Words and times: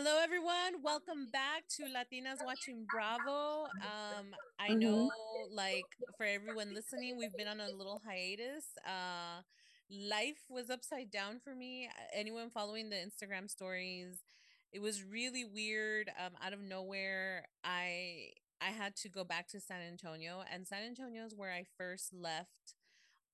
Hello, 0.00 0.20
everyone. 0.22 0.80
Welcome 0.80 1.26
back 1.32 1.66
to 1.70 1.82
Latinas 1.82 2.40
Watching 2.40 2.86
Bravo. 2.88 3.64
Um, 3.82 4.36
I 4.56 4.72
Mhm. 4.72 4.80
know, 4.80 5.48
like, 5.50 5.96
for 6.16 6.22
everyone 6.22 6.72
listening, 6.72 7.16
we've 7.16 7.34
been 7.34 7.48
on 7.48 7.58
a 7.58 7.68
little 7.68 7.98
hiatus. 8.06 8.78
Uh, 8.86 9.42
life 9.90 10.48
was 10.48 10.70
upside 10.70 11.10
down 11.10 11.40
for 11.40 11.52
me. 11.52 11.90
Anyone 12.12 12.48
following 12.48 12.90
the 12.90 12.96
Instagram 12.96 13.50
stories, 13.50 14.22
it 14.70 14.78
was 14.78 15.02
really 15.02 15.44
weird. 15.44 16.12
Um, 16.16 16.36
out 16.40 16.52
of 16.52 16.60
nowhere, 16.60 17.48
I 17.64 18.34
I 18.60 18.70
had 18.70 18.94
to 18.98 19.08
go 19.08 19.24
back 19.24 19.48
to 19.48 19.60
San 19.60 19.82
Antonio, 19.82 20.44
and 20.48 20.68
San 20.68 20.84
Antonio 20.84 21.24
is 21.24 21.34
where 21.34 21.50
I 21.50 21.64
first 21.76 22.12
left 22.12 22.76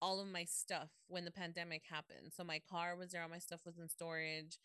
all 0.01 0.19
of 0.19 0.29
my 0.29 0.45
stuff 0.45 0.91
when 1.09 1.27
the 1.27 1.31
pandemic 1.31 1.85
happened. 1.91 2.33
So 2.33 2.43
my 2.43 2.59
car 2.59 2.97
was 2.97 3.13
there, 3.13 3.23
all 3.23 3.29
my 3.29 3.39
stuff 3.39 3.67
was 3.67 3.79
in 3.79 3.91
storage 3.91 4.59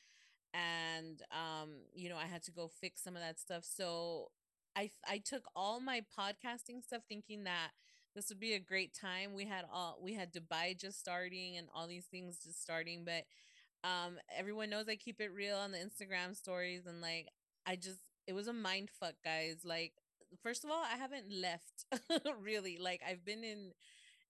and 0.54 1.21
um 1.31 1.70
you 1.93 2.09
know 2.09 2.18
i 2.18 2.25
had 2.25 2.43
to 2.43 2.52
go 2.52 2.68
fix 2.82 3.04
some 3.04 3.15
of 3.15 3.21
that 3.21 3.39
stuff. 3.39 3.63
So 3.65 4.32
i 4.75 4.89
i 5.07 5.18
took 5.19 5.43
all 5.55 5.79
my 5.79 6.01
podcasting 6.18 6.83
stuff 6.83 7.04
thinking 7.07 7.43
that 7.46 7.71
this 8.15 8.29
would 8.29 8.39
be 8.39 8.54
a 8.54 8.60
great 8.60 8.93
time. 8.93 9.33
We 9.36 9.46
had 9.46 9.65
all 9.71 10.00
we 10.01 10.14
had 10.14 10.33
dubai 10.33 10.77
just 10.79 11.00
starting 11.00 11.57
and 11.57 11.68
all 11.74 11.88
these 11.88 12.05
things 12.05 12.39
just 12.43 12.61
starting 12.61 13.05
but 13.05 13.24
um 13.83 14.18
everyone 14.38 14.69
knows 14.69 14.89
i 14.89 14.96
keep 14.96 15.21
it 15.21 15.32
real 15.33 15.57
on 15.57 15.71
the 15.71 15.77
instagram 15.77 16.36
stories 16.36 16.86
and 16.86 17.02
like 17.02 17.27
i 17.66 17.75
just 17.75 18.00
it 18.27 18.33
was 18.33 18.47
a 18.47 18.54
mind 18.54 18.89
fuck 19.00 19.16
guys. 19.24 19.61
Like 19.66 19.93
first 20.43 20.63
of 20.63 20.69
all 20.69 20.83
i 20.83 20.97
haven't 20.97 21.32
left 21.32 21.86
really. 22.41 22.77
Like 22.79 23.02
i've 23.07 23.25
been 23.25 23.43
in 23.43 23.71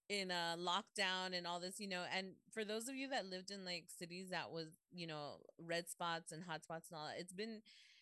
in 0.09 0.31
a 0.31 0.57
lockdown 0.57 1.37
and 1.37 1.45
all 1.45 1.59
this, 1.59 1.79
you 1.79 1.87
know. 1.87 2.03
And 2.15 2.31
for 2.51 2.65
those 2.65 2.89
of 2.89 2.95
you 2.95 3.07
that 3.09 3.27
lived 3.27 3.51
in 3.51 3.63
like 3.63 3.85
cities 3.87 4.29
that 4.31 4.51
was, 4.51 4.67
you 4.91 5.07
know, 5.07 5.37
red 5.63 5.87
spots 5.87 6.31
and 6.31 6.43
hot 6.43 6.63
spots 6.63 6.89
and 6.89 6.99
all 6.99 7.07
that, 7.07 7.19
it's 7.19 7.33
been 7.33 7.61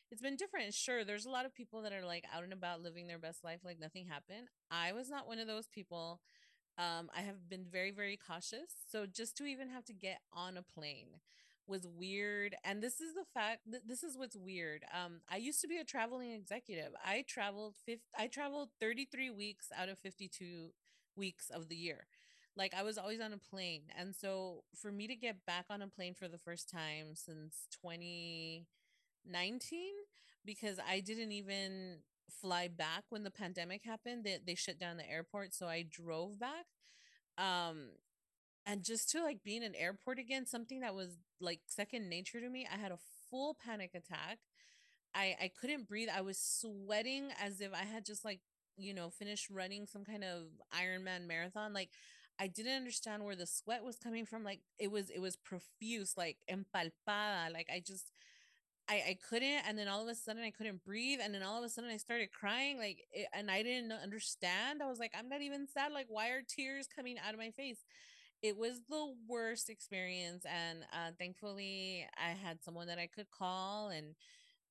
it's 0.10 0.22
been 0.22 0.38
different. 0.38 0.74
Sure, 0.74 1.04
there's 1.04 1.26
a 1.26 1.30
lot 1.30 1.46
of 1.46 1.54
people 1.54 1.82
that 1.82 1.92
are 1.92 2.06
like 2.06 2.24
out 2.34 2.44
and 2.44 2.54
about 2.54 2.82
living 2.82 3.08
their 3.08 3.20
best 3.20 3.44
life 3.44 3.60
like 3.64 3.80
nothing 3.80 4.06
happened. 4.06 4.48
I 4.72 4.94
was 4.94 5.10
not 5.10 5.28
one 5.28 5.40
of 5.40 5.48
those 5.48 5.68
people. 5.68 6.22
Um, 6.78 7.10
I 7.16 7.22
have 7.22 7.50
been 7.50 7.66
very, 7.70 7.92
very 7.92 8.18
cautious. 8.18 8.72
So 8.90 9.06
just 9.06 9.36
to 9.38 9.46
even 9.46 9.70
have 9.70 9.84
to 9.86 9.94
get 9.94 10.20
on 10.32 10.58
a 10.58 10.62
plane 10.62 11.20
was 11.66 11.86
weird. 11.88 12.56
And 12.64 12.82
this 12.82 13.02
is 13.02 13.14
the 13.14 13.26
fact 13.34 13.62
that 13.72 13.88
this 13.88 14.04
is 14.04 14.18
what's 14.18 14.38
weird. 14.38 14.86
Um, 14.94 15.22
I 15.30 15.38
used 15.38 15.60
to 15.62 15.68
be 15.68 15.78
a 15.78 15.84
traveling 15.84 16.32
executive. 16.32 16.94
I 17.04 17.26
traveled 17.28 17.76
50, 17.86 18.04
I 18.18 18.28
traveled 18.28 18.70
33 18.80 19.32
weeks 19.32 19.68
out 19.78 19.90
of 19.90 20.00
52 20.00 20.70
weeks 21.18 21.50
of 21.50 21.70
the 21.70 21.76
year. 21.76 22.08
Like 22.56 22.74
I 22.74 22.84
was 22.84 22.98
always 22.98 23.22
on 23.22 23.34
a 23.34 23.38
plane. 23.38 23.84
And 23.98 24.16
so 24.16 24.64
for 24.76 24.92
me 24.92 25.08
to 25.08 25.16
get 25.16 25.46
back 25.46 25.66
on 25.70 25.82
a 25.82 25.88
plane 25.88 26.14
for 26.16 26.28
the 26.28 26.38
first 26.38 26.70
time 26.70 27.16
since 27.16 27.68
2019, 27.82 28.66
because 30.46 30.80
I 30.88 31.00
didn't 31.00 31.32
even 31.32 31.98
fly 32.30 32.68
back 32.68 33.04
when 33.10 33.24
the 33.24 33.32
pandemic 33.32 33.84
happened, 33.84 34.24
they, 34.24 34.38
they 34.46 34.56
shut 34.56 34.80
down 34.80 34.98
the 34.98 35.10
airport. 35.10 35.54
So 35.54 35.68
I 35.68 35.86
drove 35.90 36.40
back. 36.40 36.66
Um, 37.38 37.90
and 38.66 38.84
just 38.84 39.10
to 39.12 39.24
like 39.24 39.44
be 39.44 39.56
in 39.58 39.64
an 39.64 39.76
airport 39.76 40.20
again, 40.20 40.46
something 40.46 40.82
that 40.82 40.96
was 40.96 41.18
like 41.40 41.62
second 41.68 42.10
nature 42.10 42.42
to 42.42 42.50
me, 42.50 42.68
I 42.72 42.78
had 42.78 42.92
a 42.92 43.00
full 43.30 43.56
panic 43.64 43.92
attack. 43.96 44.40
I 45.16 45.36
I 45.42 45.52
couldn't 45.60 45.88
breathe. 45.88 46.10
I 46.14 46.22
was 46.22 46.38
sweating 46.40 47.30
as 47.42 47.62
if 47.62 47.74
I 47.74 47.86
had 47.86 48.06
just 48.06 48.26
like 48.26 48.42
you 48.78 48.94
know 48.94 49.10
finished 49.10 49.50
running 49.50 49.86
some 49.86 50.06
kind 50.06 50.24
of 50.24 50.44
Ironman 50.74 51.28
marathon. 51.28 51.74
Like 51.74 51.90
I 52.40 52.48
didn't 52.48 52.76
understand 52.76 53.24
where 53.24 53.36
the 53.36 53.48
sweat 53.48 53.84
was 53.84 53.98
coming 53.98 54.26
from. 54.26 54.44
Like 54.44 54.62
it 54.80 54.92
was 54.92 55.10
it 55.10 55.20
was 55.20 55.36
profuse, 55.36 56.14
like 56.18 56.38
empalpada. 56.50 57.52
Like 57.54 57.68
I 57.74 57.82
just 57.86 58.12
I 58.90 58.96
I 59.10 59.18
couldn't, 59.30 59.64
and 59.68 59.78
then 59.78 59.88
all 59.88 60.02
of 60.02 60.08
a 60.08 60.16
sudden 60.16 60.44
I 60.44 60.52
couldn't 60.52 60.84
breathe, 60.84 61.20
and 61.22 61.34
then 61.34 61.44
all 61.44 61.58
of 61.58 61.64
a 61.64 61.70
sudden 61.70 61.90
I 61.90 61.98
started 61.98 62.32
crying. 62.32 62.78
Like 62.78 63.00
it, 63.12 63.28
and 63.34 63.52
I 63.52 63.64
didn't 63.64 63.92
understand. 63.92 64.82
I 64.82 64.90
was 64.90 65.00
like, 65.00 65.14
I'm 65.18 65.30
not 65.30 65.42
even 65.42 65.68
sad. 65.68 65.92
Like 65.92 66.08
why 66.10 66.30
are 66.30 66.42
tears 66.48 66.88
coming 66.94 67.18
out 67.26 67.34
of 67.34 67.40
my 67.40 67.52
face? 67.52 67.80
it 68.44 68.58
was 68.58 68.82
the 68.90 69.14
worst 69.28 69.70
experience 69.70 70.46
and 70.46 70.80
uh, 70.94 71.12
thankfully 71.18 72.06
i 72.18 72.30
had 72.30 72.64
someone 72.64 72.88
that 72.88 73.00
i 73.00 73.08
could 73.08 73.30
call 73.32 73.90
and 73.90 74.16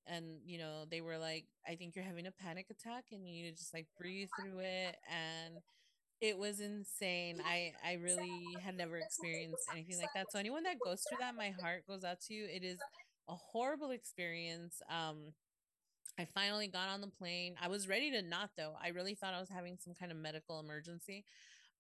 and 0.06 0.40
you 0.44 0.58
know 0.58 0.84
they 0.90 1.00
were 1.00 1.18
like 1.18 1.44
i 1.68 1.74
think 1.74 1.94
you're 1.94 2.04
having 2.04 2.26
a 2.26 2.32
panic 2.32 2.66
attack 2.70 3.04
and 3.12 3.28
you 3.28 3.50
just 3.52 3.74
like 3.74 3.86
breathe 3.98 4.28
through 4.40 4.58
it 4.60 4.96
and 5.10 5.54
it 6.20 6.38
was 6.38 6.60
insane 6.60 7.40
i 7.46 7.72
i 7.84 7.94
really 7.94 8.44
had 8.62 8.76
never 8.76 8.96
experienced 8.98 9.68
anything 9.72 9.98
like 9.98 10.12
that 10.14 10.30
so 10.30 10.38
anyone 10.38 10.62
that 10.62 10.80
goes 10.84 11.02
through 11.08 11.18
that 11.20 11.34
my 11.36 11.52
heart 11.60 11.86
goes 11.86 12.04
out 12.04 12.20
to 12.20 12.34
you 12.34 12.46
it 12.46 12.64
is 12.64 12.78
a 13.28 13.34
horrible 13.34 13.90
experience 13.90 14.82
um 14.90 15.32
I 16.18 16.24
finally 16.24 16.66
got 16.68 16.88
on 16.88 17.00
the 17.00 17.08
plane. 17.08 17.56
I 17.60 17.68
was 17.68 17.88
ready 17.88 18.10
to 18.12 18.22
not 18.22 18.50
though. 18.56 18.74
I 18.82 18.88
really 18.88 19.14
thought 19.14 19.34
I 19.34 19.40
was 19.40 19.50
having 19.50 19.76
some 19.78 19.94
kind 19.94 20.10
of 20.10 20.18
medical 20.18 20.60
emergency. 20.60 21.24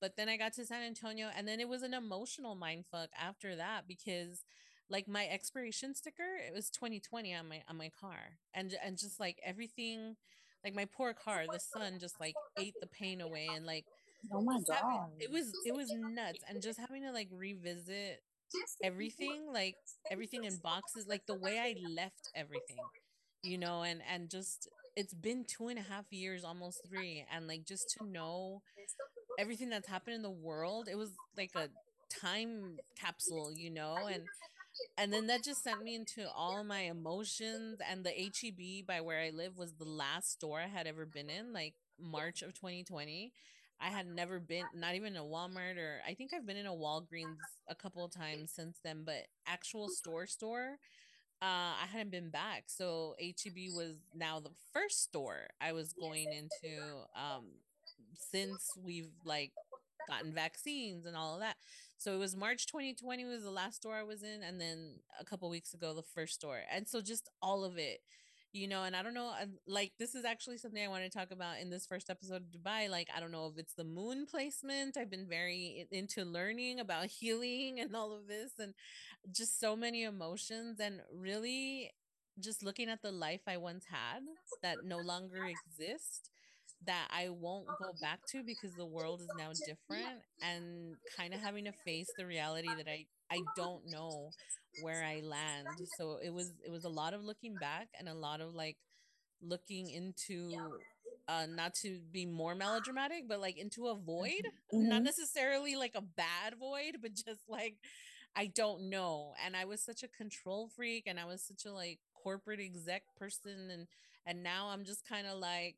But 0.00 0.16
then 0.16 0.28
I 0.28 0.36
got 0.36 0.52
to 0.54 0.66
San 0.66 0.82
Antonio 0.82 1.28
and 1.36 1.48
then 1.48 1.60
it 1.60 1.68
was 1.68 1.82
an 1.82 1.94
emotional 1.94 2.54
mind 2.54 2.84
fuck 2.90 3.08
after 3.18 3.56
that 3.56 3.88
because 3.88 4.44
like 4.90 5.08
my 5.08 5.26
expiration 5.26 5.94
sticker, 5.94 6.36
it 6.46 6.54
was 6.54 6.70
2020 6.70 7.34
on 7.34 7.48
my 7.48 7.62
on 7.68 7.76
my 7.76 7.90
car. 8.00 8.38
And 8.54 8.74
and 8.84 8.98
just 8.98 9.20
like 9.20 9.38
everything 9.44 10.16
like 10.64 10.74
my 10.74 10.86
poor 10.86 11.12
car, 11.14 11.46
the 11.48 11.60
sun 11.60 11.98
just 12.00 12.20
like 12.20 12.36
ate 12.56 12.76
the 12.80 12.86
pain 12.86 13.20
away 13.20 13.52
and 13.52 13.66
like 13.66 13.86
Oh 14.32 14.40
my 14.42 14.60
god. 14.66 15.10
it 15.20 15.30
was 15.30 15.56
it 15.64 15.74
was 15.74 15.92
nuts 15.92 16.42
and 16.48 16.62
just 16.62 16.78
having 16.78 17.02
to 17.02 17.12
like 17.12 17.28
revisit 17.32 18.22
everything 18.82 19.52
like 19.52 19.76
everything 20.10 20.44
in 20.44 20.56
boxes 20.56 21.06
like 21.06 21.26
the 21.26 21.34
way 21.34 21.58
I 21.58 21.74
left 21.80 22.28
everything 22.34 22.88
you 23.42 23.58
know 23.58 23.82
and 23.82 24.00
and 24.12 24.30
just 24.30 24.68
it's 24.96 25.14
been 25.14 25.44
two 25.44 25.68
and 25.68 25.78
a 25.78 25.82
half 25.82 26.12
years 26.12 26.44
almost 26.44 26.82
three 26.86 27.24
and 27.32 27.46
like 27.46 27.64
just 27.64 27.90
to 27.98 28.04
know 28.04 28.62
everything 29.38 29.68
that's 29.70 29.88
happened 29.88 30.16
in 30.16 30.22
the 30.22 30.30
world 30.30 30.88
it 30.90 30.96
was 30.96 31.18
like 31.36 31.52
a 31.56 31.68
time 32.10 32.78
capsule 32.98 33.52
you 33.52 33.70
know 33.70 34.06
and 34.06 34.28
and 34.98 35.12
then 35.12 35.26
that 35.26 35.42
just 35.42 35.62
sent 35.62 35.82
me 35.82 35.94
into 35.94 36.26
all 36.34 36.62
my 36.64 36.80
emotions 36.82 37.78
and 37.90 38.04
the 38.04 38.10
heb 38.10 38.86
by 38.86 39.00
where 39.00 39.20
i 39.20 39.30
live 39.30 39.56
was 39.56 39.74
the 39.74 39.84
last 39.84 40.32
store 40.32 40.60
i 40.60 40.66
had 40.66 40.86
ever 40.86 41.06
been 41.06 41.30
in 41.30 41.52
like 41.52 41.74
march 41.98 42.42
of 42.42 42.54
2020 42.54 43.32
i 43.80 43.88
had 43.88 44.06
never 44.06 44.38
been 44.40 44.64
not 44.74 44.94
even 44.94 45.16
a 45.16 45.22
walmart 45.22 45.76
or 45.78 46.00
i 46.06 46.14
think 46.14 46.32
i've 46.34 46.46
been 46.46 46.56
in 46.56 46.66
a 46.66 46.72
walgreens 46.72 47.36
a 47.68 47.74
couple 47.74 48.04
of 48.04 48.12
times 48.12 48.52
since 48.54 48.78
then 48.84 49.02
but 49.04 49.26
actual 49.46 49.88
store 49.88 50.26
store 50.26 50.78
uh, 51.42 51.76
I 51.82 51.86
hadn't 51.92 52.10
been 52.10 52.30
back. 52.30 52.64
So 52.68 53.14
HEB 53.18 53.68
was 53.68 53.96
now 54.14 54.40
the 54.40 54.50
first 54.72 55.02
store 55.02 55.48
I 55.60 55.72
was 55.72 55.92
going 55.92 56.32
into 56.32 56.82
um 57.14 57.44
since 58.14 58.70
we've 58.82 59.10
like 59.24 59.52
gotten 60.06 60.32
vaccines 60.32 61.06
and 61.06 61.16
all 61.16 61.34
of 61.34 61.40
that. 61.40 61.56
So 61.98 62.14
it 62.14 62.18
was 62.18 62.36
March 62.36 62.66
2020 62.66 63.24
was 63.24 63.42
the 63.42 63.50
last 63.50 63.76
store 63.76 63.96
I 63.96 64.02
was 64.02 64.22
in 64.22 64.42
and 64.42 64.60
then 64.60 65.00
a 65.20 65.24
couple 65.24 65.48
weeks 65.48 65.74
ago 65.74 65.94
the 65.94 66.02
first 66.02 66.34
store. 66.34 66.60
And 66.70 66.88
so 66.88 67.00
just 67.00 67.28
all 67.42 67.64
of 67.64 67.78
it 67.78 68.00
you 68.56 68.66
know 68.66 68.84
and 68.84 68.96
i 68.96 69.02
don't 69.02 69.14
know 69.14 69.32
like 69.66 69.92
this 69.98 70.14
is 70.14 70.24
actually 70.24 70.56
something 70.56 70.82
i 70.82 70.88
want 70.88 71.04
to 71.04 71.10
talk 71.10 71.30
about 71.30 71.58
in 71.60 71.68
this 71.68 71.86
first 71.86 72.08
episode 72.08 72.36
of 72.36 72.50
dubai 72.50 72.88
like 72.88 73.08
i 73.14 73.20
don't 73.20 73.30
know 73.30 73.46
if 73.46 73.58
it's 73.58 73.74
the 73.74 73.84
moon 73.84 74.24
placement 74.26 74.96
i've 74.96 75.10
been 75.10 75.26
very 75.28 75.86
into 75.90 76.24
learning 76.24 76.80
about 76.80 77.06
healing 77.20 77.78
and 77.80 77.94
all 77.94 78.16
of 78.16 78.26
this 78.26 78.52
and 78.58 78.72
just 79.30 79.60
so 79.60 79.76
many 79.76 80.04
emotions 80.04 80.80
and 80.80 81.00
really 81.14 81.90
just 82.40 82.62
looking 82.62 82.88
at 82.88 83.02
the 83.02 83.12
life 83.12 83.42
i 83.46 83.56
once 83.56 83.84
had 83.90 84.22
that 84.62 84.78
no 84.84 84.98
longer 84.98 85.44
exists 85.44 86.30
that 86.84 87.08
i 87.10 87.28
won't 87.28 87.74
go 87.76 87.92
back 88.00 88.20
to 88.26 88.42
because 88.42 88.74
the 88.74 88.86
world 88.86 89.20
is 89.20 89.34
now 89.34 89.52
different 89.64 90.22
and 90.42 90.96
kind 91.16 91.32
of 91.34 91.40
having 91.40 91.64
to 91.64 91.72
face 91.72 92.12
the 92.16 92.26
reality 92.26 92.74
that 92.74 92.88
i 92.88 93.04
i 93.30 93.44
don't 93.54 93.86
know 93.86 94.32
where 94.78 95.02
I 95.02 95.20
land. 95.20 95.78
So 95.86 96.18
it 96.22 96.30
was 96.30 96.52
it 96.64 96.70
was 96.70 96.84
a 96.84 96.88
lot 96.88 97.14
of 97.14 97.22
looking 97.22 97.58
back 97.58 97.88
and 97.98 98.08
a 98.08 98.14
lot 98.14 98.40
of 98.40 98.54
like 98.54 98.76
looking 99.42 99.90
into 99.90 100.80
uh 101.28 101.46
not 101.48 101.74
to 101.82 102.00
be 102.10 102.26
more 102.26 102.54
melodramatic, 102.54 103.24
but 103.28 103.40
like 103.40 103.58
into 103.58 103.86
a 103.88 103.94
void. 103.96 104.42
Not 104.78 105.02
Mm-hmm. 105.02 105.04
necessarily 105.04 105.76
like 105.76 105.94
a 105.94 106.02
bad 106.02 106.54
void, 106.58 106.98
but 107.02 107.14
just 107.14 107.42
like 107.48 107.76
I 108.36 108.46
don't 108.46 108.90
know. 108.90 109.34
And 109.44 109.56
I 109.56 109.64
was 109.64 109.82
such 109.82 110.02
a 110.02 110.08
control 110.08 110.68
freak 110.74 111.04
and 111.06 111.18
I 111.18 111.24
was 111.24 111.42
such 111.42 111.64
a 111.66 111.72
like 111.72 111.98
corporate 112.14 112.60
exec 112.60 113.02
person 113.16 113.70
and 113.72 113.86
and 114.26 114.42
now 114.42 114.68
I'm 114.68 114.84
just 114.84 115.06
kind 115.08 115.26
of 115.26 115.38
like 115.38 115.76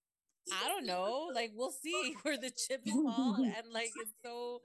I 0.53 0.69
don't 0.69 0.87
know. 0.87 1.31
Like 1.35 1.53
we'll 1.55 1.73
see 1.73 2.15
where 2.23 2.37
the 2.39 2.51
chips 2.51 2.91
fall. 2.91 3.37
And 3.57 3.73
like 3.73 3.93
it's 3.97 4.13
so 4.25 4.61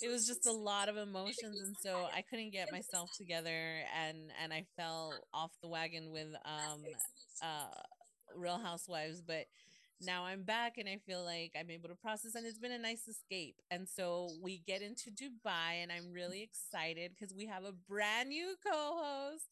it 0.00 0.08
was 0.08 0.26
just 0.26 0.46
a 0.46 0.52
lot 0.52 0.88
of 0.88 0.96
emotions 0.96 1.60
and 1.60 1.76
so 1.76 2.08
I 2.14 2.22
couldn't 2.22 2.50
get 2.52 2.70
myself 2.72 3.10
together 3.16 3.80
and 3.96 4.32
and 4.42 4.52
I 4.52 4.64
fell 4.76 5.12
off 5.32 5.52
the 5.62 5.68
wagon 5.68 6.10
with 6.10 6.28
um 6.44 6.82
uh 7.42 7.82
Real 8.36 8.58
Housewives, 8.58 9.20
but 9.22 9.46
now 10.00 10.24
I'm 10.24 10.44
back 10.44 10.78
and 10.78 10.88
I 10.88 10.98
feel 11.06 11.24
like 11.24 11.52
I'm 11.58 11.70
able 11.70 11.88
to 11.88 11.94
process 11.94 12.34
and 12.34 12.46
it's 12.46 12.58
been 12.58 12.72
a 12.72 12.78
nice 12.78 13.06
escape. 13.06 13.56
And 13.70 13.88
so 13.88 14.28
we 14.42 14.62
get 14.66 14.82
into 14.82 15.10
Dubai 15.10 15.82
and 15.82 15.92
I'm 15.92 16.12
really 16.12 16.42
excited 16.42 17.12
because 17.14 17.34
we 17.34 17.46
have 17.46 17.64
a 17.64 17.72
brand 17.72 18.30
new 18.30 18.54
co-host 18.66 19.44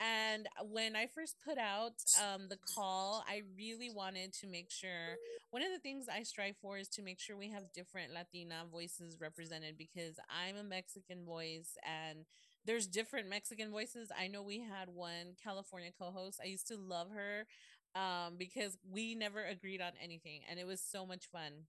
And 0.00 0.48
when 0.70 0.94
I 0.94 1.06
first 1.06 1.36
put 1.44 1.58
out 1.58 1.94
um, 2.22 2.48
the 2.48 2.58
call, 2.74 3.24
I 3.28 3.42
really 3.56 3.90
wanted 3.90 4.32
to 4.34 4.46
make 4.46 4.70
sure 4.70 5.18
one 5.50 5.62
of 5.62 5.72
the 5.72 5.80
things 5.80 6.06
I 6.08 6.22
strive 6.22 6.54
for 6.62 6.78
is 6.78 6.88
to 6.90 7.02
make 7.02 7.18
sure 7.18 7.36
we 7.36 7.50
have 7.50 7.72
different 7.74 8.12
Latina 8.12 8.62
voices 8.70 9.16
represented 9.20 9.76
because 9.76 10.16
I'm 10.30 10.56
a 10.56 10.62
Mexican 10.62 11.24
voice 11.24 11.76
and 11.84 12.26
there's 12.64 12.86
different 12.86 13.28
Mexican 13.28 13.70
voices. 13.70 14.10
I 14.16 14.28
know 14.28 14.42
we 14.42 14.60
had 14.60 14.88
one 14.88 15.34
California 15.42 15.90
co-host. 15.98 16.38
I 16.42 16.46
used 16.46 16.68
to 16.68 16.76
love 16.76 17.08
her 17.10 17.46
um, 17.94 18.36
because 18.38 18.76
we 18.88 19.14
never 19.16 19.44
agreed 19.44 19.80
on 19.80 19.92
anything 20.02 20.42
and 20.48 20.60
it 20.60 20.66
was 20.66 20.80
so 20.80 21.06
much 21.06 21.26
fun 21.32 21.64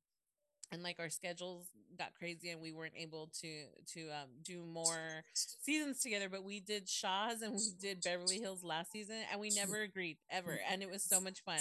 and 0.72 0.84
like 0.84 1.00
our 1.00 1.10
schedules 1.10 1.68
got 1.98 2.14
crazy 2.18 2.50
and 2.50 2.62
we 2.62 2.72
weren't 2.72 2.94
able 2.98 3.30
to 3.42 3.66
to 3.94 4.10
um, 4.10 4.30
do 4.44 4.64
more 4.64 5.24
seasons 5.34 6.00
together 6.02 6.30
but 6.30 6.44
we 6.44 6.60
did 6.60 6.88
shahs 6.88 7.42
and 7.42 7.54
we 7.54 7.70
did 7.82 8.02
beverly 8.04 8.40
hills 8.40 8.64
last 8.64 8.92
season 8.92 9.18
and 9.32 9.40
we 9.40 9.50
never 9.56 9.82
agreed 9.82 10.18
ever 10.30 10.60
and 10.72 10.82
it 10.82 10.90
was 10.90 11.04
so 11.04 11.20
much 11.20 11.42
fun. 11.44 11.60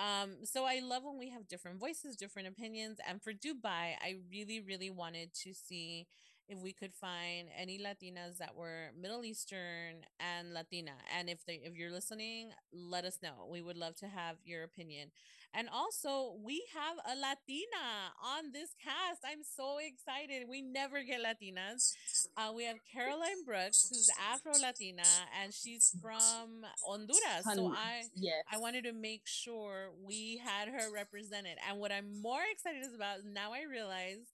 Um 0.00 0.44
so 0.44 0.64
i 0.64 0.80
love 0.80 1.02
when 1.04 1.18
we 1.18 1.30
have 1.30 1.48
different 1.48 1.80
voices 1.80 2.16
different 2.16 2.48
opinions 2.48 2.98
and 3.08 3.20
for 3.22 3.32
dubai 3.32 3.96
i 4.00 4.14
really 4.30 4.60
really 4.60 4.90
wanted 4.90 5.34
to 5.34 5.52
see 5.52 6.06
if 6.48 6.58
we 6.58 6.72
could 6.72 6.94
find 6.94 7.48
any 7.56 7.78
Latinas 7.78 8.38
that 8.38 8.54
were 8.56 8.90
Middle 9.00 9.24
Eastern 9.24 10.06
and 10.18 10.54
Latina. 10.54 10.92
And 11.16 11.28
if 11.28 11.44
they 11.46 11.60
if 11.62 11.74
you're 11.74 11.92
listening, 11.92 12.50
let 12.72 13.04
us 13.04 13.18
know. 13.22 13.46
We 13.50 13.60
would 13.62 13.76
love 13.76 13.96
to 13.96 14.06
have 14.06 14.36
your 14.44 14.62
opinion. 14.64 15.10
And 15.54 15.68
also, 15.72 16.36
we 16.44 16.62
have 16.74 16.96
a 17.06 17.18
Latina 17.18 18.12
on 18.22 18.52
this 18.52 18.74
cast. 18.82 19.20
I'm 19.24 19.42
so 19.42 19.78
excited. 19.78 20.46
We 20.48 20.60
never 20.60 21.02
get 21.02 21.20
Latinas. 21.20 21.94
Uh, 22.36 22.52
we 22.54 22.64
have 22.64 22.76
Caroline 22.92 23.44
Brooks, 23.46 23.88
who's 23.88 24.10
Afro 24.30 24.52
Latina, 24.60 25.02
and 25.42 25.52
she's 25.54 25.96
from 26.02 26.64
Honduras. 26.86 27.44
So 27.54 27.72
I, 27.74 28.02
yes. 28.14 28.44
I 28.52 28.58
wanted 28.58 28.84
to 28.84 28.92
make 28.92 29.22
sure 29.24 29.90
we 30.06 30.40
had 30.44 30.68
her 30.68 30.92
represented. 30.92 31.56
And 31.68 31.78
what 31.78 31.92
I'm 31.92 32.20
more 32.20 32.42
excited 32.52 32.84
about 32.94 33.24
now, 33.24 33.52
I 33.52 33.62
realize 33.68 34.28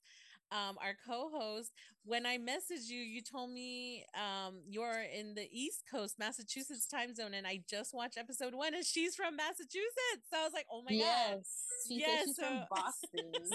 um, 0.51 0.77
our 0.81 0.95
co-host 1.07 1.71
when 2.05 2.25
i 2.25 2.37
messaged 2.37 2.87
you 2.87 2.99
you 2.99 3.21
told 3.21 3.51
me 3.51 4.05
um, 4.15 4.55
you're 4.67 5.03
in 5.17 5.33
the 5.33 5.47
east 5.51 5.83
coast 5.91 6.15
massachusetts 6.19 6.85
time 6.85 7.13
zone 7.13 7.33
and 7.33 7.47
i 7.47 7.59
just 7.69 7.93
watched 7.93 8.17
episode 8.17 8.53
one 8.53 8.73
and 8.73 8.85
she's 8.85 9.15
from 9.15 9.35
massachusetts. 9.35 10.29
So 10.31 10.39
i 10.39 10.43
was 10.43 10.53
like 10.53 10.67
oh 10.71 10.83
my 10.83 10.95
yes. 10.95 11.29
god 11.29 11.41
she 11.87 11.99
yes 11.99 12.25
she's 12.25 12.35
so... 12.35 12.43
from 12.43 12.59
boston. 12.69 13.31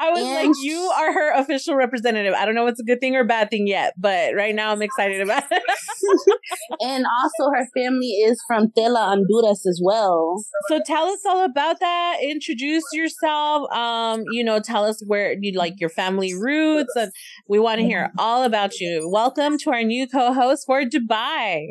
I 0.00 0.10
was 0.10 0.22
and 0.22 0.48
like 0.48 0.56
you 0.62 0.78
are 0.78 1.12
her 1.12 1.34
official 1.34 1.74
representative. 1.74 2.32
I 2.32 2.46
don't 2.46 2.54
know 2.54 2.64
what's 2.64 2.80
a 2.80 2.84
good 2.84 2.98
thing 2.98 3.14
or 3.14 3.24
bad 3.24 3.50
thing 3.50 3.66
yet 3.66 3.94
but 3.98 4.34
right 4.34 4.54
now 4.54 4.72
i'm 4.72 4.82
excited 4.82 5.20
about 5.20 5.44
it. 5.50 5.62
And 6.80 7.04
also 7.04 7.50
her 7.54 7.66
family 7.76 8.06
is 8.06 8.40
from 8.46 8.70
tela 8.76 9.00
honduras 9.00 9.66
as 9.66 9.80
well. 9.82 10.42
So 10.68 10.80
tell 10.84 11.06
us 11.06 11.20
all 11.28 11.44
about 11.44 11.80
that. 11.80 12.18
Introduce 12.22 12.84
yourself. 12.92 13.70
Um 13.72 14.24
you 14.30 14.44
know 14.44 14.60
tell 14.60 14.84
us 14.84 15.02
where 15.06 15.34
you 15.40 15.52
like 15.58 15.80
your 15.80 15.90
family 15.90 16.32
roots 16.34 16.94
and 16.96 17.10
we 17.48 17.55
want 17.62 17.80
to 17.80 17.86
hear 17.86 18.12
all 18.18 18.44
about 18.44 18.80
you. 18.80 19.08
Welcome 19.10 19.58
to 19.58 19.70
our 19.70 19.82
new 19.82 20.06
co-host 20.08 20.64
for 20.66 20.82
Dubai. 20.82 21.66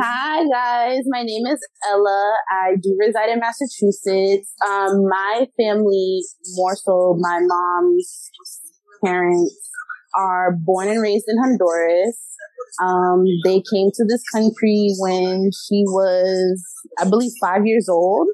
Hi 0.00 0.44
guys, 0.50 1.02
my 1.06 1.22
name 1.22 1.46
is 1.46 1.58
Ella. 1.90 2.34
I 2.50 2.76
do 2.80 2.96
reside 2.98 3.28
in 3.28 3.40
Massachusetts. 3.40 4.52
Um, 4.66 5.06
my 5.08 5.46
family, 5.60 6.22
more 6.54 6.74
so 6.76 7.16
my 7.18 7.40
mom's 7.42 8.30
parents, 9.04 9.54
are 10.16 10.56
born 10.64 10.88
and 10.88 11.02
raised 11.02 11.26
in 11.28 11.36
Honduras. 11.38 12.18
Um, 12.82 13.24
they 13.44 13.62
came 13.70 13.90
to 13.94 14.04
this 14.08 14.22
country 14.32 14.88
when 14.98 15.50
she 15.52 15.84
was, 15.86 16.64
I 16.98 17.08
believe, 17.08 17.32
five 17.40 17.66
years 17.66 17.88
old 17.88 18.28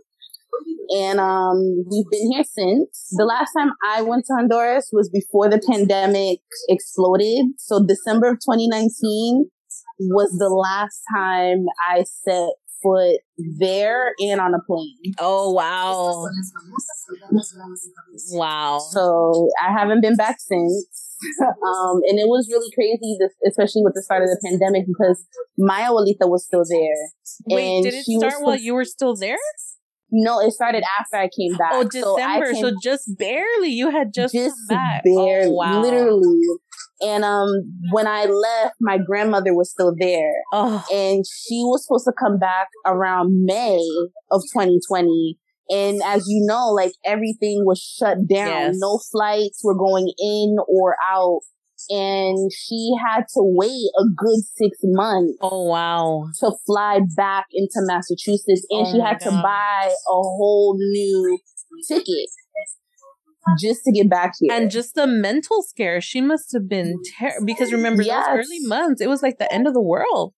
and 0.91 1.21
um, 1.21 1.85
we've 1.91 2.09
been 2.11 2.33
here 2.33 2.45
since. 2.45 3.09
The 3.17 3.25
last 3.25 3.53
time 3.57 3.71
I 3.87 4.03
went 4.03 4.25
to 4.27 4.35
Honduras 4.35 4.91
was 4.93 5.11
before 5.11 5.49
the 5.49 5.61
pandemic 5.61 6.41
exploded. 6.69 7.47
So 7.59 7.85
December 7.85 8.29
of 8.29 8.37
2019 8.37 9.51
was 10.01 10.31
the 10.39 10.49
last 10.49 11.03
time 11.15 11.67
I 11.91 12.05
set 12.05 12.51
foot 12.83 13.21
there 13.59 14.13
and 14.21 14.41
on 14.41 14.55
a 14.55 14.61
plane. 14.67 15.15
Oh 15.19 15.53
wow. 15.53 16.25
Wow. 18.31 18.79
So 18.79 19.51
I 19.63 19.73
haven't 19.73 20.01
been 20.01 20.17
back 20.17 20.37
since. 20.39 20.87
um, 21.43 22.01
and 22.07 22.19
it 22.19 22.29
was 22.29 22.49
really 22.49 22.71
crazy, 22.75 23.19
especially 23.47 23.83
with 23.83 23.95
the 23.95 24.03
start 24.03 24.23
of 24.23 24.29
the 24.29 24.41
pandemic, 24.45 24.87
because 24.87 25.27
my 25.59 25.83
abuelita 25.83 26.31
was 26.31 26.45
still 26.45 26.63
there. 26.69 26.95
Wait, 27.47 27.77
and 27.77 27.85
did 27.85 27.95
it 27.95 28.05
start 28.05 28.41
while 28.41 28.57
you 28.57 28.73
were 28.73 28.85
still 28.85 29.17
there? 29.17 29.37
No, 30.11 30.41
it 30.41 30.53
started 30.53 30.85
after 30.99 31.17
I 31.17 31.29
came 31.29 31.57
back. 31.57 31.71
Oh, 31.73 31.85
December. 31.85 32.55
So, 32.55 32.71
so 32.71 32.77
just 32.83 33.17
barely. 33.19 33.71
You 33.71 33.91
had 33.91 34.15
just, 34.15 34.35
just 34.35 34.57
back. 34.69 35.05
barely, 35.05 35.49
oh, 35.49 35.53
wow. 35.53 35.83
literally. 35.83 36.41
And 37.01 37.25
um, 37.25 37.49
when 37.93 38.07
I 38.07 38.25
left, 38.25 38.75
my 38.81 38.99
grandmother 38.99 39.55
was 39.55 39.71
still 39.71 39.95
there, 39.97 40.35
oh. 40.53 40.85
and 40.93 41.25
she 41.27 41.63
was 41.63 41.85
supposed 41.85 42.07
to 42.07 42.13
come 42.19 42.39
back 42.39 42.69
around 42.87 43.45
May 43.45 43.81
of 44.33 44.43
2020. 44.53 45.39
And 45.71 46.01
as 46.05 46.25
you 46.27 46.45
know, 46.47 46.71
like 46.71 46.93
everything 47.05 47.65
was 47.65 47.79
shut 47.79 48.27
down. 48.27 48.49
Yes. 48.49 48.77
No 48.79 48.99
flights 49.13 49.61
were 49.63 49.77
going 49.77 50.13
in 50.19 50.57
or 50.67 50.97
out 51.11 51.41
and 51.91 52.51
she 52.53 52.93
had 53.07 53.23
to 53.35 53.41
wait 53.41 53.91
a 53.99 54.05
good 54.17 54.41
six 54.57 54.79
months. 54.83 55.37
Oh 55.41 55.65
wow! 55.65 56.29
To 56.41 56.53
fly 56.67 57.01
back 57.17 57.47
into 57.53 57.77
Massachusetts, 57.79 58.67
and 58.71 58.87
oh 58.87 58.93
she 58.93 59.01
had 59.01 59.19
God. 59.21 59.31
to 59.31 59.43
buy 59.43 59.87
a 59.87 60.13
whole 60.13 60.77
new 60.79 61.39
ticket 61.89 62.29
just 63.59 63.81
to 63.85 63.93
get 63.93 64.11
back 64.11 64.33
here. 64.39 64.53
And 64.53 64.71
just 64.71 64.95
the 64.95 65.07
mental 65.07 65.63
scare, 65.63 66.01
she 66.01 66.21
must 66.21 66.53
have 66.53 66.69
been 66.69 66.97
terrible. 67.19 67.47
Because 67.47 67.73
remember 67.73 68.03
yes. 68.03 68.27
those 68.27 68.39
early 68.39 68.67
months, 68.67 69.01
it 69.01 69.09
was 69.09 69.23
like 69.23 69.39
the 69.39 69.53
end 69.53 69.67
of 69.67 69.75
the 69.75 69.83
world. 69.83 70.35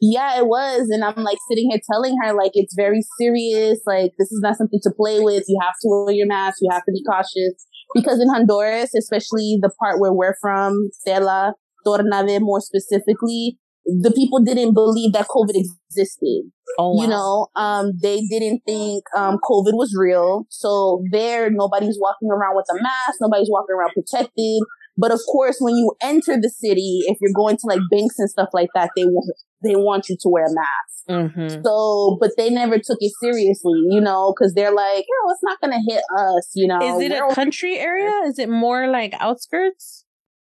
Yeah, 0.00 0.38
it 0.38 0.46
was. 0.46 0.88
And 0.90 1.04
I'm 1.04 1.22
like 1.22 1.38
sitting 1.48 1.70
here 1.70 1.80
telling 1.90 2.16
her, 2.22 2.34
like, 2.34 2.52
it's 2.54 2.74
very 2.76 3.02
serious. 3.18 3.80
Like, 3.86 4.12
this 4.18 4.32
is 4.32 4.40
not 4.42 4.56
something 4.56 4.80
to 4.82 4.90
play 4.96 5.20
with. 5.20 5.44
You 5.46 5.58
have 5.62 5.74
to 5.82 5.88
wear 5.88 6.14
your 6.14 6.26
mask. 6.26 6.58
You 6.60 6.70
have 6.72 6.84
to 6.84 6.92
be 6.92 7.02
cautious 7.08 7.66
because 7.94 8.20
in 8.20 8.28
Honduras, 8.28 8.94
especially 8.94 9.58
the 9.60 9.70
part 9.80 10.00
where 10.00 10.12
we're 10.12 10.36
from, 10.40 10.90
Tela, 11.06 11.54
Tornabé 11.86 12.40
more 12.40 12.60
specifically, 12.60 13.58
the 13.84 14.12
people 14.12 14.38
didn't 14.40 14.74
believe 14.74 15.12
that 15.12 15.26
COVID 15.28 15.54
existed. 15.54 16.50
Oh, 16.78 16.94
wow. 16.94 17.02
You 17.02 17.08
know, 17.08 17.46
um, 17.56 17.92
they 18.00 18.22
didn't 18.30 18.62
think, 18.64 19.02
um, 19.16 19.38
COVID 19.44 19.74
was 19.74 19.94
real. 19.98 20.46
So 20.48 21.02
there, 21.10 21.50
nobody's 21.50 21.98
walking 22.00 22.30
around 22.30 22.56
with 22.56 22.66
a 22.70 22.74
mask. 22.74 23.18
Nobody's 23.20 23.50
walking 23.50 23.74
around 23.74 23.90
protected. 23.92 24.62
But 24.96 25.10
of 25.10 25.20
course, 25.30 25.56
when 25.58 25.74
you 25.74 25.92
enter 26.02 26.36
the 26.40 26.50
city, 26.50 27.00
if 27.06 27.16
you're 27.20 27.32
going 27.34 27.56
to 27.56 27.66
like 27.66 27.80
banks 27.90 28.18
and 28.18 28.28
stuff 28.28 28.48
like 28.52 28.68
that, 28.74 28.90
they 28.94 29.04
want, 29.04 29.32
they 29.64 29.74
want 29.74 30.08
you 30.08 30.16
to 30.20 30.28
wear 30.28 30.44
a 30.44 30.54
mask. 30.54 30.92
Mm-hmm. 31.08 31.62
So, 31.64 32.18
but 32.20 32.32
they 32.36 32.50
never 32.50 32.76
took 32.76 32.98
it 33.00 33.12
seriously, 33.20 33.80
you 33.88 34.00
know, 34.00 34.34
because 34.36 34.54
they're 34.54 34.74
like, 34.74 35.04
oh, 35.10 35.30
it's 35.30 35.42
not 35.42 35.60
going 35.60 35.72
to 35.72 35.92
hit 35.92 36.02
us, 36.18 36.50
you 36.54 36.68
know. 36.68 36.78
Is 36.80 37.02
it 37.02 37.12
We're 37.12 37.28
a 37.28 37.34
country 37.34 37.78
area? 37.78 38.10
Is 38.26 38.38
it 38.38 38.48
more 38.48 38.86
like 38.86 39.14
outskirts? 39.18 40.04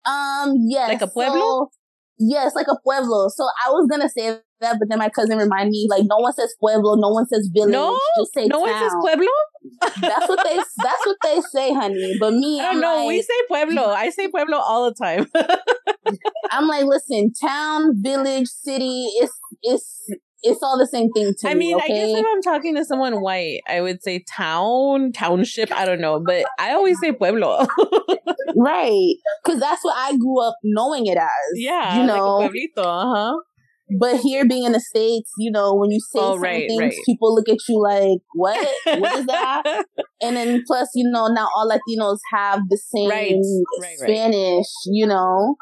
Um, 0.05 0.55
yes. 0.67 0.87
Like 0.87 1.01
a 1.01 1.07
pueblo? 1.07 1.39
So, 1.39 1.69
yes, 2.17 2.55
like 2.55 2.67
a 2.67 2.77
pueblo. 2.81 3.27
So 3.27 3.43
I 3.65 3.69
was 3.69 3.87
going 3.89 4.01
to 4.01 4.09
say 4.09 4.39
that, 4.61 4.77
but 4.79 4.89
then 4.89 4.99
my 4.99 5.09
cousin 5.09 5.37
reminded 5.37 5.71
me, 5.71 5.87
like, 5.89 6.03
no 6.05 6.17
one 6.17 6.33
says 6.33 6.55
pueblo, 6.59 6.95
no 6.95 7.09
one 7.09 7.27
says 7.27 7.49
village. 7.53 7.73
No, 7.73 7.99
just 8.17 8.33
say 8.33 8.47
no 8.47 8.65
town. 8.65 8.71
one 8.71 8.79
says 8.79 8.93
pueblo. 9.01 9.27
That's 10.01 10.27
what 10.27 10.43
they. 10.43 10.55
That's 10.55 11.05
what 11.05 11.17
they 11.23 11.41
say, 11.41 11.73
honey. 11.73 12.17
But 12.19 12.33
me, 12.33 12.59
I 12.59 12.73
don't 12.73 12.81
know. 12.81 12.97
Like, 12.97 13.07
we 13.07 13.21
say 13.21 13.33
pueblo. 13.47 13.89
I 13.89 14.09
say 14.09 14.27
pueblo 14.27 14.57
all 14.57 14.89
the 14.89 14.95
time. 14.95 15.27
I'm 16.51 16.67
like, 16.67 16.85
listen, 16.85 17.33
town, 17.33 18.01
village, 18.01 18.47
city. 18.47 19.07
It's 19.17 19.33
it's 19.61 20.09
it's 20.41 20.63
all 20.63 20.77
the 20.77 20.87
same 20.87 21.11
thing 21.11 21.33
to 21.39 21.49
I 21.49 21.53
me. 21.53 21.73
I 21.73 21.75
mean, 21.75 21.75
okay? 21.77 21.85
I 21.85 21.87
guess 21.95 22.19
if 22.19 22.25
I'm 22.29 22.41
talking 22.41 22.75
to 22.75 22.85
someone 22.85 23.21
white, 23.21 23.61
I 23.67 23.81
would 23.81 24.01
say 24.01 24.23
town, 24.35 25.11
township. 25.11 25.71
I 25.71 25.85
don't 25.85 26.01
know, 26.01 26.21
but 26.25 26.45
I 26.57 26.71
always 26.71 26.99
say 26.99 27.11
pueblo. 27.11 27.67
right, 28.55 29.15
because 29.43 29.59
that's 29.59 29.83
what 29.83 29.95
I 29.97 30.15
grew 30.17 30.41
up 30.41 30.55
knowing 30.63 31.07
it 31.07 31.17
as. 31.17 31.29
Yeah, 31.55 31.99
you 31.99 32.07
know, 32.07 32.37
like 32.37 32.51
pueblito. 32.51 32.85
Uh 32.85 33.13
huh. 33.15 33.37
But 33.97 34.19
here 34.19 34.47
being 34.47 34.63
in 34.63 34.71
the 34.71 34.79
States, 34.79 35.31
you 35.37 35.51
know, 35.51 35.73
when 35.73 35.91
you 35.91 35.99
say 35.99 36.19
oh, 36.19 36.33
certain 36.33 36.41
right, 36.41 36.67
things, 36.67 36.79
right. 36.79 36.93
people 37.05 37.33
look 37.33 37.49
at 37.49 37.57
you 37.67 37.81
like, 37.81 38.19
what? 38.33 38.67
what 38.99 39.19
is 39.19 39.25
that? 39.25 39.63
and 40.21 40.35
then 40.35 40.63
plus, 40.67 40.89
you 40.93 41.09
know, 41.09 41.27
now 41.27 41.47
all 41.55 41.69
Latinos 41.69 42.19
have 42.31 42.61
the 42.69 42.77
same 42.77 43.09
right, 43.09 43.35
Spanish, 43.97 44.67
you 44.85 45.07
know? 45.07 45.55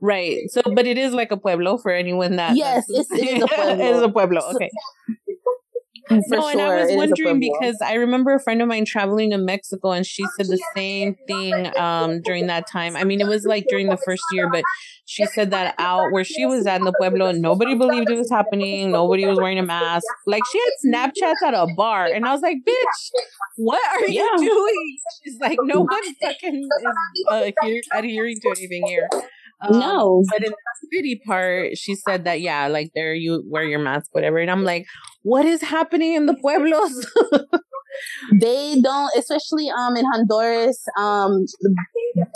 Right. 0.00 0.38
So, 0.48 0.62
but 0.74 0.86
it 0.86 0.98
is 0.98 1.12
like 1.12 1.30
a 1.32 1.36
pueblo 1.36 1.78
for 1.78 1.92
anyone 1.92 2.36
that. 2.36 2.56
Yes, 2.56 2.84
it's, 2.88 3.10
it 3.10 3.36
is 3.36 3.42
a 3.42 3.46
pueblo. 3.46 3.72
it 3.84 3.96
is 3.96 4.02
a 4.02 4.08
pueblo. 4.08 4.40
Okay. 4.54 4.70
For 5.06 5.21
no, 6.10 6.48
and 6.48 6.60
I 6.60 6.84
was 6.84 6.96
wondering 6.96 7.40
because 7.40 7.76
I 7.80 7.94
remember 7.94 8.34
a 8.34 8.40
friend 8.40 8.60
of 8.60 8.68
mine 8.68 8.84
traveling 8.84 9.30
to 9.30 9.38
Mexico 9.38 9.92
and 9.92 10.04
she 10.04 10.24
said 10.36 10.46
the 10.46 10.62
same 10.74 11.16
thing 11.26 11.76
um, 11.76 12.20
during 12.22 12.46
that 12.48 12.66
time. 12.66 12.96
I 12.96 13.04
mean, 13.04 13.20
it 13.20 13.26
was 13.26 13.44
like 13.44 13.66
during 13.68 13.88
the 13.88 13.96
first 13.96 14.22
year, 14.32 14.50
but 14.50 14.64
she 15.04 15.26
said 15.26 15.50
that 15.50 15.74
out 15.78 16.12
where 16.12 16.24
she 16.24 16.46
was 16.46 16.66
at 16.66 16.80
in 16.80 16.84
the 16.84 16.92
Pueblo, 16.98 17.32
nobody 17.32 17.74
believed 17.74 18.10
it 18.10 18.16
was 18.16 18.30
happening. 18.30 18.92
Nobody 18.92 19.26
was 19.26 19.38
wearing 19.38 19.58
a 19.58 19.62
mask. 19.62 20.06
Like 20.26 20.42
she 20.50 20.58
had 20.58 20.72
Snapchats 21.12 21.46
at 21.46 21.54
a 21.54 21.66
bar. 21.76 22.06
And 22.06 22.24
I 22.24 22.32
was 22.32 22.40
like, 22.40 22.58
bitch, 22.66 23.10
what 23.56 23.80
are 23.94 24.08
yeah. 24.08 24.22
you 24.22 24.38
doing? 24.38 24.98
She's 25.24 25.38
like, 25.40 25.58
no 25.62 25.80
one 25.80 26.14
fucking 26.20 26.68
is 26.82 27.02
uh, 27.30 27.50
adhering 27.92 28.40
to 28.40 28.48
anything 28.56 28.86
here. 28.86 29.08
Um, 29.62 29.78
no. 29.78 30.22
But 30.30 30.44
in 30.44 30.50
the 30.50 30.88
city 30.92 31.20
part, 31.26 31.76
she 31.76 31.94
said 31.94 32.24
that, 32.24 32.40
yeah, 32.40 32.66
like 32.68 32.90
there 32.94 33.14
you 33.14 33.44
wear 33.48 33.64
your 33.64 33.78
mask, 33.78 34.06
whatever. 34.12 34.38
And 34.38 34.50
I'm 34.50 34.64
like, 34.64 34.86
what 35.22 35.44
is 35.44 35.62
happening 35.62 36.14
in 36.14 36.26
the 36.26 36.34
pueblos? 36.34 37.06
they 38.40 38.80
don't, 38.80 39.10
especially 39.16 39.70
um 39.70 39.96
in 39.96 40.04
Honduras, 40.12 40.82
um 40.98 41.44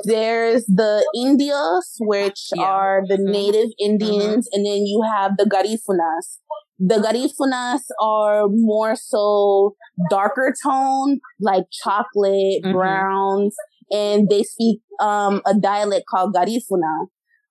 there's 0.04 0.64
the 0.66 1.04
Indios, 1.14 1.97
which 2.00 2.50
yeah. 2.54 2.62
are 2.62 3.02
the 3.06 3.16
mm-hmm. 3.16 3.33
native 3.33 3.71
Indians, 3.78 4.49
mm-hmm. 4.49 4.56
and 4.56 4.66
then 4.66 4.87
you 4.87 5.02
have 5.16 5.33
the 5.37 5.45
Garifunas. 5.45 6.38
The 6.78 6.97
Garifunas 6.97 7.83
are 8.02 8.49
more 8.49 8.97
so 8.97 9.76
darker 10.11 10.54
tone, 10.64 11.21
like 11.40 11.64
chocolate, 11.83 12.62
mm-hmm. 12.62 12.73
browns, 12.73 13.56
and 13.90 14.28
they 14.28 14.42
speak 14.42 14.80
um 15.00 15.42
a 15.47 15.54
dialect 15.54 16.04
called 16.09 16.35
Garifuna. 16.35 17.06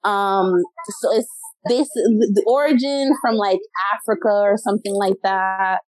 Um, 0.06 0.54
so 1.02 1.16
it's 1.16 1.30
this 1.68 1.90
the 1.90 2.44
origin 2.48 3.14
from 3.22 3.36
like 3.36 3.60
Africa 3.94 4.30
or 4.30 4.58
something 4.58 4.94
like 4.94 5.18
that. 5.24 5.80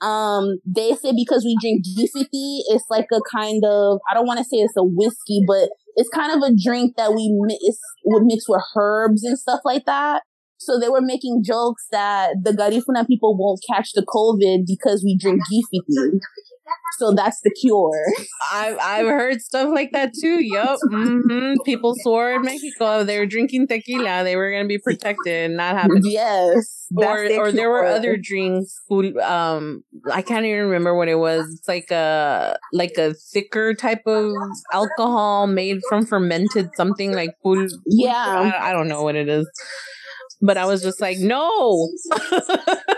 Um, 0.00 0.58
they 0.64 0.94
say 0.94 1.12
because 1.12 1.44
we 1.44 1.56
drink 1.60 1.84
gifiti, 1.84 2.60
it's 2.68 2.84
like 2.88 3.06
a 3.12 3.20
kind 3.34 3.62
of 3.64 3.98
I 4.10 4.14
don't 4.14 4.26
want 4.26 4.38
to 4.38 4.44
say 4.44 4.58
it's 4.58 4.76
a 4.76 4.84
whiskey, 4.84 5.42
but 5.46 5.68
it's 5.96 6.08
kind 6.08 6.32
of 6.32 6.48
a 6.48 6.54
drink 6.54 6.96
that 6.96 7.12
we 7.12 7.34
mix 7.42 7.78
would 8.04 8.24
mix 8.24 8.48
with 8.48 8.62
herbs 8.76 9.24
and 9.24 9.38
stuff 9.38 9.60
like 9.64 9.84
that. 9.86 10.22
So 10.58 10.78
they 10.78 10.88
were 10.88 11.00
making 11.00 11.42
jokes 11.44 11.86
that 11.92 12.34
the 12.42 12.52
Garifuna 12.52 13.06
people 13.06 13.36
won't 13.36 13.60
catch 13.68 13.92
the 13.92 14.02
COVID 14.02 14.64
because 14.66 15.02
we 15.04 15.16
drink 15.16 15.40
gifiti. 15.50 16.18
So 16.98 17.12
that's 17.12 17.40
the 17.42 17.50
cure. 17.50 18.04
I've 18.52 18.78
I've 18.80 19.06
heard 19.06 19.40
stuff 19.40 19.70
like 19.72 19.92
that 19.92 20.12
too. 20.20 20.42
Yup. 20.44 20.78
Mm-hmm. 20.84 21.54
People 21.64 21.94
swore 22.02 22.32
in 22.32 22.42
Mexico 22.42 23.04
they 23.04 23.18
were 23.18 23.26
drinking 23.26 23.68
tequila. 23.68 24.24
They 24.24 24.36
were 24.36 24.50
gonna 24.50 24.66
be 24.66 24.78
protected, 24.78 25.52
not 25.52 25.76
having 25.76 26.02
yes. 26.04 26.86
Or 26.96 27.24
or 27.38 27.52
there 27.52 27.70
were 27.70 27.84
other 27.84 28.16
drinks. 28.16 28.80
Who, 28.88 29.20
um, 29.20 29.84
I 30.10 30.22
can't 30.22 30.46
even 30.46 30.64
remember 30.64 30.96
what 30.96 31.08
it 31.08 31.16
was. 31.16 31.46
It's 31.58 31.68
like 31.68 31.90
a 31.90 32.58
like 32.72 32.96
a 32.96 33.14
thicker 33.14 33.74
type 33.74 34.02
of 34.06 34.32
alcohol 34.72 35.46
made 35.46 35.80
from 35.88 36.06
fermented 36.06 36.70
something 36.76 37.14
like 37.14 37.30
pul. 37.42 37.66
Yeah, 37.86 38.14
I, 38.14 38.70
I 38.70 38.72
don't 38.72 38.88
know 38.88 39.02
what 39.02 39.16
it 39.16 39.28
is. 39.28 39.48
But 40.40 40.56
I 40.56 40.66
was 40.66 40.82
just 40.82 41.00
like, 41.00 41.18
no. 41.18 41.88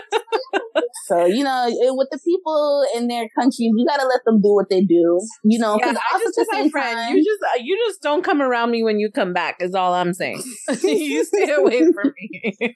so 1.05 1.25
you 1.25 1.43
know, 1.43 1.67
with 1.69 2.09
the 2.11 2.19
people 2.23 2.85
in 2.95 3.07
their 3.07 3.27
countries, 3.37 3.71
you 3.75 3.85
gotta 3.87 4.07
let 4.07 4.21
them 4.25 4.41
do 4.41 4.53
what 4.53 4.69
they 4.69 4.81
do. 4.81 5.19
You 5.43 5.59
know, 5.59 5.77
because 5.77 5.93
yeah, 5.93 6.17
I 6.17 6.19
just 6.19 6.35
the 6.35 6.47
my 6.51 6.69
friend, 6.69 6.97
time, 6.97 7.17
you 7.17 7.23
just 7.23 7.39
uh, 7.43 7.59
you 7.61 7.77
just 7.87 8.01
don't 8.01 8.23
come 8.23 8.41
around 8.41 8.71
me 8.71 8.83
when 8.83 8.99
you 8.99 9.09
come 9.11 9.33
back. 9.33 9.61
Is 9.61 9.75
all 9.75 9.93
I'm 9.93 10.13
saying. 10.13 10.43
you 10.83 11.23
stay 11.25 11.51
away 11.51 11.81
from 11.91 12.13
me. 12.15 12.55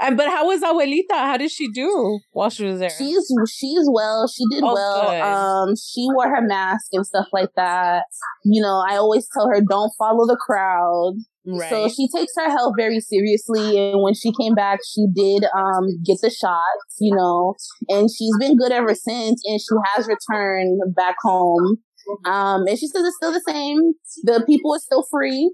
and 0.00 0.16
but 0.16 0.28
how 0.28 0.46
was 0.46 0.62
Abuelita? 0.62 1.12
How 1.12 1.36
did 1.36 1.50
she 1.50 1.68
do 1.70 2.20
while 2.32 2.50
she 2.50 2.64
was 2.64 2.78
there? 2.78 2.90
She's 2.90 3.26
she's 3.52 3.88
well. 3.90 4.28
She 4.28 4.44
did 4.50 4.62
oh, 4.64 4.74
well. 4.74 5.10
Good. 5.10 5.20
Um, 5.20 5.74
she 5.76 6.06
wore 6.14 6.28
her 6.28 6.42
mask 6.42 6.88
and 6.92 7.06
stuff 7.06 7.26
like 7.32 7.50
that. 7.56 8.04
You 8.44 8.62
know, 8.62 8.82
I 8.88 8.96
always 8.96 9.28
tell 9.32 9.48
her 9.48 9.60
don't 9.60 9.92
follow 9.98 10.26
the 10.26 10.38
crowd. 10.40 11.14
Right. 11.46 11.70
So 11.70 11.88
she 11.88 12.08
takes 12.14 12.32
her 12.36 12.50
health 12.50 12.74
very 12.76 13.00
seriously. 13.00 13.78
And 13.78 14.02
when 14.02 14.14
she 14.14 14.32
came 14.38 14.54
back, 14.54 14.80
she 14.86 15.06
did 15.14 15.44
um, 15.56 15.88
get 16.04 16.18
the 16.22 16.30
shots, 16.30 16.96
you 17.00 17.14
know, 17.14 17.54
and 17.88 18.08
she's 18.10 18.36
been 18.38 18.56
good 18.56 18.72
ever 18.72 18.94
since. 18.94 19.42
And 19.46 19.60
she 19.60 19.74
has 19.94 20.06
returned 20.06 20.80
back 20.94 21.16
home. 21.22 21.78
Um, 22.26 22.66
and 22.66 22.78
she 22.78 22.88
says 22.88 23.04
it's 23.04 23.16
still 23.16 23.32
the 23.32 23.44
same. 23.46 23.78
The 24.24 24.44
people 24.46 24.74
are 24.74 24.80
still 24.80 25.04
free, 25.10 25.52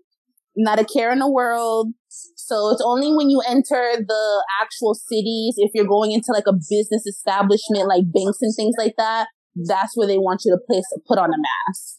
not 0.57 0.79
a 0.79 0.85
care 0.85 1.13
in 1.13 1.19
the 1.19 1.31
world. 1.31 1.93
So 2.09 2.71
it's 2.71 2.83
only 2.85 3.15
when 3.15 3.29
you 3.29 3.43
enter 3.47 3.97
the 3.99 4.45
actual 4.63 4.95
cities, 4.95 5.55
if 5.59 5.71
you're 5.75 5.87
going 5.87 6.13
into 6.13 6.33
like 6.33 6.47
a 6.49 6.55
business 6.55 7.07
establishment, 7.07 7.89
like 7.89 8.05
banks 8.13 8.39
and 8.41 8.55
things 8.57 8.75
like 8.79 8.95
that, 8.97 9.29
that's 9.67 9.97
where 9.97 10.07
they 10.07 10.19
want 10.19 10.43
you 10.45 10.53
to 10.53 10.61
place 10.67 10.85
put 11.07 11.19
on 11.19 11.29
a 11.29 11.37
mask. 11.37 11.97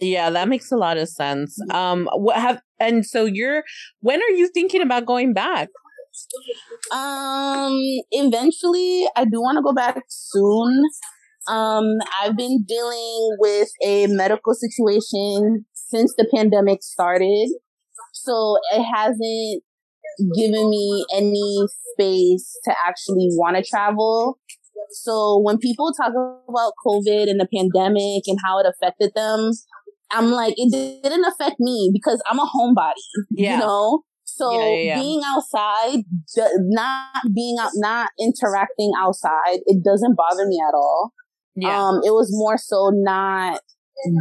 Yeah, 0.00 0.30
that 0.30 0.48
makes 0.48 0.70
a 0.70 0.76
lot 0.76 0.98
of 0.98 1.08
sense. 1.08 1.58
Um, 1.70 2.08
what 2.12 2.36
have 2.36 2.60
and 2.78 3.04
so 3.04 3.24
you're 3.24 3.64
when 4.00 4.20
are 4.20 4.34
you 4.34 4.48
thinking 4.52 4.82
about 4.82 5.06
going 5.06 5.32
back? 5.32 5.68
Um, 6.92 7.78
eventually, 8.10 9.06
I 9.16 9.24
do 9.24 9.40
want 9.40 9.56
to 9.56 9.62
go 9.62 9.72
back 9.72 10.02
soon. 10.08 10.82
Um, 11.48 11.84
I've 12.20 12.36
been 12.36 12.64
dealing 12.66 13.36
with 13.38 13.68
a 13.84 14.06
medical 14.08 14.54
situation 14.54 15.64
since 15.74 16.14
the 16.16 16.28
pandemic 16.34 16.82
started, 16.82 17.48
so 18.12 18.58
it 18.74 18.82
hasn't 18.82 19.62
given 20.34 20.70
me 20.70 21.06
any 21.14 21.66
space 21.92 22.58
to 22.64 22.74
actually 22.86 23.28
want 23.32 23.56
to 23.56 23.62
travel. 23.62 24.38
So 24.90 25.40
when 25.42 25.58
people 25.58 25.92
talk 25.92 26.12
about 26.48 26.72
COVID 26.86 27.28
and 27.28 27.40
the 27.40 27.48
pandemic 27.52 28.22
and 28.26 28.38
how 28.44 28.58
it 28.58 28.66
affected 28.66 29.12
them, 29.14 29.50
I'm 30.12 30.30
like, 30.30 30.54
it 30.56 30.70
didn't 31.02 31.24
affect 31.24 31.56
me 31.58 31.90
because 31.92 32.22
I'm 32.30 32.38
a 32.38 32.46
homebody, 32.46 32.92
yeah. 33.30 33.54
you 33.54 33.60
know? 33.60 34.02
So 34.24 34.60
yeah, 34.60 34.82
yeah, 34.82 35.00
being 35.00 35.22
outside, 35.24 36.02
not 36.36 37.10
being 37.34 37.56
out, 37.60 37.70
not 37.74 38.10
interacting 38.20 38.92
outside, 38.98 39.60
it 39.64 39.82
doesn't 39.84 40.16
bother 40.16 40.46
me 40.46 40.60
at 40.60 40.74
all. 40.74 41.12
Um, 41.64 42.00
it 42.04 42.10
was 42.10 42.28
more 42.32 42.58
so 42.58 42.90
not 42.92 43.60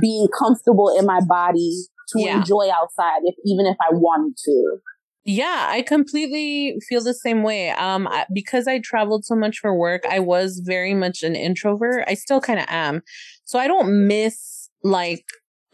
being 0.02 0.28
comfortable 0.40 0.96
in 0.98 1.06
my 1.06 1.20
body 1.28 1.84
to 2.10 2.20
enjoy 2.20 2.70
outside, 2.70 3.22
if 3.24 3.36
even 3.46 3.66
if 3.66 3.76
I 3.82 3.94
wanted 3.94 4.38
to. 4.46 4.78
Yeah, 5.26 5.68
I 5.70 5.82
completely 5.82 6.78
feel 6.88 7.04
the 7.04 7.16
same 7.16 7.42
way. 7.42 7.72
Um, 7.72 8.08
because 8.32 8.68
I 8.68 8.80
traveled 8.80 9.26
so 9.26 9.36
much 9.36 9.58
for 9.60 9.76
work, 9.76 10.04
I 10.10 10.20
was 10.20 10.62
very 10.64 10.94
much 10.94 11.24
an 11.24 11.36
introvert. 11.36 12.06
I 12.08 12.14
still 12.14 12.40
kind 12.40 12.60
of 12.60 12.66
am. 12.70 13.02
So 13.44 13.58
I 13.58 13.68
don't 13.68 14.08
miss 14.08 14.70
like 14.84 15.26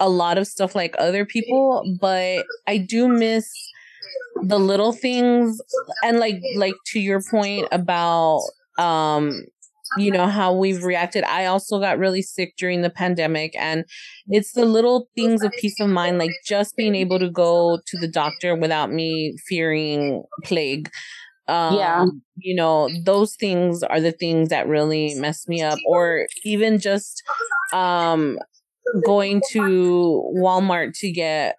a 0.01 0.09
lot 0.09 0.37
of 0.39 0.47
stuff 0.47 0.75
like 0.75 0.95
other 0.97 1.25
people, 1.25 1.83
but 1.99 2.45
I 2.67 2.77
do 2.77 3.07
miss 3.07 3.47
the 4.41 4.59
little 4.59 4.91
things 4.91 5.61
and 6.03 6.19
like 6.19 6.41
like 6.55 6.73
to 6.87 6.99
your 6.99 7.21
point 7.21 7.67
about 7.71 8.41
um 8.79 9.45
you 9.97 10.09
know 10.09 10.25
how 10.25 10.53
we've 10.53 10.83
reacted. 10.83 11.23
I 11.25 11.45
also 11.45 11.79
got 11.79 11.99
really 11.99 12.21
sick 12.21 12.55
during 12.57 12.81
the 12.81 12.89
pandemic 12.89 13.53
and 13.57 13.85
it's 14.27 14.53
the 14.53 14.65
little 14.65 15.09
things 15.15 15.43
of 15.43 15.51
peace 15.59 15.79
of 15.79 15.89
mind 15.89 16.17
like 16.17 16.31
just 16.45 16.75
being 16.75 16.95
able 16.95 17.19
to 17.19 17.29
go 17.29 17.79
to 17.85 17.97
the 17.99 18.07
doctor 18.07 18.55
without 18.55 18.91
me 18.91 19.35
fearing 19.47 20.23
plague. 20.43 20.89
Um, 21.47 21.75
yeah. 21.75 22.05
you 22.37 22.55
know 22.55 22.89
those 23.03 23.35
things 23.35 23.83
are 23.83 23.99
the 23.99 24.13
things 24.13 24.49
that 24.49 24.67
really 24.67 25.15
mess 25.15 25.47
me 25.47 25.61
up 25.61 25.79
or 25.85 26.27
even 26.45 26.79
just 26.79 27.21
um 27.73 28.37
going 29.05 29.41
to 29.51 30.33
Walmart 30.37 30.93
to 30.99 31.11
get 31.11 31.55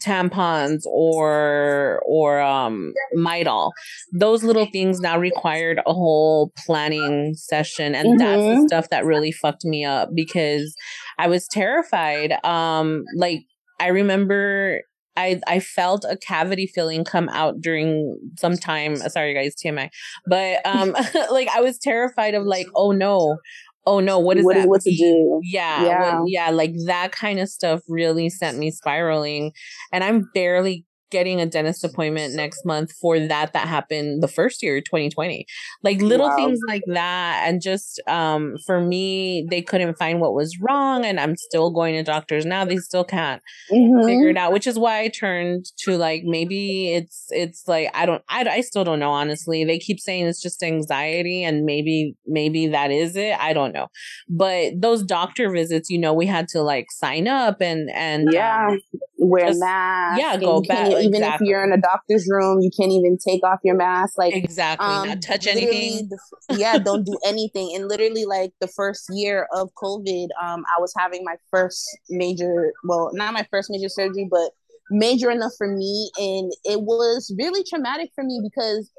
tampons 0.00 0.82
or 0.86 2.02
or 2.06 2.40
um 2.40 2.92
Midol. 3.16 3.72
Those 4.12 4.42
little 4.42 4.66
things 4.66 5.00
now 5.00 5.18
required 5.18 5.80
a 5.86 5.92
whole 5.92 6.52
planning 6.64 7.34
session 7.34 7.94
and 7.94 8.08
mm-hmm. 8.08 8.18
that's 8.18 8.42
the 8.42 8.48
mm-hmm. 8.48 8.66
stuff 8.66 8.88
that 8.90 9.04
really 9.04 9.32
fucked 9.32 9.64
me 9.64 9.84
up 9.84 10.10
because 10.14 10.74
I 11.18 11.28
was 11.28 11.46
terrified. 11.48 12.32
Um 12.44 13.04
like 13.16 13.42
I 13.78 13.88
remember 13.88 14.82
I 15.16 15.40
I 15.46 15.60
felt 15.60 16.04
a 16.08 16.16
cavity 16.16 16.66
feeling 16.66 17.04
come 17.04 17.28
out 17.28 17.60
during 17.60 18.16
some 18.38 18.56
time. 18.56 18.96
Sorry 18.96 19.34
guys, 19.34 19.54
TMI. 19.54 19.90
But 20.26 20.64
um 20.64 20.92
like 21.30 21.48
I 21.48 21.60
was 21.60 21.78
terrified 21.78 22.34
of 22.34 22.44
like, 22.44 22.68
oh 22.74 22.92
no, 22.92 23.38
oh 23.86 24.00
no, 24.00 24.18
what 24.18 24.36
is 24.36 24.44
what, 24.44 24.56
that? 24.56 24.68
What 24.68 24.80
to 24.82 24.90
do? 24.90 25.40
Yeah, 25.42 25.84
yeah, 25.84 26.20
what, 26.20 26.30
yeah. 26.30 26.50
Like 26.50 26.74
that 26.86 27.12
kind 27.12 27.38
of 27.38 27.48
stuff 27.48 27.80
really 27.88 28.28
sent 28.30 28.58
me 28.58 28.70
spiraling, 28.70 29.52
and 29.92 30.04
I'm 30.04 30.28
barely 30.34 30.84
getting 31.10 31.40
a 31.40 31.46
dentist 31.46 31.84
appointment 31.84 32.34
next 32.34 32.64
month 32.64 32.92
for 32.92 33.18
that 33.18 33.52
that 33.52 33.68
happened 33.68 34.22
the 34.22 34.28
first 34.28 34.62
year 34.62 34.80
2020 34.80 35.46
like 35.82 36.00
little 36.00 36.28
wow. 36.28 36.36
things 36.36 36.58
like 36.66 36.82
that 36.86 37.44
and 37.46 37.60
just 37.60 38.00
um 38.06 38.56
for 38.66 38.80
me 38.80 39.46
they 39.50 39.62
couldn't 39.62 39.98
find 39.98 40.20
what 40.20 40.34
was 40.34 40.58
wrong 40.60 41.04
and 41.04 41.20
i'm 41.20 41.36
still 41.36 41.70
going 41.70 41.94
to 41.94 42.02
doctors 42.02 42.46
now 42.46 42.64
they 42.64 42.76
still 42.76 43.04
can't 43.04 43.42
mm-hmm. 43.70 44.06
figure 44.06 44.28
it 44.28 44.36
out 44.36 44.52
which 44.52 44.66
is 44.66 44.78
why 44.78 45.00
i 45.00 45.08
turned 45.08 45.66
to 45.76 45.96
like 45.96 46.22
maybe 46.24 46.92
it's 46.92 47.26
it's 47.30 47.66
like 47.66 47.90
i 47.94 48.06
don't 48.06 48.22
I, 48.28 48.44
I 48.48 48.60
still 48.60 48.84
don't 48.84 48.98
know 48.98 49.10
honestly. 49.10 49.64
They 49.64 49.78
keep 49.78 50.00
saying 50.00 50.26
it's 50.26 50.40
just 50.40 50.62
anxiety 50.62 51.42
and 51.42 51.64
maybe 51.64 52.14
maybe 52.26 52.68
that 52.68 52.90
is 52.90 53.16
it 53.16 53.36
i 53.38 53.52
don't 53.52 53.72
know. 53.72 53.88
But 54.28 54.80
those 54.80 55.02
doctor 55.02 55.50
visits 55.50 55.90
you 55.90 55.98
know 55.98 56.14
we 56.14 56.26
had 56.26 56.48
to 56.48 56.62
like 56.62 56.86
sign 56.90 57.28
up 57.28 57.60
and 57.60 57.90
and 57.90 58.28
yeah. 58.32 58.68
um, 58.70 58.80
wear 59.20 59.54
masks 59.54 60.18
yeah 60.18 60.36
go 60.36 60.62
back 60.62 60.90
even 60.92 61.22
exactly. 61.22 61.46
if 61.46 61.50
you're 61.50 61.64
in 61.64 61.72
a 61.72 61.80
doctor's 61.80 62.26
room, 62.28 62.60
you 62.60 62.70
can't 62.76 62.92
even 62.92 63.18
take 63.18 63.42
off 63.44 63.60
your 63.64 63.74
mask. 63.74 64.18
Like 64.18 64.34
exactly, 64.34 64.86
um, 64.86 65.08
not 65.08 65.22
touch 65.22 65.46
anything. 65.46 66.08
The, 66.08 66.56
yeah, 66.56 66.78
don't 66.78 67.04
do 67.04 67.18
anything. 67.24 67.72
And 67.74 67.88
literally, 67.88 68.24
like 68.24 68.52
the 68.60 68.68
first 68.68 69.06
year 69.10 69.46
of 69.54 69.70
COVID, 69.82 70.28
um, 70.42 70.64
I 70.76 70.80
was 70.80 70.92
having 70.96 71.24
my 71.24 71.36
first 71.50 71.84
major, 72.08 72.72
well, 72.84 73.10
not 73.12 73.34
my 73.34 73.46
first 73.50 73.70
major 73.70 73.88
surgery, 73.88 74.28
but 74.30 74.50
major 74.90 75.30
enough 75.30 75.52
for 75.56 75.68
me, 75.68 76.10
and 76.18 76.52
it 76.64 76.82
was 76.82 77.32
really 77.38 77.64
traumatic 77.68 78.10
for 78.14 78.24
me 78.24 78.40
because 78.42 78.90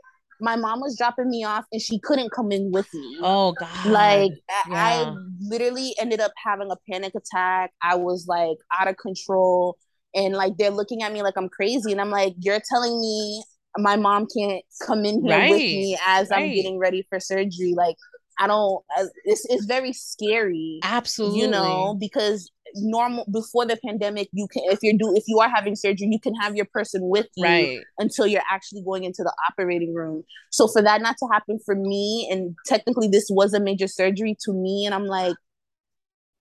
my 0.44 0.56
mom 0.56 0.82
was 0.82 0.98
dropping 0.98 1.30
me 1.30 1.44
off 1.44 1.66
and 1.72 1.80
she 1.80 2.00
couldn't 2.00 2.32
come 2.32 2.52
in 2.52 2.72
with 2.72 2.92
me. 2.94 3.20
Oh 3.22 3.52
god. 3.52 3.86
Like 3.86 4.32
yeah. 4.68 4.76
I 4.76 5.16
literally 5.40 5.94
ended 6.00 6.20
up 6.20 6.32
having 6.44 6.72
a 6.72 6.78
panic 6.90 7.14
attack. 7.14 7.72
I 7.84 7.94
was 7.94 8.26
like 8.28 8.58
out 8.76 8.88
of 8.88 8.98
control 8.98 9.78
and 10.14 10.34
like 10.34 10.58
they're 10.58 10.70
looking 10.72 11.04
at 11.04 11.14
me 11.14 11.22
like 11.22 11.36
I'm 11.38 11.50
crazy, 11.50 11.92
and 11.92 12.02
I'm 12.02 12.12
like, 12.12 12.34
you're 12.40 12.62
telling 12.70 13.00
me 13.00 13.44
my 13.78 13.96
mom 13.96 14.28
can't 14.36 14.64
come 14.86 15.06
in 15.06 15.26
here 15.26 15.38
right. 15.38 15.50
with 15.52 15.60
me 15.60 15.98
as 16.06 16.30
right. 16.30 16.44
I'm 16.44 16.54
getting 16.54 16.78
ready 16.78 17.06
for 17.10 17.20
surgery, 17.20 17.74
like. 17.76 17.96
I 18.40 18.48
don't. 18.48 18.84
Uh, 18.98 19.06
it's 19.26 19.46
it's 19.50 19.66
very 19.66 19.94
scary. 19.94 20.80
Absolutely, 20.84 21.42
you 21.42 21.48
know, 21.48 21.96
because 22.00 22.50
normal 22.76 23.26
before 23.32 23.66
the 23.66 23.78
pandemic, 23.86 24.30
you 24.32 24.48
can 24.48 24.64
if 24.66 24.80
you're 24.82 24.98
do 24.98 25.16
if 25.16 25.24
you 25.28 25.40
are 25.40 25.50
having 25.50 25.76
surgery, 25.76 26.08
you 26.10 26.20
can 26.20 26.34
have 26.36 26.56
your 26.56 26.66
person 26.66 27.02
with 27.04 27.28
you 27.36 27.44
right. 27.44 27.80
until 28.00 28.28
you're 28.28 28.42
actually 28.50 28.82
going 28.84 29.04
into 29.04 29.24
the 29.24 29.34
operating 29.50 29.94
room. 29.94 30.24
So 30.50 30.68
for 30.68 30.82
that 30.82 31.02
not 31.02 31.18
to 31.20 31.28
happen 31.32 31.60
for 31.64 31.76
me, 31.76 32.28
and 32.32 32.56
technically 32.66 33.08
this 33.08 33.28
was 33.30 33.54
a 33.54 33.60
major 33.60 33.88
surgery 33.88 34.36
to 34.46 34.54
me, 34.54 34.86
and 34.86 34.96
I'm 34.96 35.06
like 35.06 35.36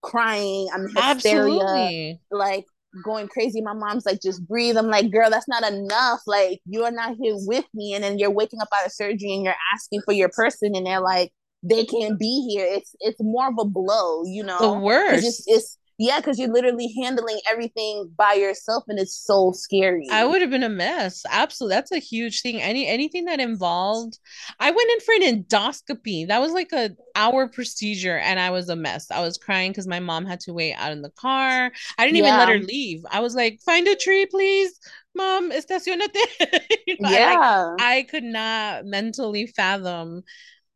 crying, 0.02 0.68
I'm 0.72 0.88
hysteria, 0.88 1.60
Absolutely. 1.60 2.20
like 2.30 2.64
going 3.04 3.28
crazy. 3.28 3.60
My 3.60 3.72
mom's 3.72 4.06
like, 4.06 4.20
just 4.20 4.46
breathe. 4.46 4.76
I'm 4.76 4.88
like, 4.88 5.10
girl, 5.10 5.30
that's 5.30 5.48
not 5.48 5.70
enough. 5.70 6.20
Like, 6.26 6.60
you're 6.66 6.90
not 6.90 7.16
here 7.20 7.34
with 7.36 7.66
me. 7.74 7.94
And 7.94 8.04
then 8.04 8.18
you're 8.18 8.30
waking 8.30 8.60
up 8.60 8.68
out 8.74 8.86
of 8.86 8.92
surgery 8.92 9.32
and 9.32 9.44
you're 9.44 9.54
asking 9.74 10.02
for 10.04 10.12
your 10.12 10.30
person, 10.30 10.74
and 10.74 10.86
they're 10.86 11.00
like, 11.00 11.32
they 11.62 11.84
can't 11.84 12.18
be 12.18 12.48
here. 12.48 12.66
It's 12.66 12.94
it's 13.00 13.20
more 13.20 13.48
of 13.48 13.54
a 13.58 13.64
blow, 13.64 14.24
you 14.24 14.42
know. 14.42 14.58
The 14.58 14.78
worst. 14.78 15.26
It's, 15.26 15.44
it's 15.46 15.78
yeah, 16.00 16.18
because 16.18 16.38
you're 16.38 16.50
literally 16.50 16.94
handling 16.98 17.38
everything 17.46 18.10
by 18.16 18.32
yourself, 18.32 18.84
and 18.88 18.98
it's 18.98 19.14
so 19.14 19.52
scary. 19.52 20.08
I 20.10 20.24
would 20.24 20.40
have 20.40 20.48
been 20.48 20.62
a 20.62 20.70
mess. 20.70 21.22
Absolutely, 21.30 21.76
that's 21.76 21.92
a 21.92 21.98
huge 21.98 22.40
thing. 22.40 22.62
Any 22.62 22.86
anything 22.86 23.26
that 23.26 23.38
involved, 23.38 24.18
I 24.58 24.70
went 24.70 24.90
in 24.90 25.00
for 25.00 25.14
an 25.14 25.44
endoscopy. 25.44 26.26
That 26.26 26.40
was 26.40 26.52
like 26.52 26.72
a 26.72 26.92
hour 27.14 27.48
procedure, 27.48 28.16
and 28.16 28.40
I 28.40 28.48
was 28.48 28.70
a 28.70 28.76
mess. 28.76 29.10
I 29.10 29.20
was 29.20 29.36
crying 29.36 29.72
because 29.72 29.86
my 29.86 30.00
mom 30.00 30.24
had 30.24 30.40
to 30.40 30.54
wait 30.54 30.72
out 30.72 30.92
in 30.92 31.02
the 31.02 31.10
car. 31.10 31.70
I 31.98 32.06
didn't 32.06 32.16
yeah. 32.16 32.28
even 32.28 32.38
let 32.38 32.48
her 32.48 32.60
leave. 32.60 33.02
I 33.10 33.20
was 33.20 33.34
like, 33.34 33.60
"Find 33.66 33.86
a 33.86 33.94
tree, 33.94 34.24
please." 34.24 34.80
Mom, 35.14 35.50
estacionate. 35.50 36.16
you 36.86 36.96
know, 36.98 37.10
yeah, 37.10 37.74
I, 37.78 37.98
I 37.98 38.02
could 38.04 38.24
not 38.24 38.86
mentally 38.86 39.48
fathom 39.48 40.22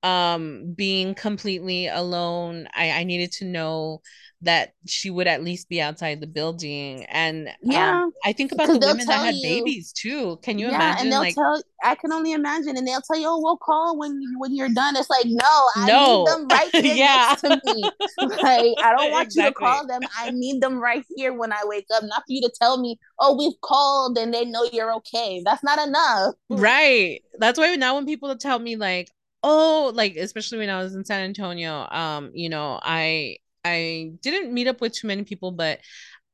um 0.02 0.74
being 0.76 1.14
completely 1.14 1.88
alone. 1.88 2.68
I 2.74 2.90
I 2.90 3.04
needed 3.04 3.32
to 3.38 3.46
know 3.46 4.02
that 4.44 4.74
she 4.86 5.10
would 5.10 5.26
at 5.26 5.42
least 5.42 5.68
be 5.68 5.80
outside 5.80 6.20
the 6.20 6.26
building. 6.26 7.04
And 7.06 7.48
um, 7.48 7.54
yeah, 7.62 8.02
um, 8.02 8.12
I 8.24 8.32
think 8.32 8.52
about 8.52 8.68
the 8.68 8.78
women 8.78 9.06
that 9.06 9.24
had 9.24 9.34
you, 9.34 9.42
babies 9.42 9.92
too. 9.92 10.38
Can 10.42 10.58
you 10.58 10.68
yeah, 10.68 10.76
imagine? 10.76 11.02
And 11.02 11.12
they'll 11.12 11.20
like, 11.20 11.34
tell, 11.34 11.62
I 11.82 11.94
can 11.94 12.12
only 12.12 12.32
imagine, 12.32 12.76
and 12.76 12.86
they'll 12.86 13.00
tell 13.00 13.18
you, 13.18 13.26
"Oh, 13.28 13.40
we'll 13.40 13.56
call 13.56 13.98
when 13.98 14.20
when 14.38 14.54
you're 14.54 14.68
done." 14.68 14.96
It's 14.96 15.10
like, 15.10 15.26
no, 15.26 15.68
I 15.76 15.86
no. 15.86 16.24
need 16.24 16.26
them 16.28 16.48
right 16.48 16.70
here 16.84 16.94
yeah. 16.94 17.26
next 17.28 17.40
to 17.42 17.60
me. 17.74 17.82
like, 18.18 18.74
I 18.82 18.94
don't 18.96 19.10
want 19.10 19.26
exactly. 19.26 19.42
you 19.42 19.48
to 19.48 19.52
call 19.52 19.86
them. 19.86 20.02
I 20.18 20.30
need 20.30 20.60
them 20.62 20.78
right 20.78 21.04
here 21.16 21.32
when 21.32 21.52
I 21.52 21.62
wake 21.64 21.86
up. 21.94 22.02
Not 22.04 22.22
for 22.26 22.32
you 22.32 22.42
to 22.42 22.52
tell 22.60 22.78
me, 22.78 22.98
"Oh, 23.18 23.36
we've 23.36 23.60
called," 23.62 24.18
and 24.18 24.32
they 24.32 24.44
know 24.44 24.68
you're 24.72 24.94
okay. 24.96 25.42
That's 25.44 25.64
not 25.64 25.84
enough. 25.86 26.34
Right. 26.50 27.22
That's 27.38 27.58
why 27.58 27.74
now 27.76 27.96
when 27.96 28.06
people 28.06 28.34
tell 28.36 28.58
me 28.58 28.76
like, 28.76 29.10
oh 29.46 29.92
like 29.94 30.16
especially 30.16 30.56
when 30.56 30.70
i 30.70 30.82
was 30.82 30.94
in 30.94 31.04
san 31.04 31.20
antonio 31.20 31.86
um 31.90 32.30
you 32.32 32.48
know 32.48 32.80
i 32.82 33.36
I 33.64 34.12
didn't 34.23 34.52
meet 34.52 34.66
up 34.66 34.80
with 34.80 34.92
too 34.92 35.07
many 35.07 35.24
people, 35.24 35.53
but 35.53 35.81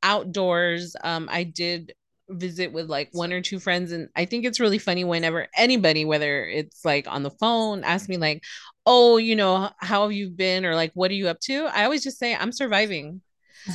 outdoors, 0.03 0.95
um, 1.03 1.29
I 1.31 1.43
did 1.43 1.93
visit 2.29 2.71
with 2.71 2.89
like 2.89 3.09
one 3.11 3.33
or 3.33 3.41
two 3.41 3.59
friends 3.59 3.91
and 3.91 4.09
i 4.15 4.25
think 4.25 4.45
it's 4.45 4.59
really 4.59 4.77
funny 4.77 5.03
whenever 5.03 5.47
anybody 5.55 6.05
whether 6.05 6.45
it's 6.45 6.85
like 6.85 7.05
on 7.07 7.23
the 7.23 7.29
phone 7.29 7.83
ask 7.83 8.07
me 8.07 8.15
like 8.17 8.41
oh 8.85 9.17
you 9.17 9.35
know 9.35 9.69
how 9.79 10.03
have 10.03 10.11
you 10.11 10.29
been? 10.29 10.65
or 10.65 10.75
like 10.75 10.91
what 10.93 11.11
are 11.11 11.15
you 11.15 11.27
up 11.27 11.39
to? 11.39 11.65
I 11.65 11.83
always 11.83 12.03
just 12.03 12.17
say 12.17 12.35
i'm 12.35 12.51
surviving. 12.51 13.21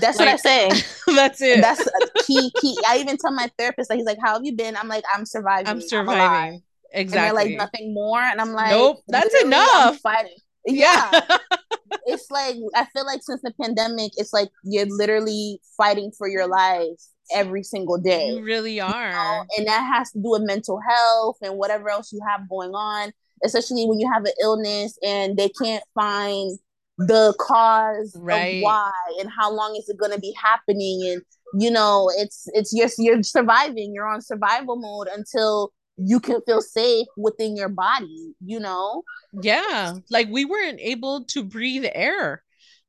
That's 0.01 0.19
like, 0.19 0.27
what 0.27 0.29
i 0.29 0.37
say. 0.37 0.69
that's 1.15 1.41
it. 1.41 1.61
That's 1.61 1.87
a 1.87 2.23
key 2.25 2.51
key. 2.61 2.77
I 2.89 2.99
even 2.99 3.17
tell 3.17 3.31
my 3.31 3.49
therapist 3.57 3.89
like 3.89 3.99
he's 3.99 4.07
like 4.07 4.19
how 4.23 4.35
have 4.35 4.45
you 4.45 4.57
been? 4.57 4.77
I'm 4.77 4.89
like 4.89 5.05
i'm 5.15 5.25
surviving. 5.25 5.69
I'm 5.69 5.81
surviving 5.81 6.55
I'm 6.55 6.63
exactly 6.93 7.01
and 7.01 7.11
they're 7.13 7.33
like 7.35 7.57
nothing 7.57 7.95
more? 7.95 8.21
And 8.21 8.41
i'm 8.41 8.53
like 8.53 8.71
nope. 8.71 9.03
That's 9.09 9.35
enough. 9.43 9.99
fighting. 9.99 10.37
Yeah 10.67 11.39
it's 12.07 12.31
like 12.31 12.57
I 12.75 12.87
feel 12.87 13.07
like 13.07 13.21
since 13.23 13.43
the 13.43 13.53
pandemic, 13.61 14.13
it's 14.17 14.33
like 14.33 14.49
you're 14.65 14.87
literally 14.89 15.61
fighting 15.77 16.13
for 16.17 16.29
your 16.29 16.47
life 16.47 17.01
every 17.33 17.63
single 17.63 17.99
day. 17.99 18.31
You 18.31 18.43
really 18.43 18.81
are. 18.81 19.09
You 19.09 19.13
know? 19.13 19.45
And 19.59 19.67
that 19.67 19.81
has 19.95 20.13
to 20.13 20.19
do 20.19 20.31
with 20.31 20.43
mental 20.43 20.81
health 20.87 21.37
and 21.43 21.57
whatever 21.57 21.91
else 21.91 22.13
you 22.13 22.21
have 22.29 22.49
going 22.49 22.73
on, 22.73 23.13
especially 23.45 23.85
when 23.87 23.99
you 23.99 24.11
have 24.13 24.25
an 24.25 24.33
illness 24.43 24.99
and 25.03 25.37
they 25.37 25.49
can't 25.49 25.85
find 25.95 26.59
the 26.99 27.35
cause 27.39 28.17
right. 28.19 28.57
of 28.57 28.63
why 28.63 28.93
and 29.21 29.31
how 29.31 29.53
long 29.53 29.77
is 29.77 29.89
it 29.89 29.99
going 29.99 30.13
to 30.13 30.19
be 30.19 30.35
happening 30.43 31.03
and 31.07 31.23
you 31.63 31.71
know 31.71 32.11
it's 32.17 32.49
it's 32.55 32.73
you're 32.73 32.89
you're 32.97 33.23
surviving 33.23 33.93
you're 33.95 34.07
on 34.07 34.23
survival 34.23 34.77
mode 34.77 35.07
until 35.15 35.73
you 35.97 36.21
can 36.21 36.41
feel 36.43 36.61
safe 36.61 37.07
within 37.17 37.57
your 37.57 37.69
body, 37.69 38.35
you 38.45 38.61
know? 38.61 39.03
Yeah. 39.33 39.95
Like 40.11 40.29
we 40.31 40.45
weren't 40.45 40.81
able 40.81 41.25
to 41.27 41.43
breathe 41.43 41.87
air. 41.93 42.43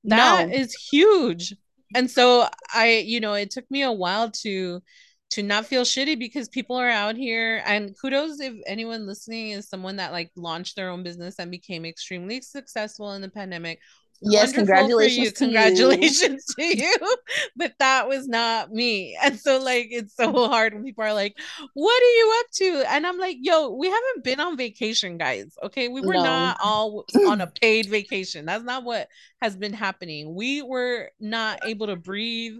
That 0.03 0.49
no. 0.49 0.53
is 0.53 0.73
huge. 0.73 1.55
And 1.95 2.09
so 2.11 2.47
I, 2.73 3.03
you 3.05 3.19
know, 3.19 3.33
it 3.33 3.51
took 3.51 3.69
me 3.71 3.83
a 3.83 3.91
while 3.91 4.31
to 4.43 4.81
to 5.29 5.43
not 5.43 5.65
feel 5.65 5.83
shitty 5.83 6.17
because 6.17 6.47
people 6.47 6.77
are 6.77 6.89
out 6.89 7.17
here 7.17 7.61
and 7.65 7.93
kudos 7.99 8.39
if 8.39 8.53
anyone 8.65 9.05
listening 9.05 9.49
is 9.49 9.67
someone 9.67 9.97
that 9.97 10.13
like 10.13 10.31
launched 10.37 10.77
their 10.77 10.89
own 10.89 11.03
business 11.03 11.35
and 11.37 11.51
became 11.51 11.85
extremely 11.85 12.39
successful 12.39 13.11
in 13.11 13.21
the 13.21 13.29
pandemic 13.29 13.79
Yes, 14.21 14.51
congratulations. 14.51 15.33
To 15.33 15.45
congratulations 15.45 16.45
you. 16.57 16.71
to 16.75 16.77
you. 16.77 17.17
But 17.55 17.73
that 17.79 18.07
was 18.07 18.27
not 18.27 18.71
me. 18.71 19.17
And 19.21 19.39
so 19.39 19.59
like 19.59 19.87
it's 19.91 20.15
so 20.15 20.31
hard 20.47 20.73
when 20.73 20.83
people 20.83 21.03
are 21.03 21.13
like, 21.13 21.37
What 21.73 22.01
are 22.01 22.05
you 22.05 22.35
up 22.39 22.51
to? 22.53 22.93
And 22.93 23.05
I'm 23.05 23.17
like, 23.17 23.37
yo, 23.39 23.69
we 23.69 23.87
haven't 23.87 24.23
been 24.23 24.39
on 24.39 24.57
vacation, 24.57 25.17
guys. 25.17 25.55
Okay. 25.63 25.87
We 25.87 26.01
were 26.01 26.15
no. 26.15 26.23
not 26.23 26.57
all 26.63 27.05
on 27.27 27.41
a 27.41 27.47
paid 27.47 27.87
vacation. 27.87 28.45
That's 28.45 28.63
not 28.63 28.83
what 28.83 29.07
has 29.41 29.55
been 29.55 29.73
happening. 29.73 30.33
We 30.33 30.61
were 30.61 31.11
not 31.19 31.59
able 31.65 31.87
to 31.87 31.95
breathe 31.95 32.57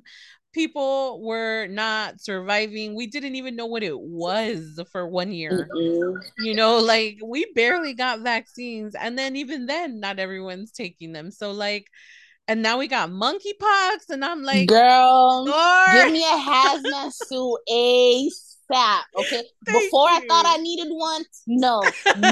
people 0.58 1.22
were 1.22 1.67
not 1.67 2.20
surviving. 2.20 2.96
We 2.96 3.06
didn't 3.06 3.36
even 3.36 3.56
know 3.56 3.67
what 3.67 3.84
it 3.84 4.00
was 4.00 4.82
for 4.91 5.08
one 5.08 5.32
year. 5.32 5.70
Mm-hmm. 5.72 6.43
You 6.43 6.56
know, 6.56 6.80
like 6.80 7.20
we 7.24 7.46
barely 7.54 7.93
got 7.93 8.22
vaccines. 8.22 8.96
And 8.96 9.17
then 9.17 9.36
even 9.36 9.67
then, 9.67 10.00
not 10.00 10.17
everyone's 10.17 10.72
taking 10.72 11.13
them. 11.13 11.30
So 11.30 11.52
like 11.52 11.88
and 12.50 12.62
now 12.62 12.78
we 12.78 12.88
got 12.88 13.10
monkeypox, 13.10 14.10
and 14.10 14.24
I'm 14.24 14.41
like, 14.41 14.70
girl, 14.70 15.46
give 15.91 16.13
me 16.13 16.24
a 16.24 16.38
hazmat 16.38 17.12
suit, 17.12 17.58
ace 17.67 18.46
fat. 18.71 19.03
Okay. 19.15 19.43
Before 19.65 20.10
you. 20.10 20.17
I 20.17 20.25
thought 20.27 20.45
I 20.45 20.58
needed 20.58 20.88
one. 20.89 21.23
No. 21.47 21.84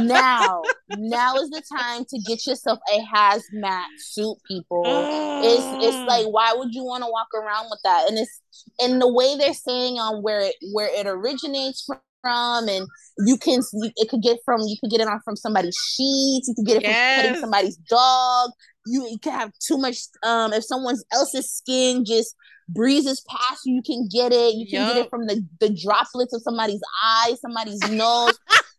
now. 0.01 0.61
now 0.97 1.35
is 1.35 1.49
the 1.49 1.61
time 1.77 2.05
to 2.05 2.19
get 2.27 2.45
yourself 2.45 2.79
a 2.93 2.99
hazmat 3.13 3.85
suit, 3.97 4.37
people. 4.47 4.83
it's 4.85 5.85
it's 5.85 6.07
like 6.07 6.25
why 6.27 6.53
would 6.55 6.73
you 6.73 6.83
want 6.83 7.03
to 7.03 7.09
walk 7.09 7.27
around 7.33 7.67
with 7.69 7.79
that? 7.83 8.09
And 8.09 8.17
it's 8.17 8.41
and 8.79 9.01
the 9.01 9.11
way 9.11 9.35
they're 9.37 9.53
saying 9.53 9.97
on 9.97 10.21
where 10.21 10.41
it 10.41 10.55
where 10.73 10.89
it 10.93 11.07
originates 11.07 11.87
from, 12.21 12.67
and 12.67 12.87
you 13.25 13.37
can 13.37 13.61
it 13.95 14.09
could 14.09 14.21
get 14.21 14.39
from 14.45 14.61
you 14.61 14.75
could 14.79 14.91
get 14.91 15.01
it 15.01 15.07
on 15.07 15.19
from 15.23 15.35
somebody's 15.35 15.77
sheets, 15.77 16.47
you 16.47 16.55
could 16.55 16.65
get 16.65 16.77
it 16.77 16.83
yes. 16.83 17.15
from 17.15 17.25
petting 17.25 17.41
somebody's 17.41 17.77
dog. 17.89 18.51
You, 18.87 19.07
you 19.09 19.17
can 19.17 19.33
have 19.33 19.51
too 19.67 19.79
much. 19.79 19.97
Um, 20.21 20.53
if 20.53 20.63
someone 20.63 20.95
else's 21.11 21.51
skin 21.51 22.05
just 22.05 22.35
breezes 22.69 23.21
past 23.29 23.65
you, 23.65 23.75
you 23.75 23.81
can 23.81 24.07
get 24.11 24.31
it. 24.31 24.55
You 24.55 24.65
can 24.65 24.85
yep. 24.85 24.93
get 24.93 25.05
it 25.05 25.09
from 25.09 25.27
the 25.27 25.45
the 25.59 25.69
droplets 25.69 26.33
of 26.33 26.41
somebody's 26.41 26.81
eyes, 27.03 27.39
somebody's 27.41 27.81
nose. 27.89 28.37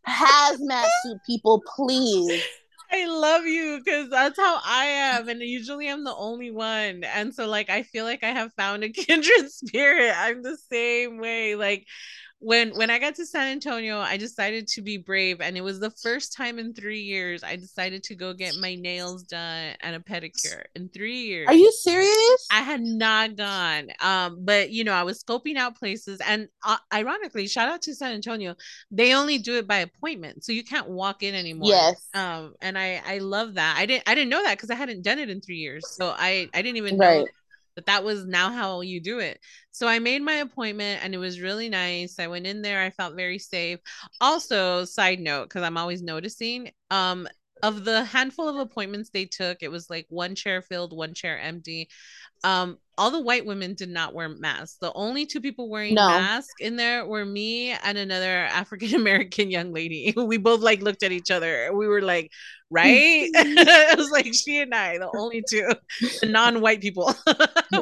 Hazmat 0.08 0.86
suit 1.02 1.18
people, 1.26 1.62
please. 1.74 2.42
I 2.92 3.06
love 3.06 3.44
you 3.46 3.80
because 3.84 4.10
that's 4.10 4.38
how 4.38 4.60
I 4.64 4.84
am. 4.84 5.28
And 5.28 5.40
usually 5.40 5.88
I'm 5.88 6.04
the 6.04 6.14
only 6.14 6.50
one. 6.50 7.02
And 7.04 7.34
so, 7.34 7.48
like, 7.48 7.68
I 7.68 7.82
feel 7.82 8.04
like 8.04 8.22
I 8.22 8.30
have 8.30 8.52
found 8.54 8.84
a 8.84 8.88
kindred 8.92 9.50
spirit. 9.50 10.14
I'm 10.16 10.42
the 10.42 10.56
same 10.70 11.18
way. 11.18 11.56
Like, 11.56 11.86
when 12.38 12.76
when 12.76 12.90
I 12.90 12.98
got 12.98 13.14
to 13.16 13.26
San 13.26 13.48
Antonio, 13.48 13.98
I 13.98 14.18
decided 14.18 14.68
to 14.68 14.82
be 14.82 14.98
brave, 14.98 15.40
and 15.40 15.56
it 15.56 15.62
was 15.62 15.80
the 15.80 15.90
first 15.90 16.34
time 16.34 16.58
in 16.58 16.74
three 16.74 17.00
years 17.00 17.42
I 17.42 17.56
decided 17.56 18.02
to 18.04 18.14
go 18.14 18.34
get 18.34 18.56
my 18.56 18.74
nails 18.74 19.22
done 19.22 19.74
and 19.80 19.96
a 19.96 20.00
pedicure 20.00 20.64
in 20.74 20.90
three 20.90 21.22
years. 21.22 21.48
Are 21.48 21.54
you 21.54 21.72
serious? 21.72 22.46
I 22.50 22.60
had 22.60 22.82
not 22.82 23.36
gone, 23.36 23.88
um, 24.00 24.44
but 24.44 24.70
you 24.70 24.84
know 24.84 24.92
I 24.92 25.02
was 25.02 25.22
scoping 25.22 25.56
out 25.56 25.76
places, 25.76 26.20
and 26.26 26.48
uh, 26.62 26.76
ironically, 26.92 27.46
shout 27.48 27.68
out 27.68 27.80
to 27.82 27.94
San 27.94 28.12
Antonio, 28.12 28.54
they 28.90 29.14
only 29.14 29.38
do 29.38 29.56
it 29.56 29.66
by 29.66 29.78
appointment, 29.78 30.44
so 30.44 30.52
you 30.52 30.62
can't 30.62 30.88
walk 30.88 31.22
in 31.22 31.34
anymore. 31.34 31.70
Yes. 31.70 32.06
Um, 32.12 32.54
and 32.60 32.76
I 32.76 33.00
I 33.06 33.18
love 33.18 33.54
that. 33.54 33.76
I 33.78 33.86
didn't 33.86 34.06
I 34.06 34.14
didn't 34.14 34.30
know 34.30 34.42
that 34.42 34.58
because 34.58 34.70
I 34.70 34.74
hadn't 34.74 35.02
done 35.02 35.18
it 35.18 35.30
in 35.30 35.40
three 35.40 35.56
years, 35.56 35.88
so 35.88 36.14
I 36.16 36.50
I 36.52 36.60
didn't 36.60 36.76
even 36.76 36.98
right. 36.98 37.20
know 37.20 37.26
but 37.76 37.86
that 37.86 38.02
was 38.02 38.26
now 38.26 38.50
how 38.50 38.80
you 38.80 39.00
do 39.00 39.20
it. 39.20 39.38
So 39.70 39.86
I 39.86 40.00
made 40.00 40.22
my 40.22 40.36
appointment 40.36 41.04
and 41.04 41.14
it 41.14 41.18
was 41.18 41.40
really 41.40 41.68
nice. 41.68 42.18
I 42.18 42.26
went 42.26 42.46
in 42.46 42.62
there, 42.62 42.82
I 42.82 42.90
felt 42.90 43.14
very 43.14 43.38
safe. 43.38 43.78
Also, 44.20 44.84
side 44.84 45.20
note, 45.20 45.44
because 45.44 45.62
I'm 45.62 45.76
always 45.76 46.02
noticing, 46.02 46.72
um, 46.90 47.28
of 47.62 47.84
the 47.84 48.04
handful 48.04 48.48
of 48.48 48.56
appointments 48.56 49.10
they 49.10 49.26
took, 49.26 49.58
it 49.62 49.70
was 49.70 49.88
like 49.88 50.06
one 50.08 50.34
chair 50.34 50.60
filled, 50.62 50.96
one 50.96 51.14
chair 51.14 51.38
empty. 51.38 51.88
Um, 52.44 52.78
all 52.98 53.10
the 53.10 53.20
white 53.20 53.44
women 53.44 53.74
did 53.74 53.90
not 53.90 54.14
wear 54.14 54.28
masks. 54.28 54.78
The 54.80 54.92
only 54.94 55.26
two 55.26 55.40
people 55.40 55.68
wearing 55.68 55.94
no. 55.94 56.08
masks 56.08 56.54
in 56.60 56.76
there 56.76 57.06
were 57.06 57.24
me 57.24 57.72
and 57.72 57.98
another 57.98 58.44
African 58.44 58.94
American 58.94 59.50
young 59.50 59.72
lady. 59.72 60.14
We 60.26 60.38
both 60.38 60.60
like 60.60 60.82
looked 60.82 61.04
at 61.04 61.12
each 61.12 61.30
other. 61.30 61.70
We 61.72 61.86
were 61.86 62.02
like, 62.02 62.32
right? 62.70 63.30
it 63.34 63.98
was 63.98 64.10
like 64.10 64.32
she 64.32 64.60
and 64.60 64.74
I, 64.74 64.98
the 64.98 65.10
only 65.16 65.42
two 65.48 65.68
the 66.20 66.26
non-white 66.26 66.80
people. 66.80 67.14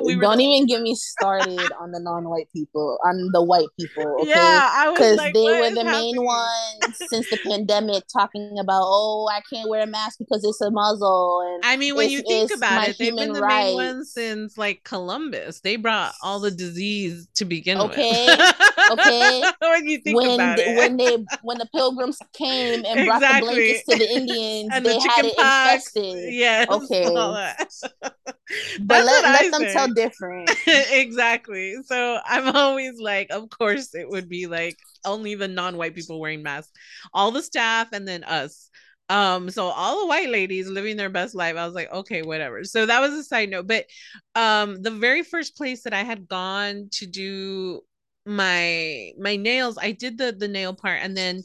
we 0.03 0.17
Don't 0.17 0.41
even 0.41 0.67
get 0.67 0.83
me 0.83 0.95
started 0.95 1.73
on 1.79 1.93
the 1.93 2.01
non-white 2.01 2.49
people, 2.53 2.99
on 3.05 3.31
the 3.33 3.43
white 3.43 3.69
people. 3.79 4.19
Okay? 4.21 4.31
Yeah, 4.31 4.91
because 4.93 5.17
like, 5.17 5.35
they 5.35 5.41
were 5.41 5.71
the 5.71 5.85
happening? 5.85 6.17
main 6.17 6.25
ones 6.25 6.99
since 7.09 7.29
the 7.31 7.39
pandemic 7.45 8.05
talking 8.13 8.57
about, 8.59 8.83
oh, 8.85 9.29
I 9.33 9.41
can't 9.53 9.69
wear 9.69 9.83
a 9.83 9.87
mask 9.87 10.19
because 10.19 10.45
it's 10.45 10.61
a 10.61 10.71
muzzle. 10.71 11.41
And 11.55 11.65
I 11.65 11.77
mean, 11.77 11.95
when 11.95 12.11
you 12.11 12.23
think 12.23 12.51
about 12.55 12.89
it, 12.89 12.99
they've 12.99 13.17
been 13.17 13.33
the 13.33 13.41
rights. 13.41 13.65
main 13.67 13.75
ones 13.75 14.13
since 14.13 14.59
like 14.59 14.85
Columbus. 15.05 15.61
They 15.61 15.77
brought 15.77 16.15
all 16.23 16.41
the 16.41 16.51
disease 16.51 17.29
to 17.35 17.45
begin 17.45 17.79
okay. 17.79 18.27
with. 18.27 18.41
okay. 18.41 18.55
Okay. 18.93 19.43
when 19.61 19.87
you 19.87 19.99
think 19.99 20.17
when 20.17 20.35
about 20.35 20.57
the, 20.57 20.71
it. 20.71 20.77
when 20.77 20.97
they 20.97 21.25
when 21.43 21.59
the 21.59 21.67
pilgrims 21.75 22.19
came 22.33 22.85
and 22.87 23.01
exactly. 23.01 23.07
brought 23.07 23.21
the 23.21 23.41
blankets 23.41 23.85
to 23.85 23.99
the 23.99 24.11
Indians, 24.11 24.71
and 24.73 24.87
they 24.87 24.95
the 24.95 25.11
had 25.15 25.25
it 25.27 25.37
pox. 25.37 25.73
infested. 25.97 26.33
Yes. 26.33 26.69
Okay. 26.71 27.05
but 28.81 29.05
let, 29.05 29.25
let 29.25 29.53
them 29.53 29.65
tell 29.73 29.93
different. 29.93 30.51
exactly. 30.67 31.77
So 31.85 32.19
I'm 32.25 32.57
always 32.57 32.99
like, 32.99 33.29
of 33.31 33.51
course 33.51 33.95
it 33.95 34.09
would 34.09 34.29
be 34.29 34.47
like 34.47 34.79
only 35.05 35.35
the 35.35 35.49
non-white 35.49 35.95
people 35.95 36.19
wearing 36.19 36.43
masks. 36.43 36.73
All 37.13 37.31
the 37.31 37.43
staff 37.43 37.89
and 37.93 38.09
then 38.09 38.25
us 38.25 38.71
um 39.11 39.51
so 39.51 39.67
all 39.67 40.01
the 40.01 40.07
white 40.07 40.31
ladies 40.31 40.69
living 40.69 40.97
their 40.97 41.11
best 41.11 41.35
life 41.35 41.57
i 41.57 41.67
was 41.67 41.75
like 41.75 41.93
okay 41.93 42.23
whatever. 42.23 42.65
So 42.65 42.87
that 42.87 43.01
was 43.01 43.13
a 43.13 43.23
side 43.23 43.51
note 43.51 43.67
but 43.67 43.87
um 44.35 44.83
the 44.83 44.91
very 44.91 45.23
first 45.23 45.57
place 45.57 45.83
that 45.83 45.93
i 45.93 46.03
had 46.03 46.29
gone 46.29 46.89
to 46.93 47.07
do 47.07 47.81
my 48.27 49.13
my 49.19 49.37
nails 49.37 49.77
i 49.81 49.93
did 49.93 50.17
the 50.17 50.33
the 50.33 50.49
nail 50.49 50.73
part 50.75 51.01
and 51.03 51.17
then 51.17 51.43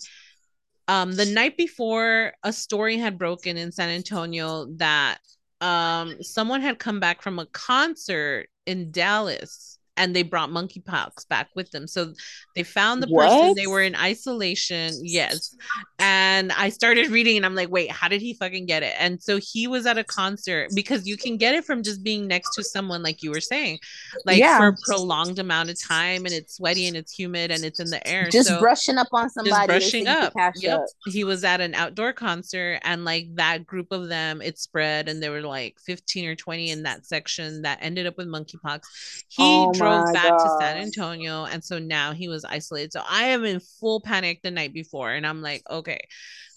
um 0.88 1.12
the 1.12 1.26
night 1.26 1.58
before 1.58 2.34
a 2.44 2.54
story 2.54 2.98
had 2.98 3.18
broken 3.18 3.58
in 3.58 3.72
san 3.72 3.90
antonio 3.90 4.66
that 4.78 5.18
um 5.60 6.24
someone 6.24 6.62
had 6.62 6.80
come 6.80 7.02
back 7.02 7.22
from 7.22 7.40
a 7.40 7.46
concert 7.48 8.48
in 8.66 8.92
dallas 8.92 9.79
and 10.00 10.16
they 10.16 10.24
brought 10.24 10.50
monkeypox 10.50 11.28
back 11.28 11.50
with 11.56 11.70
them. 11.72 11.86
So 11.86 12.14
they 12.56 12.64
found 12.64 13.04
the 13.04 13.08
what? 13.08 13.28
person, 13.28 13.54
they 13.56 13.68
were 13.68 13.82
in 13.82 13.96
isolation. 13.96 14.94
Yes. 15.04 15.56
And 16.00 16.54
I 16.54 16.70
started 16.70 17.10
reading 17.10 17.36
and 17.36 17.46
I'm 17.46 17.54
like, 17.54 17.70
wait, 17.70 17.92
how 17.92 18.08
did 18.08 18.22
he 18.22 18.34
fucking 18.34 18.66
get 18.66 18.82
it? 18.82 18.94
And 18.98 19.22
so 19.22 19.38
he 19.38 19.68
was 19.68 19.86
at 19.86 19.98
a 19.98 20.06
concert 20.06 20.70
because 20.74 21.06
you 21.06 21.18
can 21.18 21.36
get 21.36 21.54
it 21.54 21.66
from 21.66 21.84
just 21.84 22.02
being 22.02 22.28
next 22.28 22.56
to 22.56 22.64
someone, 22.64 23.04
like 23.04 23.22
you 23.22 23.30
were 23.30 23.42
saying, 23.42 23.80
like 24.26 24.38
yeah. 24.38 24.58
for 24.58 24.68
a 24.68 24.76
prolonged 24.86 25.38
amount 25.38 25.70
of 25.70 25.80
time 25.80 26.26
and 26.26 26.34
it's 26.34 26.56
sweaty 26.56 26.88
and 26.88 26.96
it's 26.96 27.12
humid 27.12 27.52
and 27.52 27.66
it's 27.66 27.82
in 27.82 27.90
the 27.90 28.06
air. 28.08 28.30
Just 28.30 28.48
so 28.48 28.60
brushing 28.62 28.98
up 28.98 29.10
on 29.12 29.30
somebody. 29.30 29.52
Just 29.52 29.68
brushing 29.68 30.08
up. 30.08 30.32
Yep. 30.56 30.80
Up. 30.80 30.86
He 31.08 31.26
was 31.26 31.44
at 31.44 31.60
an 31.60 31.76
outdoor 31.76 32.14
concert 32.14 32.80
and 32.84 33.04
like 33.04 33.36
that 33.36 33.68
group 33.68 33.92
of 33.92 34.08
them, 34.08 34.42
it 34.42 34.58
spread 34.58 35.10
and 35.10 35.22
there 35.22 35.32
were 35.32 35.42
like 35.42 35.76
15 35.86 36.26
or 36.26 36.36
20 36.36 36.72
in 36.72 36.84
that 36.84 37.06
section 37.06 37.64
that 37.64 37.80
ended 37.82 38.08
up 38.08 38.18
with 38.18 38.28
monkeypox. 38.28 38.84
He 39.28 39.44
oh 39.44 39.74
drove 39.74 39.89
drove 39.90 40.14
back 40.14 40.38
to 40.38 40.50
San 40.50 40.78
Antonio. 40.78 41.46
And 41.46 41.64
so 41.64 41.80
now 41.80 42.14
he 42.14 42.28
was 42.28 42.46
isolated. 42.46 42.94
So 42.94 43.02
I 43.08 43.26
am 43.26 43.46
in 43.46 43.60
full 43.60 44.02
panic 44.02 44.42
the 44.44 44.52
night 44.52 44.74
before. 44.74 45.12
And 45.12 45.26
I'm 45.26 45.42
like, 45.42 45.64
okay. 45.70 46.00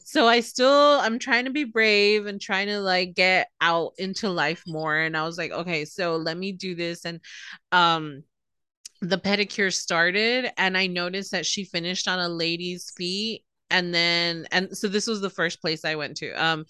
So 0.04 0.26
I 0.26 0.40
still 0.40 1.00
I'm 1.00 1.18
trying 1.18 1.46
to 1.46 1.50
be 1.50 1.64
brave 1.64 2.26
and 2.26 2.40
trying 2.40 2.66
to 2.66 2.80
like 2.80 3.14
get 3.14 3.48
out 3.60 3.92
into 3.98 4.28
life 4.28 4.62
more. 4.66 4.96
And 4.98 5.16
I 5.16 5.24
was 5.24 5.38
like, 5.38 5.52
okay, 5.52 5.84
so 5.84 6.16
let 6.16 6.36
me 6.36 6.52
do 6.52 6.74
this. 6.74 7.04
And 7.04 7.20
um 7.70 8.22
the 9.00 9.18
pedicure 9.18 9.72
started 9.72 10.50
and 10.56 10.76
I 10.78 10.86
noticed 10.86 11.32
that 11.32 11.44
she 11.44 11.64
finished 11.64 12.06
on 12.06 12.20
a 12.20 12.28
lady's 12.28 12.92
feet 12.96 13.44
and 13.72 13.94
then 13.94 14.46
and 14.52 14.76
so 14.76 14.88
this 14.88 15.08
was 15.08 15.20
the 15.20 15.30
first 15.30 15.60
place 15.60 15.84
I 15.84 15.96
went 15.96 16.16
to. 16.18 16.32
Um 16.34 16.66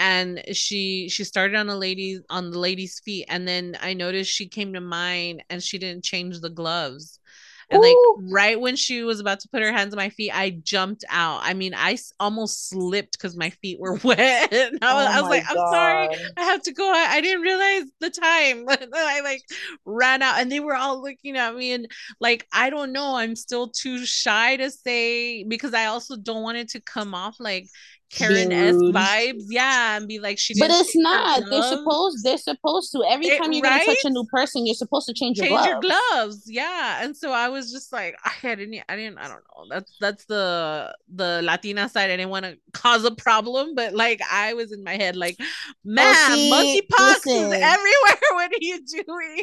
and 0.00 0.42
she 0.52 1.08
she 1.08 1.24
started 1.24 1.56
on 1.56 1.68
a 1.68 1.76
lady 1.76 2.20
on 2.30 2.50
the 2.50 2.58
lady's 2.58 3.00
feet 3.00 3.26
and 3.28 3.46
then 3.46 3.76
I 3.80 3.94
noticed 3.94 4.30
she 4.30 4.48
came 4.48 4.72
to 4.74 4.80
mine 4.80 5.42
and 5.50 5.62
she 5.62 5.78
didn't 5.78 6.04
change 6.04 6.40
the 6.40 6.50
gloves. 6.50 7.20
And 7.68 7.82
like 7.82 8.00
right 8.14 8.60
when 8.60 8.76
she 8.76 9.02
was 9.02 9.18
about 9.18 9.40
to 9.40 9.48
put 9.48 9.60
her 9.60 9.72
hands 9.72 9.92
on 9.92 9.96
my 9.96 10.10
feet, 10.10 10.30
I 10.32 10.50
jumped 10.62 11.04
out. 11.10 11.40
I 11.42 11.52
mean, 11.54 11.74
I 11.74 11.94
s- 11.94 12.12
almost 12.20 12.68
slipped 12.68 13.12
because 13.18 13.36
my 13.36 13.50
feet 13.50 13.80
were 13.80 13.94
wet. 14.04 14.52
And 14.52 14.78
I 14.82 14.94
was, 14.94 15.06
oh 15.06 15.12
I 15.12 15.20
was 15.20 15.28
like, 15.28 15.42
God. 15.42 15.48
I'm 15.48 15.64
sorry, 15.66 16.08
I 16.36 16.44
have 16.44 16.62
to 16.62 16.72
go. 16.72 16.88
I, 16.88 17.06
I 17.10 17.20
didn't 17.20 17.42
realize 17.42 17.84
the 17.98 18.10
time. 18.10 18.66
I 18.94 19.20
like 19.22 19.42
ran 19.84 20.22
out 20.22 20.38
and 20.38 20.50
they 20.50 20.60
were 20.60 20.76
all 20.76 21.02
looking 21.02 21.36
at 21.36 21.56
me. 21.56 21.72
And 21.72 21.88
like, 22.20 22.46
I 22.52 22.70
don't 22.70 22.92
know, 22.92 23.16
I'm 23.16 23.34
still 23.34 23.68
too 23.70 24.06
shy 24.06 24.56
to 24.58 24.70
say 24.70 25.42
because 25.42 25.74
I 25.74 25.86
also 25.86 26.16
don't 26.16 26.42
want 26.42 26.58
it 26.58 26.68
to 26.70 26.80
come 26.80 27.14
off 27.14 27.36
like 27.40 27.66
Karen 28.10 28.52
S 28.52 28.76
vibes, 28.76 29.44
yeah, 29.48 29.96
and 29.96 30.06
be 30.06 30.20
like 30.20 30.38
she. 30.38 30.54
But 30.58 30.70
it's 30.70 30.94
not. 30.94 31.42
They're 31.50 31.62
supposed. 31.62 32.24
They're 32.24 32.38
supposed 32.38 32.92
to. 32.92 33.04
Every 33.08 33.26
it, 33.26 33.38
time 33.38 33.52
you're 33.52 33.62
right? 33.62 33.84
gonna 33.84 33.96
touch 33.96 34.04
a 34.04 34.10
new 34.10 34.24
person, 34.26 34.64
you're 34.64 34.74
supposed 34.74 35.06
to 35.08 35.14
change 35.14 35.38
your 35.38 35.48
change 35.48 35.60
gloves. 35.60 35.70
your 35.70 35.80
gloves. 35.80 36.42
Yeah, 36.46 37.02
and 37.02 37.16
so 37.16 37.32
I 37.32 37.48
was 37.48 37.72
just 37.72 37.92
like, 37.92 38.16
I 38.24 38.54
didn't. 38.54 38.82
I 38.88 38.96
didn't. 38.96 39.18
I 39.18 39.28
don't 39.28 39.42
know. 39.42 39.66
That's 39.68 39.96
that's 40.00 40.24
the 40.26 40.94
the 41.14 41.40
Latina 41.42 41.88
side. 41.88 42.10
I 42.10 42.16
didn't 42.16 42.30
want 42.30 42.44
to 42.44 42.56
cause 42.72 43.04
a 43.04 43.10
problem, 43.10 43.74
but 43.74 43.92
like 43.92 44.20
I 44.30 44.54
was 44.54 44.72
in 44.72 44.84
my 44.84 44.94
head, 44.96 45.16
like, 45.16 45.38
man, 45.84 46.06
oh, 46.06 46.80
monkeypox 46.90 47.26
is 47.26 47.52
everywhere. 47.52 48.20
What 48.36 48.52
are 48.52 48.58
you 48.60 48.80
doing? 48.84 49.42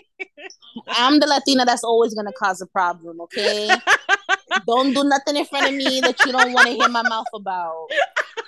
I'm 0.88 1.20
the 1.20 1.26
Latina 1.26 1.66
that's 1.66 1.84
always 1.84 2.14
gonna 2.14 2.32
cause 2.32 2.62
a 2.62 2.68
problem. 2.68 3.20
Okay, 3.22 3.70
don't 4.66 4.94
do 4.94 5.04
nothing 5.04 5.38
in 5.38 5.46
front 5.46 5.68
of 5.68 5.74
me 5.74 6.02
that 6.02 6.16
you 6.26 6.32
don't 6.32 6.54
want 6.54 6.68
to 6.68 6.74
hear 6.74 6.90
my 6.90 7.04
mouth 7.04 7.28
about. 7.34 7.88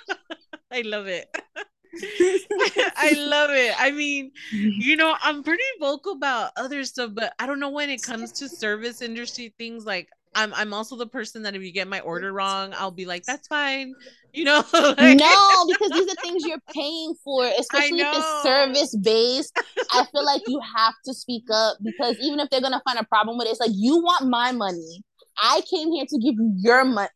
I 0.72 0.82
love 0.82 1.06
it. 1.06 1.28
I 2.96 3.14
love 3.16 3.50
it. 3.52 3.74
I 3.78 3.90
mean, 3.90 4.32
you 4.52 4.96
know, 4.96 5.14
I'm 5.22 5.42
pretty 5.42 5.62
vocal 5.80 6.12
about 6.12 6.50
other 6.56 6.84
stuff, 6.84 7.12
but 7.14 7.32
I 7.38 7.46
don't 7.46 7.60
know 7.60 7.70
when 7.70 7.88
it 7.90 8.02
comes 8.02 8.32
to 8.32 8.48
service 8.48 9.00
industry 9.00 9.54
things 9.56 9.86
like 9.86 10.08
I'm 10.36 10.52
I'm 10.54 10.74
also 10.74 10.96
the 10.96 11.06
person 11.06 11.42
that 11.42 11.56
if 11.56 11.62
you 11.62 11.72
get 11.72 11.88
my 11.88 12.00
order 12.00 12.32
wrong, 12.32 12.74
I'll 12.76 12.90
be 12.90 13.06
like, 13.06 13.24
that's 13.24 13.48
fine. 13.48 13.94
You 14.34 14.44
know? 14.44 14.62
like, 14.72 15.16
no, 15.16 15.66
because 15.66 15.90
these 15.92 16.12
are 16.12 16.22
things 16.22 16.44
you're 16.44 16.62
paying 16.72 17.14
for, 17.24 17.50
especially 17.58 18.00
if 18.00 18.16
it's 18.16 18.42
service 18.42 18.94
based. 18.96 19.58
I 19.92 20.04
feel 20.12 20.24
like 20.24 20.42
you 20.46 20.60
have 20.76 20.94
to 21.06 21.14
speak 21.14 21.44
up 21.50 21.78
because 21.82 22.16
even 22.20 22.38
if 22.38 22.50
they're 22.50 22.60
gonna 22.60 22.82
find 22.84 22.98
a 22.98 23.04
problem 23.04 23.38
with 23.38 23.46
it, 23.46 23.52
it's 23.52 23.60
like 23.60 23.70
you 23.72 23.96
want 23.96 24.28
my 24.28 24.52
money. 24.52 25.02
I 25.38 25.62
came 25.70 25.92
here 25.92 26.04
to 26.08 26.18
give 26.18 26.34
you 26.34 26.52
your 26.56 26.84
money, 26.84 27.08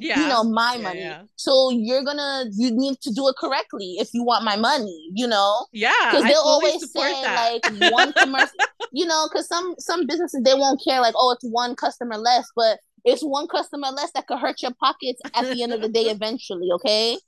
yeah. 0.00 0.20
you 0.20 0.28
know, 0.28 0.44
my 0.44 0.74
yeah, 0.74 0.82
money. 0.82 1.00
Yeah. 1.00 1.22
So 1.36 1.70
you're 1.70 2.04
gonna, 2.04 2.46
you 2.52 2.70
need 2.70 3.00
to 3.02 3.12
do 3.12 3.28
it 3.28 3.36
correctly 3.36 3.96
if 3.98 4.08
you 4.12 4.24
want 4.24 4.44
my 4.44 4.56
money, 4.56 5.10
you 5.14 5.26
know? 5.26 5.66
Yeah. 5.72 5.92
Because 6.10 6.24
they'll 6.24 6.42
always 6.42 6.80
say 6.92 7.22
that. 7.22 7.60
like 7.62 7.92
one 7.92 8.12
commercial, 8.12 8.56
you 8.92 9.06
know, 9.06 9.28
because 9.30 9.46
some 9.46 9.74
some 9.78 10.06
businesses 10.06 10.42
they 10.44 10.54
won't 10.54 10.82
care 10.82 11.00
like, 11.00 11.14
oh, 11.16 11.32
it's 11.32 11.44
one 11.44 11.76
customer 11.76 12.16
less, 12.16 12.48
but 12.56 12.78
it's 13.04 13.22
one 13.22 13.46
customer 13.46 13.88
less 13.88 14.10
that 14.12 14.26
could 14.26 14.38
hurt 14.38 14.62
your 14.62 14.72
pockets 14.78 15.20
at 15.34 15.44
the 15.44 15.62
end 15.62 15.72
of 15.72 15.80
the 15.80 15.88
day 15.88 16.02
eventually, 16.10 16.68
okay? 16.72 17.18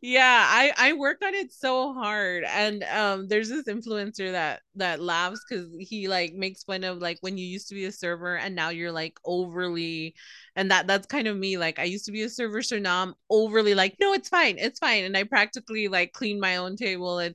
Yeah 0.00 0.46
i 0.48 0.72
i 0.78 0.92
work 0.92 1.18
on 1.24 1.34
it 1.34 1.52
so 1.52 1.92
hard 1.92 2.44
and 2.44 2.82
um 2.84 3.28
there's 3.28 3.48
this 3.48 3.64
influencer 3.66 4.32
that 4.32 4.60
that 4.74 5.00
laughs 5.00 5.40
because 5.48 5.68
he 5.78 6.08
like 6.08 6.34
makes 6.34 6.64
fun 6.64 6.84
of 6.84 6.98
like 6.98 7.18
when 7.20 7.36
you 7.36 7.46
used 7.46 7.68
to 7.68 7.74
be 7.74 7.84
a 7.84 7.92
server 7.92 8.36
and 8.36 8.54
now 8.54 8.70
you're 8.70 8.92
like 8.92 9.18
overly 9.24 10.14
and 10.56 10.70
that 10.70 10.86
that's 10.86 11.06
kind 11.06 11.28
of 11.28 11.36
me 11.36 11.58
like 11.58 11.78
i 11.78 11.84
used 11.84 12.04
to 12.04 12.12
be 12.12 12.22
a 12.22 12.28
server 12.28 12.62
so 12.62 12.78
now 12.78 13.02
i'm 13.02 13.14
overly 13.30 13.74
like 13.74 13.94
no 14.00 14.12
it's 14.12 14.28
fine 14.28 14.56
it's 14.58 14.78
fine 14.78 15.04
and 15.04 15.16
i 15.16 15.24
practically 15.24 15.88
like 15.88 16.12
clean 16.12 16.40
my 16.40 16.56
own 16.56 16.76
table 16.76 17.18
and 17.18 17.34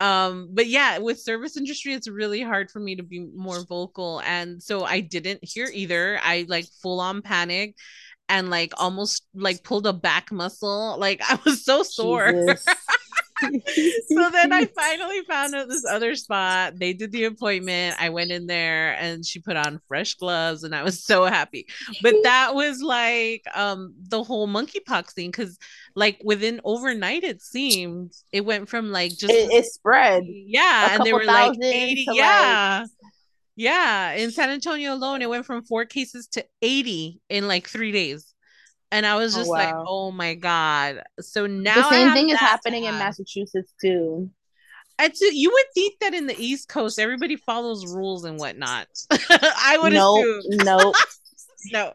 um 0.00 0.48
but 0.52 0.68
yeah 0.68 0.98
with 0.98 1.18
service 1.20 1.56
industry 1.56 1.92
it's 1.92 2.08
really 2.08 2.40
hard 2.40 2.70
for 2.70 2.78
me 2.78 2.94
to 2.94 3.02
be 3.02 3.26
more 3.34 3.64
vocal 3.66 4.20
and 4.24 4.62
so 4.62 4.84
i 4.84 5.00
didn't 5.00 5.40
hear 5.42 5.68
either 5.72 6.20
i 6.22 6.46
like 6.48 6.66
full 6.82 7.00
on 7.00 7.20
panic 7.20 7.74
and 8.28 8.50
like 8.50 8.72
almost 8.76 9.26
like 9.34 9.62
pulled 9.62 9.86
a 9.86 9.92
back 9.92 10.30
muscle. 10.30 10.96
Like 10.98 11.20
I 11.22 11.38
was 11.44 11.64
so 11.64 11.82
sore. 11.82 12.56
so 13.40 14.30
then 14.30 14.52
I 14.52 14.66
finally 14.66 15.20
found 15.28 15.54
out 15.54 15.68
this 15.68 15.84
other 15.88 16.14
spot. 16.14 16.78
They 16.78 16.92
did 16.92 17.12
the 17.12 17.24
appointment. 17.24 17.96
I 17.98 18.08
went 18.08 18.30
in 18.30 18.46
there 18.46 18.94
and 18.94 19.24
she 19.24 19.38
put 19.38 19.56
on 19.56 19.80
fresh 19.88 20.14
gloves 20.14 20.64
and 20.64 20.74
I 20.74 20.82
was 20.82 21.02
so 21.02 21.24
happy. 21.24 21.66
But 22.02 22.14
that 22.22 22.54
was 22.54 22.82
like 22.82 23.44
um 23.54 23.94
the 24.08 24.22
whole 24.22 24.48
monkeypox 24.48 25.12
thing 25.12 25.32
cuz 25.32 25.58
like 25.94 26.20
within 26.24 26.60
overnight 26.64 27.24
it 27.24 27.42
seemed 27.42 28.12
it 28.32 28.44
went 28.44 28.68
from 28.68 28.90
like 28.90 29.10
just 29.10 29.32
it, 29.32 29.50
it 29.50 29.64
spread. 29.66 30.24
Yeah, 30.26 30.94
and 30.94 31.04
they 31.04 31.12
were 31.12 31.24
like 31.24 31.56
80 31.60 32.06
yeah. 32.12 32.80
Like 32.82 32.90
yeah, 33.58 34.12
in 34.12 34.30
San 34.30 34.50
Antonio 34.50 34.94
alone, 34.94 35.20
it 35.20 35.28
went 35.28 35.44
from 35.44 35.64
four 35.64 35.84
cases 35.84 36.28
to 36.28 36.46
80 36.62 37.20
in 37.28 37.48
like 37.48 37.66
three 37.66 37.90
days. 37.90 38.32
And 38.92 39.04
I 39.04 39.16
was 39.16 39.34
oh, 39.34 39.40
just 39.40 39.50
oh, 39.50 39.52
wow. 39.52 39.58
like, 39.58 39.74
oh 39.88 40.10
my 40.12 40.34
God. 40.36 41.02
So 41.18 41.48
now 41.48 41.74
the 41.74 41.90
same 41.90 42.12
thing 42.12 42.30
is 42.30 42.38
happening 42.38 42.84
in 42.84 42.94
Massachusetts 42.94 43.74
too. 43.82 44.30
It's, 45.00 45.20
you 45.20 45.50
would 45.50 45.64
think 45.74 45.98
that 45.98 46.14
in 46.14 46.28
the 46.28 46.36
East 46.38 46.68
Coast, 46.68 47.00
everybody 47.00 47.34
follows 47.34 47.84
rules 47.84 48.24
and 48.24 48.38
whatnot. 48.38 48.86
I 49.10 49.76
would 49.82 49.92
nope, 49.92 50.24
assume. 50.24 50.42
Nope. 50.64 50.94
no. 51.72 51.92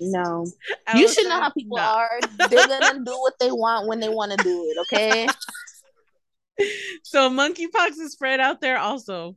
No. 0.00 0.46
You 0.96 1.08
should 1.08 1.28
know 1.28 1.40
how 1.40 1.50
people 1.50 1.78
are. 1.78 2.18
They're 2.36 2.66
gonna 2.66 3.04
do 3.04 3.12
what 3.12 3.34
they 3.38 3.52
want 3.52 3.86
when 3.86 4.00
they 4.00 4.08
want 4.08 4.32
to 4.32 4.42
do 4.42 4.74
it, 4.74 4.76
okay? 4.92 5.28
So 7.04 7.30
monkeypox 7.30 7.90
is 8.00 8.10
spread 8.10 8.40
out 8.40 8.60
there 8.60 8.76
also. 8.76 9.36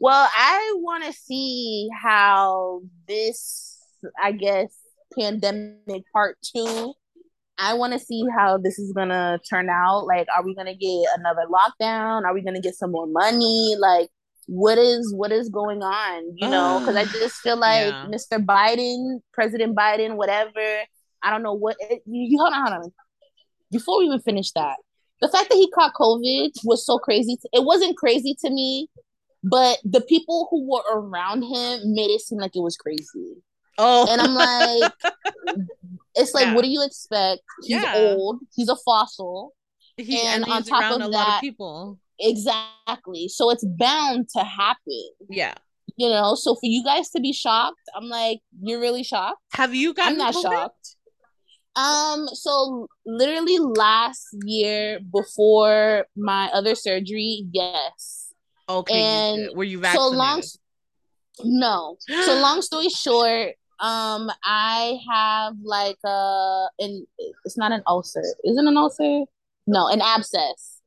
Well, 0.00 0.28
I 0.34 0.72
want 0.76 1.04
to 1.04 1.12
see 1.12 1.88
how 2.02 2.80
this, 3.06 3.78
I 4.20 4.32
guess, 4.32 4.74
pandemic 5.18 6.04
part 6.10 6.38
two. 6.42 6.94
I 7.58 7.74
want 7.74 7.92
to 7.92 7.98
see 7.98 8.24
how 8.34 8.56
this 8.56 8.78
is 8.78 8.94
gonna 8.94 9.38
turn 9.48 9.68
out. 9.68 10.06
Like, 10.06 10.26
are 10.34 10.42
we 10.42 10.54
gonna 10.54 10.74
get 10.74 11.04
another 11.18 11.42
lockdown? 11.52 12.24
Are 12.24 12.32
we 12.32 12.40
gonna 12.40 12.62
get 12.62 12.76
some 12.76 12.92
more 12.92 13.06
money? 13.06 13.76
Like, 13.78 14.08
what 14.46 14.78
is 14.78 15.12
what 15.14 15.32
is 15.32 15.50
going 15.50 15.82
on? 15.82 16.32
You 16.34 16.48
know, 16.48 16.78
mm. 16.78 16.80
because 16.80 16.96
I 16.96 17.04
just 17.04 17.36
feel 17.36 17.58
like 17.58 17.88
yeah. 17.88 18.06
Mr. 18.06 18.42
Biden, 18.42 19.20
President 19.34 19.76
Biden, 19.76 20.16
whatever. 20.16 20.78
I 21.22 21.30
don't 21.30 21.42
know 21.42 21.52
what. 21.52 21.76
It, 21.78 22.00
you, 22.06 22.22
you 22.30 22.38
hold 22.38 22.54
on, 22.54 22.72
hold 22.72 22.84
on. 22.84 22.92
Before 23.70 23.98
we 23.98 24.06
even 24.06 24.20
finish 24.20 24.50
that, 24.52 24.76
the 25.20 25.28
fact 25.28 25.50
that 25.50 25.56
he 25.56 25.70
caught 25.72 25.92
COVID 25.92 26.52
was 26.64 26.86
so 26.86 26.98
crazy. 26.98 27.36
To, 27.36 27.48
it 27.52 27.64
wasn't 27.64 27.98
crazy 27.98 28.34
to 28.42 28.50
me 28.50 28.88
but 29.42 29.78
the 29.84 30.00
people 30.02 30.48
who 30.50 30.70
were 30.70 30.82
around 30.92 31.42
him 31.42 31.94
made 31.94 32.10
it 32.10 32.20
seem 32.20 32.38
like 32.38 32.56
it 32.56 32.62
was 32.62 32.76
crazy. 32.76 33.36
Oh, 33.78 34.06
and 34.10 34.20
I'm 34.20 34.34
like, 34.34 34.92
it's 36.14 36.34
like, 36.34 36.46
yeah. 36.46 36.54
what 36.54 36.64
do 36.64 36.70
you 36.70 36.84
expect? 36.84 37.40
He's 37.62 37.82
yeah. 37.82 37.94
old. 37.96 38.40
He's 38.54 38.68
a 38.68 38.76
fossil. 38.84 39.54
He, 39.96 40.20
and, 40.20 40.44
and 40.44 40.52
on 40.52 40.62
top 40.62 41.00
of 41.00 41.12
that, 41.12 41.36
of 41.36 41.40
people. 41.40 41.98
Exactly. 42.18 43.28
So 43.28 43.50
it's 43.50 43.64
bound 43.64 44.28
to 44.36 44.44
happen. 44.44 45.10
Yeah. 45.28 45.54
You 45.96 46.08
know, 46.08 46.34
so 46.34 46.54
for 46.54 46.66
you 46.66 46.84
guys 46.84 47.10
to 47.10 47.20
be 47.20 47.32
shocked, 47.32 47.80
I'm 47.94 48.08
like, 48.08 48.40
you're 48.60 48.80
really 48.80 49.02
shocked. 49.02 49.40
Have 49.52 49.74
you 49.74 49.94
gotten? 49.94 50.12
I'm 50.12 50.18
not 50.18 50.34
COVID? 50.34 50.42
shocked. 50.42 50.96
Um, 51.76 52.28
so 52.32 52.88
literally 53.06 53.58
last 53.58 54.28
year 54.44 55.00
before 55.12 56.06
my 56.16 56.50
other 56.52 56.74
surgery, 56.74 57.44
yes. 57.52 58.29
Okay. 58.70 59.02
And 59.02 59.56
were 59.56 59.64
you 59.64 59.80
vaccinated? 59.80 60.12
So 60.12 60.16
long. 60.16 60.42
No. 61.44 61.96
So 62.24 62.34
long 62.40 62.62
story 62.62 62.88
short, 62.88 63.54
um, 63.80 64.30
I 64.44 64.98
have 65.10 65.54
like 65.62 65.98
a, 66.04 66.66
and 66.78 67.06
it's 67.44 67.56
not 67.58 67.72
an 67.72 67.82
ulcer. 67.86 68.22
Is 68.44 68.56
it 68.56 68.64
an 68.64 68.76
ulcer? 68.76 69.24
No, 69.66 69.88
an 69.88 70.00
abscess. 70.00 70.80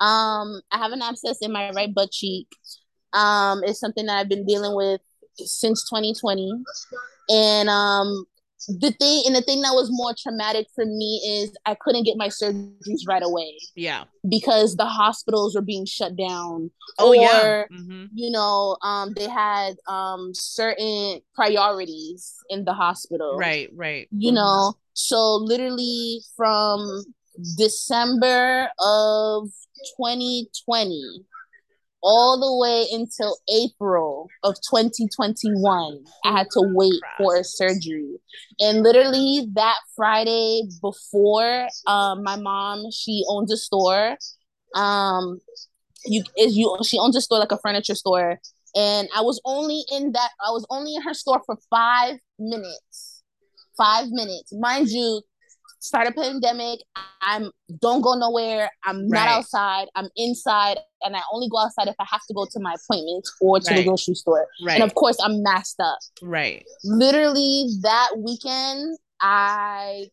Um, 0.00 0.60
I 0.70 0.78
have 0.78 0.92
an 0.92 1.02
abscess 1.02 1.38
in 1.42 1.52
my 1.52 1.70
right 1.70 1.92
butt 1.92 2.10
cheek. 2.10 2.46
Um, 3.12 3.62
it's 3.64 3.80
something 3.80 4.06
that 4.06 4.18
I've 4.18 4.28
been 4.28 4.46
dealing 4.46 4.74
with 4.76 5.00
since 5.34 5.88
2020, 5.88 6.52
and 7.30 7.68
um, 7.68 8.24
the 8.66 8.90
thing 8.92 9.22
and 9.26 9.36
the 9.36 9.42
thing 9.42 9.62
that 9.62 9.72
was 9.72 9.88
more 9.90 10.14
traumatic 10.20 10.66
for 10.74 10.84
me 10.84 11.22
is 11.26 11.54
I 11.64 11.74
couldn't 11.74 12.04
get 12.04 12.16
my 12.16 12.28
surgeries 12.28 13.06
right 13.06 13.22
away. 13.22 13.56
Yeah. 13.76 14.04
Because 14.28 14.76
the 14.76 14.84
hospitals 14.84 15.54
were 15.54 15.62
being 15.62 15.86
shut 15.86 16.16
down. 16.16 16.70
Oh 16.98 17.10
or, 17.10 17.14
yeah. 17.14 17.64
Mm-hmm. 17.72 18.06
You 18.14 18.30
know, 18.30 18.76
um 18.82 19.12
they 19.14 19.28
had 19.28 19.76
um 19.88 20.32
certain 20.34 21.20
priorities 21.34 22.34
in 22.50 22.64
the 22.64 22.74
hospital. 22.74 23.36
Right, 23.38 23.70
right. 23.74 24.08
You 24.10 24.30
mm-hmm. 24.30 24.36
know, 24.36 24.74
so 24.92 25.36
literally 25.36 26.20
from 26.36 27.04
December 27.56 28.68
of 28.80 29.48
2020 29.96 31.24
all 32.02 32.38
the 32.38 32.56
way 32.60 32.86
until 32.92 33.36
April 33.52 34.28
of 34.44 34.54
2021. 34.70 36.04
I 36.24 36.32
had 36.32 36.46
to 36.52 36.62
wait 36.74 37.00
for 37.16 37.36
a 37.36 37.44
surgery. 37.44 38.18
And 38.60 38.82
literally 38.82 39.48
that 39.54 39.78
Friday 39.96 40.62
before, 40.80 41.68
um, 41.86 42.22
my 42.22 42.36
mom, 42.36 42.90
she 42.92 43.24
owns 43.28 43.52
a 43.52 43.56
store. 43.56 44.16
Um, 44.74 45.40
you 46.04 46.22
is 46.36 46.56
you 46.56 46.76
she 46.84 46.98
owns 46.98 47.16
a 47.16 47.20
store 47.20 47.38
like 47.38 47.52
a 47.52 47.58
furniture 47.58 47.94
store. 47.94 48.40
And 48.76 49.08
I 49.16 49.22
was 49.22 49.40
only 49.44 49.82
in 49.90 50.12
that 50.12 50.30
I 50.46 50.50
was 50.50 50.66
only 50.70 50.94
in 50.94 51.02
her 51.02 51.14
store 51.14 51.42
for 51.44 51.56
five 51.70 52.18
minutes. 52.38 53.22
Five 53.76 54.08
minutes. 54.10 54.52
Mind 54.52 54.88
you, 54.88 55.22
start 55.80 56.06
a 56.08 56.12
pandemic. 56.12 56.80
I'm 57.22 57.50
don't 57.80 58.00
go 58.00 58.14
nowhere. 58.14 58.70
I'm 58.84 59.08
not 59.08 59.28
outside. 59.28 59.88
I'm 59.94 60.08
inside, 60.16 60.78
and 61.02 61.16
I 61.16 61.20
only 61.32 61.48
go 61.48 61.58
outside 61.58 61.88
if 61.88 61.96
I 61.98 62.06
have 62.10 62.20
to 62.28 62.34
go 62.34 62.46
to 62.50 62.60
my 62.60 62.74
appointments 62.74 63.34
or 63.40 63.60
to 63.60 63.70
right. 63.70 63.78
the 63.78 63.84
grocery 63.84 64.14
store. 64.14 64.46
Right. 64.64 64.74
And 64.74 64.82
of 64.82 64.94
course, 64.94 65.18
I'm 65.22 65.42
masked 65.42 65.80
up. 65.80 65.98
Right. 66.22 66.64
Literally 66.84 67.68
that 67.82 68.10
weekend, 68.18 68.98
I 69.20 70.06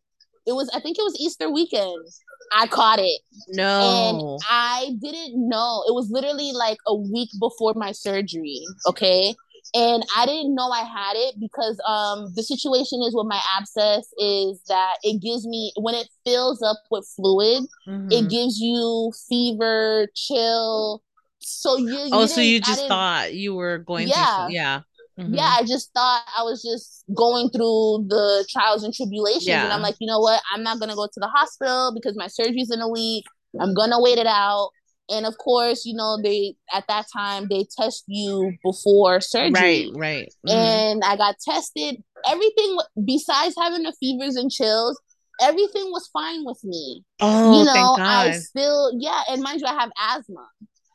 it 0.46 0.54
was 0.54 0.70
I 0.74 0.80
think 0.80 0.98
it 0.98 1.04
was 1.04 1.18
Easter 1.20 1.50
weekend. 1.50 2.06
I 2.54 2.68
caught 2.68 3.00
it. 3.00 3.22
No. 3.50 3.82
And 3.82 4.40
I 4.50 4.96
didn't 5.02 5.50
know. 5.50 5.84
It 5.88 5.94
was 5.94 6.10
literally 6.12 6.52
like 6.52 6.78
a 6.86 6.96
week 6.96 7.30
before 7.40 7.74
my 7.76 7.92
surgery. 7.92 8.62
Okay 8.88 9.36
and 9.76 10.04
I 10.16 10.26
didn't 10.26 10.56
know 10.56 10.70
I 10.70 10.84
had 10.84 11.14
it 11.16 11.36
because 11.40 11.80
um 11.86 12.32
the 12.36 12.44
situation 12.44 13.02
is 13.04 13.14
with 13.14 13.28
my 13.28 13.42
abscess 13.58 14.08
is 14.18 14.62
that 14.68 14.96
it 15.04 15.22
gives 15.22 15.46
me 15.46 15.74
when 15.76 15.94
it 15.94 16.08
fills 16.26 16.64
up 16.64 16.78
with 16.90 17.08
fluid, 17.16 17.64
mm-hmm. 17.88 18.12
it 18.12 18.30
gives 18.30 18.60
you 18.60 19.12
fever, 19.30 20.08
chill. 20.16 21.04
So 21.40 21.78
you, 21.78 22.10
oh, 22.12 22.26
so 22.26 22.42
you 22.42 22.60
just 22.60 22.88
thought 22.88 23.36
you 23.36 23.54
were 23.54 23.78
going 23.78 24.08
yeah. 24.08 24.48
through 24.48 24.56
yeah. 24.56 24.82
Mm-hmm. 25.20 25.36
Yeah, 25.36 25.56
I 25.60 25.64
just 25.64 25.94
thought 25.94 26.24
I 26.36 26.42
was 26.44 26.64
just 26.64 27.06
going 27.14 27.50
through 27.50 28.08
the 28.10 28.46
trials 28.50 28.84
and 28.84 28.94
tribulations. 28.94 29.48
Yeah. 29.48 29.64
And 29.64 29.72
I'm 29.72 29.82
like, 29.82 29.96
you 30.00 30.08
know 30.08 30.20
what? 30.20 30.42
I'm 30.54 30.64
not 30.64 30.80
going 30.80 30.90
to 30.90 30.96
go 30.96 31.06
to 31.06 31.20
the 31.20 31.28
hospital 31.28 31.94
because 31.96 32.18
my 32.18 32.28
surgery's 32.28 32.72
in 32.72 32.82
a 32.82 32.90
week. 32.90 33.24
I'm 33.62 33.74
going 33.74 33.92
to 33.92 34.00
wait 34.00 34.18
it 34.18 34.28
out 34.28 34.72
and 35.10 35.26
of 35.26 35.38
course 35.38 35.86
you 35.86 35.96
know 35.96 36.18
they 36.22 36.56
at 36.74 36.86
that 36.88 37.06
time 37.12 37.48
they 37.50 37.66
test 37.78 38.04
you 38.08 38.54
before 38.64 39.22
surgery. 39.22 39.52
Right 39.52 39.88
right. 39.96 40.34
Mm-hmm. 40.48 40.56
and 40.58 41.04
i 41.04 41.16
got 41.16 41.36
tested. 41.40 41.98
Everything 42.28 42.78
besides 43.06 43.56
having 43.60 43.84
the 43.84 43.94
fevers 44.00 44.36
and 44.36 44.50
chills 44.50 45.00
everything 45.42 45.92
was 45.92 46.10
fine 46.14 46.46
with 46.46 46.64
me. 46.64 47.04
Oh 47.20 47.60
you 47.60 47.66
know 47.66 47.98
i 48.00 48.32
still 48.32 48.94
yeah 48.98 49.24
and 49.30 49.42
mind 49.42 49.62
you 49.62 49.68
i 49.68 49.74
have 49.74 49.92
asthma. 50.00 50.48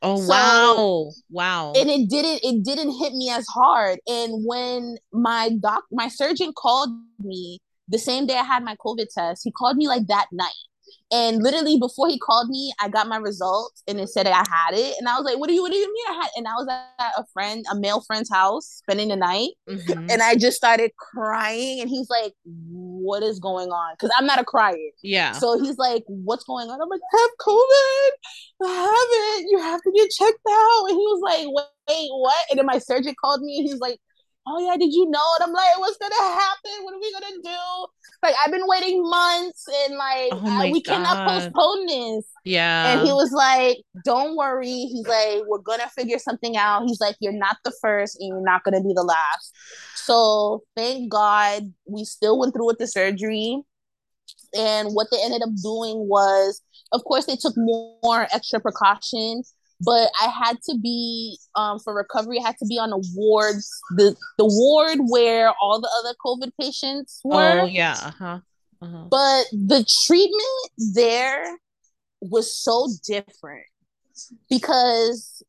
Oh 0.02 0.16
so, 0.16 0.28
wow. 0.28 1.10
Wow. 1.30 1.72
and 1.76 1.90
it 1.90 2.08
didn't 2.08 2.40
it 2.42 2.64
didn't 2.64 2.98
hit 2.98 3.12
me 3.12 3.30
as 3.30 3.46
hard. 3.48 3.98
And 4.06 4.44
when 4.46 4.96
my 5.12 5.50
doc 5.60 5.84
my 5.92 6.08
surgeon 6.08 6.52
called 6.56 6.90
me 7.22 7.60
the 7.90 7.98
same 7.98 8.26
day 8.26 8.36
i 8.36 8.42
had 8.42 8.62
my 8.64 8.76
covid 8.76 9.06
test 9.12 9.42
he 9.44 9.50
called 9.50 9.76
me 9.76 9.88
like 9.88 10.06
that 10.06 10.26
night 10.32 10.54
And 11.12 11.42
literally 11.42 11.78
before 11.78 12.08
he 12.08 12.18
called 12.18 12.48
me, 12.48 12.72
I 12.80 12.88
got 12.88 13.08
my 13.08 13.16
results 13.16 13.82
and 13.88 14.00
it 14.00 14.08
said 14.08 14.26
I 14.26 14.44
had 14.48 14.72
it. 14.72 14.94
And 14.98 15.08
I 15.08 15.16
was 15.16 15.24
like, 15.24 15.38
what 15.38 15.48
do 15.48 15.54
you 15.54 15.62
what 15.62 15.72
do 15.72 15.78
you 15.78 15.92
mean 15.92 16.04
I 16.08 16.22
had 16.22 16.30
and 16.36 16.46
I 16.46 16.54
was 16.54 16.68
at 16.70 17.12
a 17.16 17.24
friend, 17.32 17.64
a 17.70 17.74
male 17.74 18.00
friend's 18.00 18.30
house 18.30 18.66
spending 18.66 19.08
the 19.08 19.16
night. 19.16 19.50
Mm-hmm. 19.68 20.10
And 20.10 20.22
I 20.22 20.36
just 20.36 20.56
started 20.56 20.92
crying. 20.96 21.80
And 21.80 21.88
he's 21.88 22.08
like, 22.10 22.32
What 22.44 23.22
is 23.22 23.38
going 23.38 23.70
on? 23.70 23.94
Because 23.94 24.14
I'm 24.18 24.26
not 24.26 24.40
a 24.40 24.44
crier. 24.44 24.76
Yeah. 25.02 25.32
So 25.32 25.60
he's 25.60 25.78
like, 25.78 26.04
What's 26.06 26.44
going 26.44 26.68
on? 26.68 26.80
I'm 26.80 26.88
like, 26.88 27.00
I 27.12 27.20
have 27.20 27.30
COVID. 27.40 28.10
I 28.62 28.74
have 28.82 29.40
it. 29.42 29.46
You 29.50 29.58
have 29.58 29.82
to 29.82 29.92
get 29.92 30.10
checked 30.10 30.46
out. 30.48 30.84
And 30.88 30.96
he 30.96 31.06
was 31.06 31.20
like, 31.22 31.66
Wait, 31.88 32.08
what? 32.12 32.44
And 32.50 32.58
then 32.58 32.66
my 32.66 32.78
surgeon 32.78 33.14
called 33.20 33.42
me 33.42 33.58
and 33.58 33.68
he's 33.68 33.80
like, 33.80 33.98
oh 34.46 34.58
yeah, 34.58 34.76
did 34.76 34.92
you 34.92 35.08
know? 35.10 35.24
And 35.38 35.48
I'm 35.48 35.52
like, 35.52 35.78
what's 35.78 35.98
gonna 35.98 36.14
happen? 36.14 36.84
What 36.84 36.94
are 36.94 37.00
we 37.00 37.12
gonna 37.12 37.42
do? 37.42 37.86
Like 38.22 38.34
I've 38.44 38.50
been 38.50 38.66
waiting 38.66 39.02
months 39.02 39.66
and 39.84 39.96
like 39.96 40.30
oh 40.32 40.42
I, 40.44 40.70
we 40.70 40.82
God. 40.82 40.94
cannot 40.94 41.28
postpone 41.28 41.86
this. 41.86 42.26
Yeah. 42.44 42.92
And 42.92 43.06
he 43.06 43.12
was 43.12 43.32
like, 43.32 43.78
don't 44.04 44.36
worry. 44.36 44.66
He's 44.66 45.06
like, 45.06 45.42
we're 45.46 45.58
gonna 45.58 45.88
figure 45.88 46.18
something 46.18 46.56
out. 46.56 46.84
He's 46.86 47.00
like, 47.00 47.16
you're 47.20 47.32
not 47.32 47.56
the 47.64 47.72
first 47.80 48.18
and 48.20 48.28
you're 48.28 48.44
not 48.44 48.64
gonna 48.64 48.82
be 48.82 48.92
the 48.94 49.02
last. 49.02 49.56
So 49.96 50.62
thank 50.76 51.10
God 51.10 51.72
we 51.86 52.04
still 52.04 52.38
went 52.38 52.54
through 52.54 52.66
with 52.66 52.78
the 52.78 52.86
surgery. 52.86 53.62
And 54.56 54.88
what 54.94 55.06
they 55.12 55.22
ended 55.22 55.42
up 55.42 55.50
doing 55.62 56.08
was, 56.08 56.60
of 56.92 57.04
course, 57.04 57.26
they 57.26 57.36
took 57.36 57.54
more 57.56 58.26
extra 58.32 58.58
precautions 58.58 59.54
but 59.80 60.10
I 60.20 60.28
had 60.28 60.60
to 60.68 60.78
be 60.78 61.38
um, 61.54 61.78
for 61.78 61.94
recovery. 61.94 62.38
I 62.38 62.46
had 62.46 62.58
to 62.58 62.66
be 62.66 62.78
on 62.78 62.90
the 62.90 63.08
wards, 63.14 63.70
the 63.96 64.14
the 64.36 64.44
ward 64.46 64.98
where 65.08 65.52
all 65.60 65.80
the 65.80 65.90
other 66.00 66.14
COVID 66.24 66.52
patients 66.60 67.20
were. 67.24 67.60
Oh 67.62 67.66
yeah, 67.66 67.96
uh-huh. 68.02 68.40
Uh-huh. 68.82 69.04
But 69.10 69.46
the 69.52 69.84
treatment 70.06 70.94
there 70.94 71.58
was 72.20 72.56
so 72.56 72.88
different 73.06 73.66
because 74.48 75.42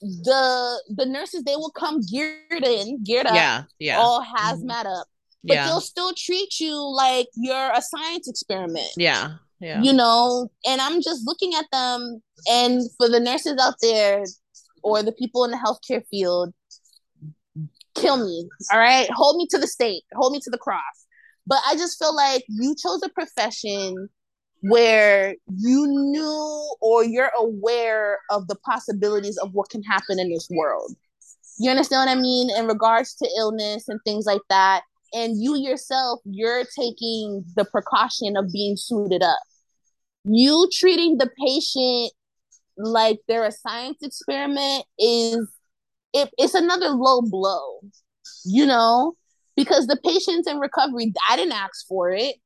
the 0.00 0.82
the 0.94 1.06
nurses 1.06 1.42
they 1.44 1.56
will 1.56 1.70
come 1.70 2.00
geared 2.00 2.64
in, 2.64 3.02
geared 3.02 3.26
up, 3.26 3.34
yeah, 3.34 3.64
yeah, 3.78 3.98
all 3.98 4.22
hazmat 4.22 4.68
mm-hmm. 4.68 4.86
up, 4.86 5.06
but 5.44 5.54
yeah. 5.54 5.66
they'll 5.66 5.80
still 5.80 6.12
treat 6.16 6.60
you 6.60 6.76
like 6.94 7.28
you're 7.34 7.72
a 7.72 7.82
science 7.82 8.28
experiment. 8.28 8.90
Yeah, 8.96 9.36
yeah. 9.60 9.82
You 9.82 9.92
know, 9.92 10.48
and 10.66 10.80
I'm 10.80 11.00
just 11.02 11.26
looking 11.26 11.54
at 11.54 11.66
them 11.72 12.20
and 12.50 12.82
for 12.96 13.08
the 13.08 13.20
nurses 13.20 13.58
out 13.60 13.74
there 13.82 14.24
or 14.82 15.02
the 15.02 15.12
people 15.12 15.44
in 15.44 15.50
the 15.50 15.56
healthcare 15.56 16.02
field, 16.10 16.52
kill 17.94 18.24
me. 18.24 18.48
All 18.72 18.78
right. 18.78 19.08
Hold 19.12 19.36
me 19.36 19.46
to 19.50 19.58
the 19.58 19.66
stake. 19.66 20.04
Hold 20.14 20.32
me 20.32 20.40
to 20.40 20.50
the 20.50 20.58
cross. 20.58 20.82
But 21.46 21.60
I 21.66 21.74
just 21.74 21.98
feel 21.98 22.14
like 22.14 22.44
you 22.48 22.74
chose 22.80 23.02
a 23.02 23.08
profession 23.08 24.08
where 24.60 25.34
you 25.56 25.86
knew 25.86 26.76
or 26.80 27.04
you're 27.04 27.32
aware 27.38 28.18
of 28.30 28.48
the 28.48 28.56
possibilities 28.56 29.38
of 29.38 29.52
what 29.52 29.70
can 29.70 29.82
happen 29.82 30.18
in 30.18 30.30
this 30.30 30.48
world. 30.50 30.94
You 31.58 31.70
understand 31.70 32.08
what 32.08 32.16
I 32.16 32.20
mean? 32.20 32.50
In 32.56 32.66
regards 32.66 33.14
to 33.16 33.28
illness 33.36 33.88
and 33.88 33.98
things 34.04 34.26
like 34.26 34.42
that. 34.48 34.82
And 35.12 35.40
you 35.40 35.56
yourself, 35.56 36.20
you're 36.24 36.64
taking 36.78 37.44
the 37.56 37.64
precaution 37.64 38.36
of 38.36 38.52
being 38.52 38.76
suited 38.76 39.22
up. 39.22 39.38
You 40.24 40.68
treating 40.72 41.18
the 41.18 41.30
patient 41.38 42.12
like 42.76 43.18
they're 43.26 43.46
a 43.46 43.52
science 43.52 43.98
experiment 44.02 44.84
is 44.98 45.50
it, 46.12 46.30
it's 46.38 46.54
another 46.54 46.90
low 46.90 47.22
blow 47.22 47.80
you 48.44 48.66
know? 48.66 49.14
Because 49.56 49.86
the 49.86 49.98
patients 50.04 50.48
in 50.48 50.58
recovery. 50.58 51.12
I 51.28 51.36
didn't 51.36 51.52
ask 51.52 51.86
for 51.86 52.10
it. 52.10 52.36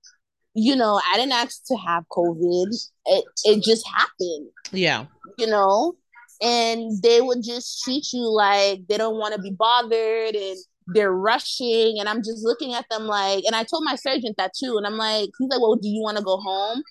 You 0.55 0.77
know 0.77 1.01
i 1.11 1.17
didn't 1.17 1.33
ask 1.33 1.65
to 1.69 1.77
have 1.77 2.05
covid. 2.11 2.69
It, 3.07 3.25
it 3.45 3.63
just 3.63 3.87
happened. 3.89 4.51
Yeah. 4.71 5.07
You 5.39 5.47
know? 5.47 5.95
And 6.43 7.01
they 7.03 7.21
would 7.21 7.43
just 7.43 7.83
treat 7.83 8.13
you 8.13 8.29
like 8.29 8.81
they 8.89 8.99
don't 8.99 9.19
want 9.19 9.35
to 9.35 9.41
be 9.41 9.53
bothered 9.53 10.35
and 10.35 10.57
they're 10.89 11.13
rushing 11.13 11.97
and 11.99 12.09
i'm 12.09 12.19
just 12.19 12.45
looking 12.45 12.75
at 12.75 12.85
them 12.91 13.07
like 13.07 13.45
and 13.45 13.55
i 13.55 13.63
told 13.63 13.85
my 13.85 13.95
surgeon 13.95 14.35
that 14.37 14.53
too 14.59 14.77
and 14.77 14.87
i'm 14.87 14.97
like 14.97 15.31
he's 15.39 15.49
like 15.49 15.61
well 15.61 15.77
do 15.77 15.89
you 15.89 16.03
want 16.03 16.17
to 16.17 16.25
go 16.25 16.37
home 16.37 16.83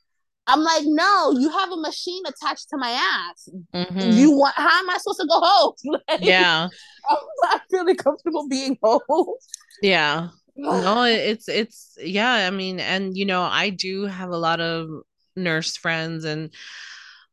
I'm 0.48 0.62
like, 0.62 0.84
no, 0.86 1.32
you 1.38 1.50
have 1.50 1.72
a 1.72 1.78
machine 1.78 2.24
attached 2.26 2.70
to 2.70 2.78
my 2.78 2.90
ass. 2.90 3.48
Mm-hmm. 3.74 4.12
You 4.12 4.32
want? 4.32 4.56
How 4.56 4.80
am 4.80 4.90
I 4.90 4.98
supposed 4.98 5.20
to 5.22 5.28
go 5.28 5.40
home? 5.40 5.74
like, 6.10 6.20
yeah, 6.22 6.68
I'm 7.10 7.18
not 7.44 7.62
feeling 7.70 7.96
comfortable 7.96 8.48
being 8.48 8.78
home. 8.82 9.36
Yeah, 9.82 10.30
no, 10.56 11.04
it's 11.04 11.48
it's 11.48 11.98
yeah. 12.02 12.32
I 12.32 12.50
mean, 12.50 12.80
and 12.80 13.16
you 13.16 13.26
know, 13.26 13.44
I 13.44 13.70
do 13.70 14.06
have 14.06 14.30
a 14.30 14.38
lot 14.38 14.60
of 14.60 14.90
nurse 15.36 15.78
friends, 15.78 16.26
and 16.26 16.50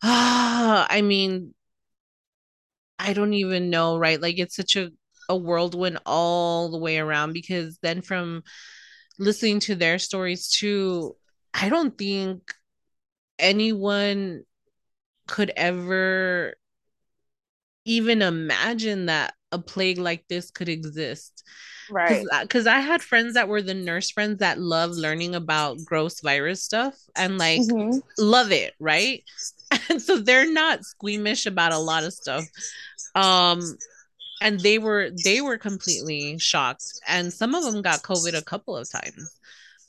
uh, 0.03 0.87
I 0.91 1.03
mean, 1.03 1.55
I 2.99 3.15
don't 3.15 3.35
even 3.35 3.71
know, 3.71 3.99
right? 3.99 4.21
Like, 4.21 4.39
it's 4.39 4.57
such 4.57 4.77
a 4.77 4.91
a 5.29 5.37
whirlwind 5.37 5.99
all 6.07 6.71
the 6.71 6.79
way 6.79 6.99
around 6.99 7.33
because 7.33 7.79
then 7.83 8.01
from 8.01 8.43
listening 9.19 9.61
to 9.61 9.75
their 9.75 9.99
stories 9.99 10.49
too, 10.49 11.17
I 11.53 11.69
don't 11.69 11.97
think 11.97 12.55
anyone 13.39 14.45
could 15.27 15.53
ever 15.57 16.55
even 17.85 18.23
imagine 18.23 19.07
that 19.07 19.35
a 19.53 19.59
plague 19.59 19.99
like 19.99 20.25
this 20.29 20.51
could 20.51 20.69
exist. 20.69 21.43
Right. 21.91 22.25
Because 22.43 22.67
I 22.67 22.81
had 22.81 23.03
friends 23.03 23.35
that 23.35 23.49
were 23.49 23.63
the 23.63 23.75
nurse 23.75 24.11
friends 24.11 24.41
that 24.41 24.61
love 24.61 24.91
learning 24.91 25.35
about 25.35 25.79
gross 25.85 26.21
virus 26.21 26.63
stuff 26.63 26.95
and 27.17 27.39
like 27.39 27.63
mm-hmm. 27.63 27.99
love 28.19 28.53
it, 28.53 28.75
right? 28.79 29.23
And 29.91 30.01
so 30.01 30.19
they're 30.19 30.51
not 30.51 30.85
squeamish 30.85 31.45
about 31.45 31.73
a 31.73 31.79
lot 31.79 32.05
of 32.05 32.15
stuff. 32.15 32.45
Um, 33.15 33.61
and 34.41 34.61
they 34.61 34.79
were 34.79 35.11
they 35.25 35.41
were 35.41 35.59
completely 35.59 36.39
shocked, 36.39 36.85
and 37.07 37.33
some 37.33 37.55
of 37.55 37.65
them 37.65 37.83
got 37.83 38.03
COVID 38.03 38.37
a 38.37 38.43
couple 38.43 38.77
of 38.77 38.91
times. 38.91 39.39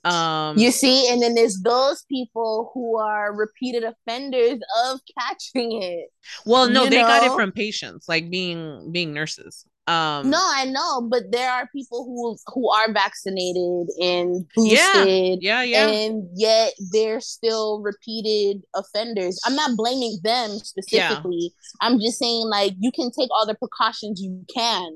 Um, 0.05 0.57
you 0.57 0.71
see, 0.71 1.12
and 1.12 1.21
then 1.21 1.35
there's 1.35 1.59
those 1.62 2.03
people 2.03 2.71
who 2.73 2.97
are 2.97 3.33
repeated 3.33 3.83
offenders 3.83 4.59
of 4.85 5.01
catching 5.19 5.81
it. 5.81 6.09
Well, 6.45 6.69
no, 6.69 6.85
they 6.85 7.01
know? 7.01 7.07
got 7.07 7.23
it 7.23 7.35
from 7.35 7.51
patients, 7.51 8.07
like 8.07 8.29
being 8.29 8.91
being 8.91 9.13
nurses. 9.13 9.65
Um, 9.89 10.30
no, 10.30 10.39
I 10.39 10.65
know, 10.65 11.02
but 11.10 11.32
there 11.32 11.49
are 11.49 11.67
people 11.75 12.06
who 12.06 12.38
who 12.54 12.69
are 12.69 12.93
vaccinated 12.93 13.88
and 13.99 14.45
boosted, 14.56 15.41
yeah, 15.41 15.63
yeah, 15.63 15.63
yeah, 15.63 15.88
and 15.88 16.30
yet 16.36 16.73
they're 16.93 17.19
still 17.19 17.82
repeated 17.82 18.62
offenders. 18.75 19.41
I'm 19.47 19.56
not 19.56 19.75
blaming 19.75 20.19
them 20.23 20.52
specifically. 20.60 21.52
Yeah. 21.52 21.88
I'm 21.88 21.99
just 21.99 22.19
saying, 22.19 22.45
like, 22.45 22.73
you 22.80 22.91
can 22.91 23.10
take 23.10 23.32
all 23.32 23.47
the 23.47 23.56
precautions 23.56 24.21
you 24.21 24.45
can, 24.54 24.91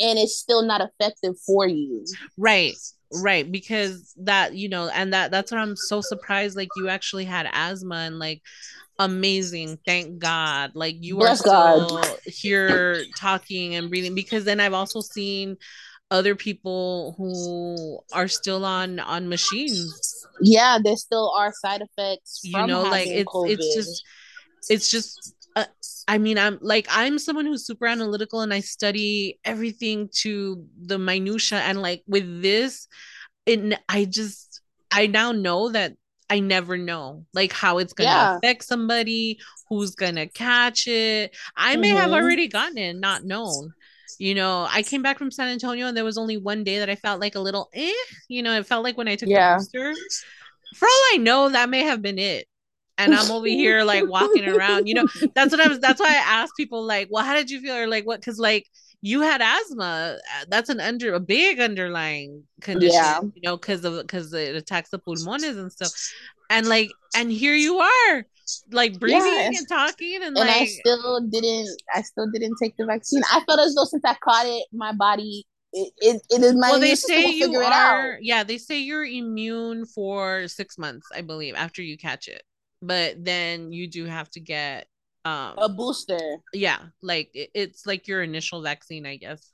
and 0.00 0.18
it's 0.18 0.38
still 0.38 0.62
not 0.62 0.80
effective 0.80 1.34
for 1.46 1.68
you. 1.68 2.06
Right 2.38 2.74
right 3.22 3.52
because 3.52 4.12
that 4.16 4.54
you 4.56 4.68
know 4.68 4.88
and 4.88 5.12
that 5.12 5.30
that's 5.30 5.52
what 5.52 5.60
i'm 5.60 5.76
so 5.76 6.00
surprised 6.00 6.56
like 6.56 6.68
you 6.76 6.88
actually 6.88 7.24
had 7.24 7.48
asthma 7.52 7.94
and 7.94 8.18
like 8.18 8.42
amazing 8.98 9.78
thank 9.84 10.18
god 10.18 10.70
like 10.74 10.96
you 11.00 11.16
Bless 11.16 11.40
are 11.46 11.86
still 11.86 11.98
god. 11.98 12.18
here 12.26 13.04
talking 13.16 13.74
and 13.74 13.90
breathing 13.90 14.14
because 14.14 14.44
then 14.44 14.60
i've 14.60 14.72
also 14.72 15.00
seen 15.00 15.56
other 16.10 16.36
people 16.36 17.14
who 17.18 17.98
are 18.12 18.28
still 18.28 18.64
on 18.64 19.00
on 19.00 19.28
machines 19.28 20.26
yeah 20.40 20.78
there 20.82 20.96
still 20.96 21.32
are 21.36 21.52
side 21.52 21.82
effects 21.82 22.40
you 22.44 22.66
know 22.66 22.82
like 22.82 23.08
it's 23.08 23.32
COVID. 23.32 23.50
it's 23.50 23.74
just 23.74 24.04
it's 24.70 24.90
just 24.90 25.34
uh, 25.56 25.64
I 26.08 26.18
mean, 26.18 26.38
I'm 26.38 26.58
like 26.60 26.86
I'm 26.90 27.18
someone 27.18 27.46
who's 27.46 27.66
super 27.66 27.86
analytical 27.86 28.40
and 28.40 28.52
I 28.52 28.60
study 28.60 29.38
everything 29.44 30.08
to 30.22 30.64
the 30.80 30.98
minutia 30.98 31.58
and 31.58 31.80
like 31.80 32.02
with 32.06 32.42
this 32.42 32.88
it 33.46 33.78
I 33.88 34.04
just 34.04 34.60
I 34.90 35.06
now 35.06 35.32
know 35.32 35.70
that 35.70 35.94
I 36.30 36.40
never 36.40 36.76
know 36.76 37.26
like 37.34 37.52
how 37.52 37.78
it's 37.78 37.92
gonna 37.92 38.08
yeah. 38.08 38.36
affect 38.36 38.64
somebody, 38.64 39.38
who's 39.68 39.94
gonna 39.94 40.26
catch 40.26 40.86
it. 40.86 41.36
I 41.56 41.72
mm-hmm. 41.72 41.80
may 41.80 41.88
have 41.88 42.10
mm-hmm. 42.10 42.14
already 42.14 42.48
gotten 42.48 42.78
it, 42.78 42.94
not 42.94 43.24
known. 43.24 43.72
You 44.18 44.34
know, 44.34 44.66
I 44.70 44.82
came 44.82 45.02
back 45.02 45.18
from 45.18 45.30
San 45.30 45.48
Antonio 45.48 45.86
and 45.86 45.96
there 45.96 46.04
was 46.04 46.18
only 46.18 46.36
one 46.36 46.62
day 46.64 46.78
that 46.78 46.88
I 46.88 46.94
felt 46.94 47.20
like 47.20 47.34
a 47.34 47.40
little 47.40 47.68
eh, 47.74 47.92
you 48.28 48.42
know, 48.42 48.56
it 48.56 48.66
felt 48.66 48.84
like 48.84 48.96
when 48.96 49.08
I 49.08 49.16
took 49.16 49.28
yeah. 49.28 49.56
the 49.56 49.58
booster. 49.58 49.94
For 50.76 50.86
all 50.86 51.02
I 51.12 51.18
know, 51.18 51.48
that 51.50 51.68
may 51.68 51.82
have 51.82 52.02
been 52.02 52.18
it 52.18 52.48
and 52.98 53.14
I'm 53.14 53.30
over 53.30 53.46
here 53.46 53.84
like 53.84 54.08
walking 54.08 54.46
around. 54.48 54.86
You 54.86 54.94
know, 54.94 55.06
that's 55.34 55.52
what 55.52 55.60
I 55.60 55.68
was. 55.68 55.80
That's 55.80 56.00
why 56.00 56.08
I 56.08 56.42
asked 56.42 56.54
people 56.56 56.84
like, 56.84 57.08
"Well, 57.10 57.24
how 57.24 57.34
did 57.34 57.50
you 57.50 57.60
feel?" 57.60 57.74
Or 57.76 57.86
like, 57.86 58.06
"What?" 58.06 58.20
Because 58.20 58.38
like 58.38 58.66
you 59.04 59.20
had 59.20 59.42
asthma. 59.42 60.16
Uh, 60.18 60.44
that's 60.48 60.70
an 60.70 60.80
under 60.80 61.12
a 61.12 61.20
big 61.20 61.60
underlying 61.60 62.42
condition. 62.62 62.94
Yeah. 62.94 63.20
You 63.20 63.42
know, 63.42 63.56
because 63.58 63.84
of 63.84 64.00
because 64.00 64.32
it 64.32 64.56
attacks 64.56 64.88
the 64.88 64.98
pulmones 64.98 65.44
and 65.44 65.70
stuff. 65.70 65.90
And 66.48 66.66
like, 66.66 66.90
and 67.14 67.30
here 67.30 67.54
you 67.54 67.80
are, 67.80 68.24
like 68.72 68.98
breathing 68.98 69.20
yes. 69.20 69.58
and 69.58 69.68
talking, 69.68 70.16
and, 70.16 70.24
and 70.24 70.36
like, 70.36 70.48
I 70.48 70.64
still 70.64 71.20
didn't. 71.20 71.68
I 71.94 72.00
still 72.00 72.30
didn't 72.32 72.56
take 72.62 72.78
the 72.78 72.86
vaccine. 72.86 73.22
I 73.30 73.42
felt 73.46 73.60
as 73.60 73.74
though 73.74 73.84
since 73.84 74.04
I 74.06 74.14
caught 74.24 74.46
it, 74.46 74.64
my 74.72 74.92
body 74.92 75.44
it, 75.74 75.92
it, 75.98 76.22
it 76.30 76.42
is 76.42 76.54
my 76.54 76.70
well 76.70 76.80
they 76.80 76.94
say 76.94 77.30
you 77.30 77.52
are 77.56 78.16
yeah 78.22 78.44
they 78.44 78.58
say 78.58 78.78
you're 78.78 79.04
immune 79.04 79.84
for 79.84 80.46
six 80.46 80.78
months 80.78 81.08
i 81.12 81.20
believe 81.20 81.56
after 81.56 81.82
you 81.82 81.98
catch 81.98 82.28
it 82.28 82.44
but 82.80 83.16
then 83.18 83.72
you 83.72 83.88
do 83.88 84.04
have 84.04 84.30
to 84.30 84.38
get 84.38 84.86
um 85.24 85.54
a 85.58 85.68
booster. 85.68 86.18
yeah 86.52 86.78
like 87.02 87.30
it, 87.34 87.50
it's 87.54 87.86
like 87.86 88.06
your 88.06 88.22
initial 88.22 88.62
vaccine 88.62 89.06
i 89.06 89.16
guess. 89.16 89.52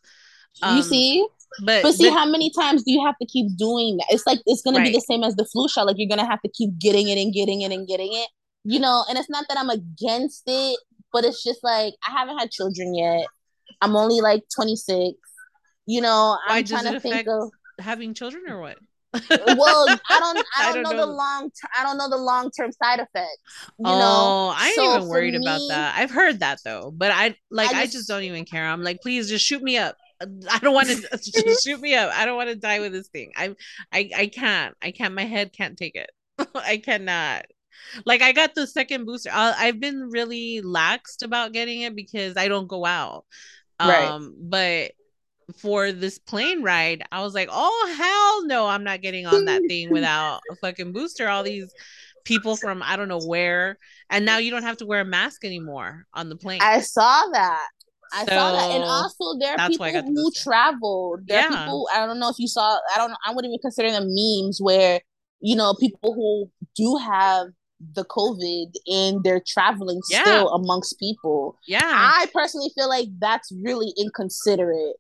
Um, 0.63 0.77
you 0.77 0.83
see? 0.83 1.27
but 1.65 1.83
but 1.83 1.95
see 1.95 2.09
but, 2.09 2.19
how 2.19 2.27
many 2.27 2.51
times 2.51 2.83
do 2.83 2.93
you 2.93 3.05
have 3.07 3.15
to 3.19 3.27
keep 3.27 3.57
doing 3.57 3.97
that? 3.99 4.07
It's 4.11 4.27
like 4.27 4.41
it's 4.47 4.63
gonna 4.63 4.79
right. 4.79 4.89
be 4.89 4.93
the 4.93 5.01
same 5.01 5.23
as 5.23 5.37
the 5.37 5.45
flu 5.45 5.69
shot. 5.69 5.87
Like 5.87 5.97
you're 5.97 6.09
gonna 6.09 6.29
have 6.29 6.43
to 6.43 6.51
keep 6.51 6.77
getting 6.79 7.09
it 7.09 7.19
and 7.19 7.33
getting 7.33 7.63
it 7.63 7.71
and 7.71 7.87
getting 7.87 8.13
it 8.13 8.29
you 8.65 8.81
know? 8.81 9.05
And 9.09 9.19
it's 9.19 9.31
not 9.31 9.47
that 9.49 9.59
i'm 9.59 9.71
against 9.71 10.43
it 10.47 10.79
but 11.13 11.25
it's 11.25 11.43
just 11.43 11.63
like 11.63 11.95
i 12.07 12.13
haven't 12.13 12.39
had 12.39 12.51
children 12.51 12.95
yet. 12.95 13.27
I'm 13.81 13.97
only 13.97 14.21
like 14.21 14.43
26 14.55 15.17
you 15.87 16.01
know? 16.01 16.39
I'm 16.47 16.65
trying 16.65 16.93
to 16.93 17.01
think 17.01 17.27
of 17.29 17.51
having 17.79 18.15
children 18.15 18.45
or 18.49 18.61
what 18.61 18.79
well, 19.13 19.21
I 19.39 19.57
don't, 19.57 20.05
I 20.09 20.21
don't, 20.21 20.47
I 20.59 20.73
don't 20.73 20.83
know, 20.83 20.91
know, 20.91 21.07
the 21.07 21.13
long, 21.13 21.51
ter- 21.51 21.69
I 21.77 21.83
don't 21.83 21.99
know 21.99 22.09
the 22.09 22.17
long 22.17 22.51
term 22.51 22.73
side 22.73 23.01
effects. 23.01 23.39
You 23.79 23.87
oh, 23.87 23.99
know? 23.99 24.55
I 24.57 24.67
ain't 24.67 24.77
so 24.77 24.97
even 24.97 25.09
worried 25.09 25.35
me, 25.35 25.45
about 25.45 25.61
that. 25.69 25.95
I've 25.97 26.11
heard 26.11 26.41
that 26.41 26.61
though, 26.65 26.93
but 26.95 27.11
I 27.11 27.37
like, 27.51 27.71
I 27.71 27.73
just, 27.73 27.83
I 27.83 27.87
just, 27.87 28.09
don't 28.09 28.23
even 28.23 28.45
care. 28.45 28.67
I'm 28.67 28.83
like, 28.83 29.01
please 29.01 29.29
just 29.29 29.45
shoot 29.45 29.63
me 29.63 29.79
up. 29.79 29.97
I 30.51 30.59
don't 30.59 30.75
want 30.75 30.89
to 30.89 31.57
shoot 31.63 31.81
me 31.81 31.95
up. 31.95 32.13
I 32.15 32.27
don't 32.27 32.37
want 32.37 32.51
to 32.51 32.57
die 32.57 32.81
with 32.81 32.93
this 32.93 33.09
thing. 33.09 33.33
I, 33.37 33.55
I, 33.93 34.11
I 34.17 34.27
can't. 34.27 34.77
I 34.83 34.91
can't. 34.91 35.15
My 35.15 35.25
head 35.25 35.53
can't 35.53 35.77
take 35.77 35.97
it. 35.97 36.11
I 36.55 36.79
cannot. 36.79 37.47
Like 38.05 38.23
I 38.23 38.33
got 38.33 38.55
the 38.55 38.67
second 38.67 39.07
booster. 39.07 39.31
i 39.33 39.67
have 39.67 39.81
been 39.81 40.11
really 40.11 40.63
laxed 40.63 41.23
about 41.23 41.53
getting 41.53 41.81
it 41.81 41.97
because 41.97 42.37
I 42.37 42.49
don't 42.49 42.69
go 42.69 42.85
out. 42.85 43.25
Right. 43.81 44.05
Um, 44.05 44.35
but 44.39 44.93
for 45.53 45.93
this 45.93 46.19
plane 46.19 46.63
ride, 46.63 47.03
I 47.13 47.23
was 47.23 47.35
like, 47.35 47.49
oh 47.51 47.95
hell 47.97 48.47
no, 48.47 48.67
I'm 48.67 48.85
not 48.85 49.01
getting 49.01 49.27
on 49.27 49.45
that 49.47 49.63
thing 49.69 49.91
without 49.93 50.41
a 50.51 50.57
fucking 50.57 50.93
booster. 50.93 51.29
All 51.29 51.43
these 51.43 51.73
people 52.25 52.57
from 52.57 52.83
I 52.83 52.97
don't 52.97 53.09
know 53.09 53.21
where, 53.21 53.79
and 54.09 54.25
now 54.25 54.39
you 54.39 54.51
don't 54.51 54.63
have 54.63 54.79
to 54.79 54.87
wear 54.87 55.01
a 55.01 55.05
mask 55.05 55.45
anymore 55.45 56.07
on 56.15 56.29
the 56.29 56.37
plane. 56.37 56.61
I 56.63 56.81
saw 56.81 57.27
that. 57.33 57.69
I 58.13 58.25
so, 58.25 58.33
saw 58.33 58.53
that, 58.53 58.71
and 58.73 58.85
also 58.85 59.39
there 59.39 59.59
are 59.59 59.69
people 59.69 59.87
who 59.87 60.33
travel. 60.33 61.19
There 61.27 61.39
yeah. 61.41 61.47
are 61.47 61.65
people. 61.65 61.89
I 61.93 62.07
don't 62.07 62.19
know 62.19 62.29
if 62.29 62.39
you 62.39 62.49
saw. 62.49 62.79
I 62.95 62.99
don't. 62.99 63.13
I 63.25 63.33
wouldn't 63.33 63.53
even 63.53 63.61
consider 63.61 63.91
them 63.91 64.09
memes 64.09 64.61
where 64.61 65.01
you 65.41 65.57
know 65.57 65.75
people 65.75 66.15
who 66.15 66.51
do 66.75 66.97
have 66.97 67.49
the 67.95 68.05
COVID 68.05 68.73
and 68.87 69.25
they're 69.25 69.43
traveling 69.47 70.01
yeah. 70.11 70.23
still 70.23 70.49
amongst 70.51 70.99
people. 70.99 71.57
Yeah. 71.67 71.81
I 71.83 72.27
personally 72.33 72.71
feel 72.75 72.89
like 72.89 73.09
that's 73.19 73.51
really 73.63 73.93
inconsiderate. 73.99 74.97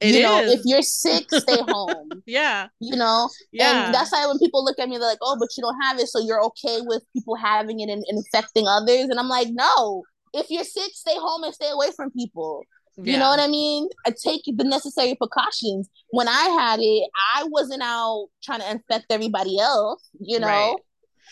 It 0.00 0.14
you 0.14 0.22
know, 0.22 0.40
if 0.40 0.60
you're 0.64 0.82
sick, 0.82 1.26
stay 1.30 1.60
home. 1.68 2.22
yeah. 2.26 2.68
You 2.80 2.96
know? 2.96 3.28
Yeah. 3.50 3.86
And 3.86 3.94
that's 3.94 4.12
why 4.12 4.26
when 4.26 4.38
people 4.38 4.64
look 4.64 4.78
at 4.78 4.88
me, 4.88 4.96
they're 4.96 5.08
like, 5.08 5.18
oh, 5.22 5.36
but 5.38 5.48
you 5.56 5.62
don't 5.62 5.78
have 5.82 5.98
it. 5.98 6.06
So 6.06 6.20
you're 6.20 6.42
okay 6.44 6.80
with 6.82 7.02
people 7.12 7.34
having 7.34 7.80
it 7.80 7.88
and, 7.88 8.04
and 8.08 8.18
infecting 8.18 8.66
others. 8.68 9.08
And 9.08 9.18
I'm 9.18 9.28
like, 9.28 9.48
no. 9.50 10.04
If 10.34 10.46
you're 10.50 10.64
sick, 10.64 10.92
stay 10.92 11.16
home 11.16 11.42
and 11.42 11.54
stay 11.54 11.70
away 11.70 11.88
from 11.96 12.10
people. 12.12 12.62
Yeah. 12.96 13.14
You 13.14 13.18
know 13.18 13.28
what 13.28 13.40
I 13.40 13.48
mean? 13.48 13.88
I 14.06 14.10
take 14.10 14.42
the 14.46 14.64
necessary 14.64 15.14
precautions. 15.14 15.88
When 16.10 16.28
I 16.28 16.42
had 16.60 16.80
it, 16.80 17.10
I 17.34 17.44
wasn't 17.44 17.82
out 17.82 18.28
trying 18.42 18.60
to 18.60 18.70
infect 18.70 19.06
everybody 19.10 19.58
else, 19.58 20.08
you 20.20 20.38
know? 20.38 20.46
Right. 20.46 20.76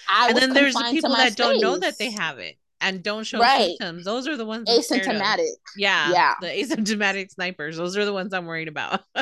I 0.09 0.29
and 0.29 0.39
then 0.39 0.55
there's 0.55 0.75
the 0.75 0.89
people 0.91 1.11
that 1.11 1.33
space. 1.33 1.35
don't 1.35 1.61
know 1.61 1.79
that 1.79 1.99
they 1.99 2.11
have 2.11 2.39
it 2.39 2.57
and 2.81 3.03
don't 3.03 3.25
show 3.25 3.39
right. 3.39 3.77
symptoms. 3.79 4.05
Those 4.05 4.29
are 4.29 4.37
the 4.37 4.45
ones 4.45 4.69
asymptomatic. 4.69 5.49
Yeah, 5.77 6.13
yeah, 6.13 6.35
the 6.41 6.49
asymptomatic 6.49 7.31
snipers. 7.31 7.77
Those 7.77 7.97
are 7.97 8.05
the 8.05 8.13
ones 8.13 8.33
I'm 8.33 8.47
worried 8.47 8.69
about. 8.69 9.03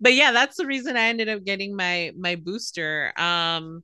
but 0.00 0.14
yeah, 0.14 0.32
that's 0.32 0.56
the 0.56 0.66
reason 0.66 0.96
I 0.96 1.08
ended 1.08 1.28
up 1.28 1.44
getting 1.44 1.76
my 1.76 2.12
my 2.16 2.36
booster 2.36 3.12
um 3.18 3.82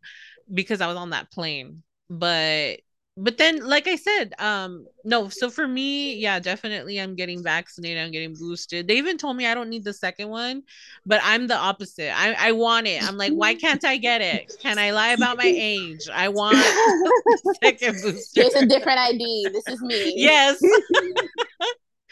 because 0.53 0.81
I 0.81 0.87
was 0.87 0.97
on 0.97 1.11
that 1.11 1.31
plane. 1.31 1.83
But 2.11 2.81
but 3.17 3.39
then 3.39 3.65
like 3.65 3.87
i 3.87 3.95
said 3.95 4.33
um 4.39 4.87
no 5.05 5.29
so 5.29 5.49
for 5.49 5.69
me 5.69 6.17
yeah 6.17 6.41
definitely 6.41 7.01
i'm 7.01 7.15
getting 7.15 7.43
vaccinated 7.43 8.03
i'm 8.03 8.11
getting 8.11 8.35
boosted 8.35 8.89
they 8.89 8.97
even 8.97 9.17
told 9.17 9.37
me 9.37 9.47
i 9.47 9.55
don't 9.55 9.69
need 9.69 9.85
the 9.85 9.93
second 9.93 10.29
one 10.29 10.63
but 11.07 11.21
i'm 11.23 11.47
the 11.47 11.57
opposite 11.57 12.11
i, 12.19 12.33
I 12.33 12.53
want 12.53 12.89
it 12.89 13.03
i'm 13.05 13.17
like 13.17 13.33
why 13.33 13.55
can't 13.55 13.85
i 13.85 13.97
get 13.99 14.21
it 14.21 14.53
can 14.61 14.79
i 14.79 14.91
lie 14.91 15.11
about 15.11 15.37
my 15.37 15.53
age 15.55 16.09
i 16.13 16.29
want 16.29 16.57
second 17.63 18.03
booster 18.03 18.43
here's 18.43 18.55
a 18.55 18.67
different 18.67 18.99
id 18.99 19.47
this 19.53 19.69
is 19.69 19.81
me 19.81 20.15
yes 20.17 20.61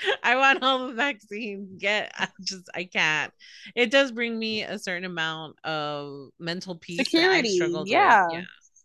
I 0.22 0.36
want 0.36 0.62
all 0.62 0.88
the 0.88 0.94
vaccines. 0.94 1.68
Get 1.78 2.12
I 2.16 2.28
just 2.40 2.68
I 2.74 2.84
can't. 2.84 3.32
It 3.74 3.90
does 3.90 4.12
bring 4.12 4.38
me 4.38 4.62
a 4.62 4.78
certain 4.78 5.04
amount 5.04 5.56
of 5.64 6.30
mental 6.38 6.76
peace. 6.76 6.98
Security. 6.98 7.58
yeah. 7.84 8.26
With. 8.26 8.34
yeah. 8.34 8.42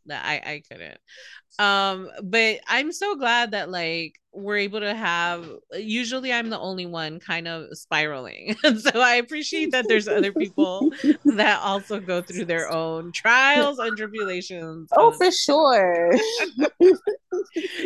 That 0.08 0.26
I 0.26 0.36
I 0.36 0.62
couldn't. 0.70 1.00
Um 1.60 2.10
but 2.24 2.60
i'm 2.68 2.92
so 2.92 3.16
glad 3.16 3.52
that 3.52 3.70
like 3.72 4.14
we're 4.32 4.58
able 4.58 4.80
to 4.82 4.94
have 4.94 5.50
usually 5.74 6.32
i'm 6.32 6.52
the 6.52 6.60
only 6.60 6.86
one 6.86 7.20
kind 7.20 7.48
of 7.48 7.76
spiraling. 7.76 8.56
So 8.78 9.02
i 9.02 9.16
appreciate 9.16 9.72
that 9.72 9.88
there's 9.88 10.08
other 10.08 10.32
people 10.32 10.92
that 11.26 11.60
also 11.64 12.00
go 12.00 12.22
through 12.22 12.46
their 12.46 12.72
own 12.72 13.12
trials 13.12 13.80
and 13.80 13.98
tribulations. 13.98 14.90
Oh 14.96 15.12
for 15.12 15.32
sure. 15.32 16.14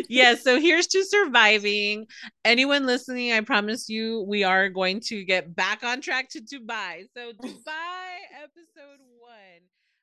Yeah 0.08 0.34
so 0.34 0.60
here's 0.60 0.86
to 0.88 1.04
surviving. 1.04 2.06
Anyone 2.44 2.84
listening 2.86 3.32
i 3.32 3.40
promise 3.40 3.88
you 3.88 4.24
we 4.28 4.44
are 4.44 4.68
going 4.68 5.00
to 5.08 5.24
get 5.24 5.54
back 5.54 5.82
on 5.82 6.00
track 6.00 6.28
to 6.30 6.40
dubai. 6.40 7.04
So 7.16 7.32
dubai 7.32 8.12
episode 8.42 9.00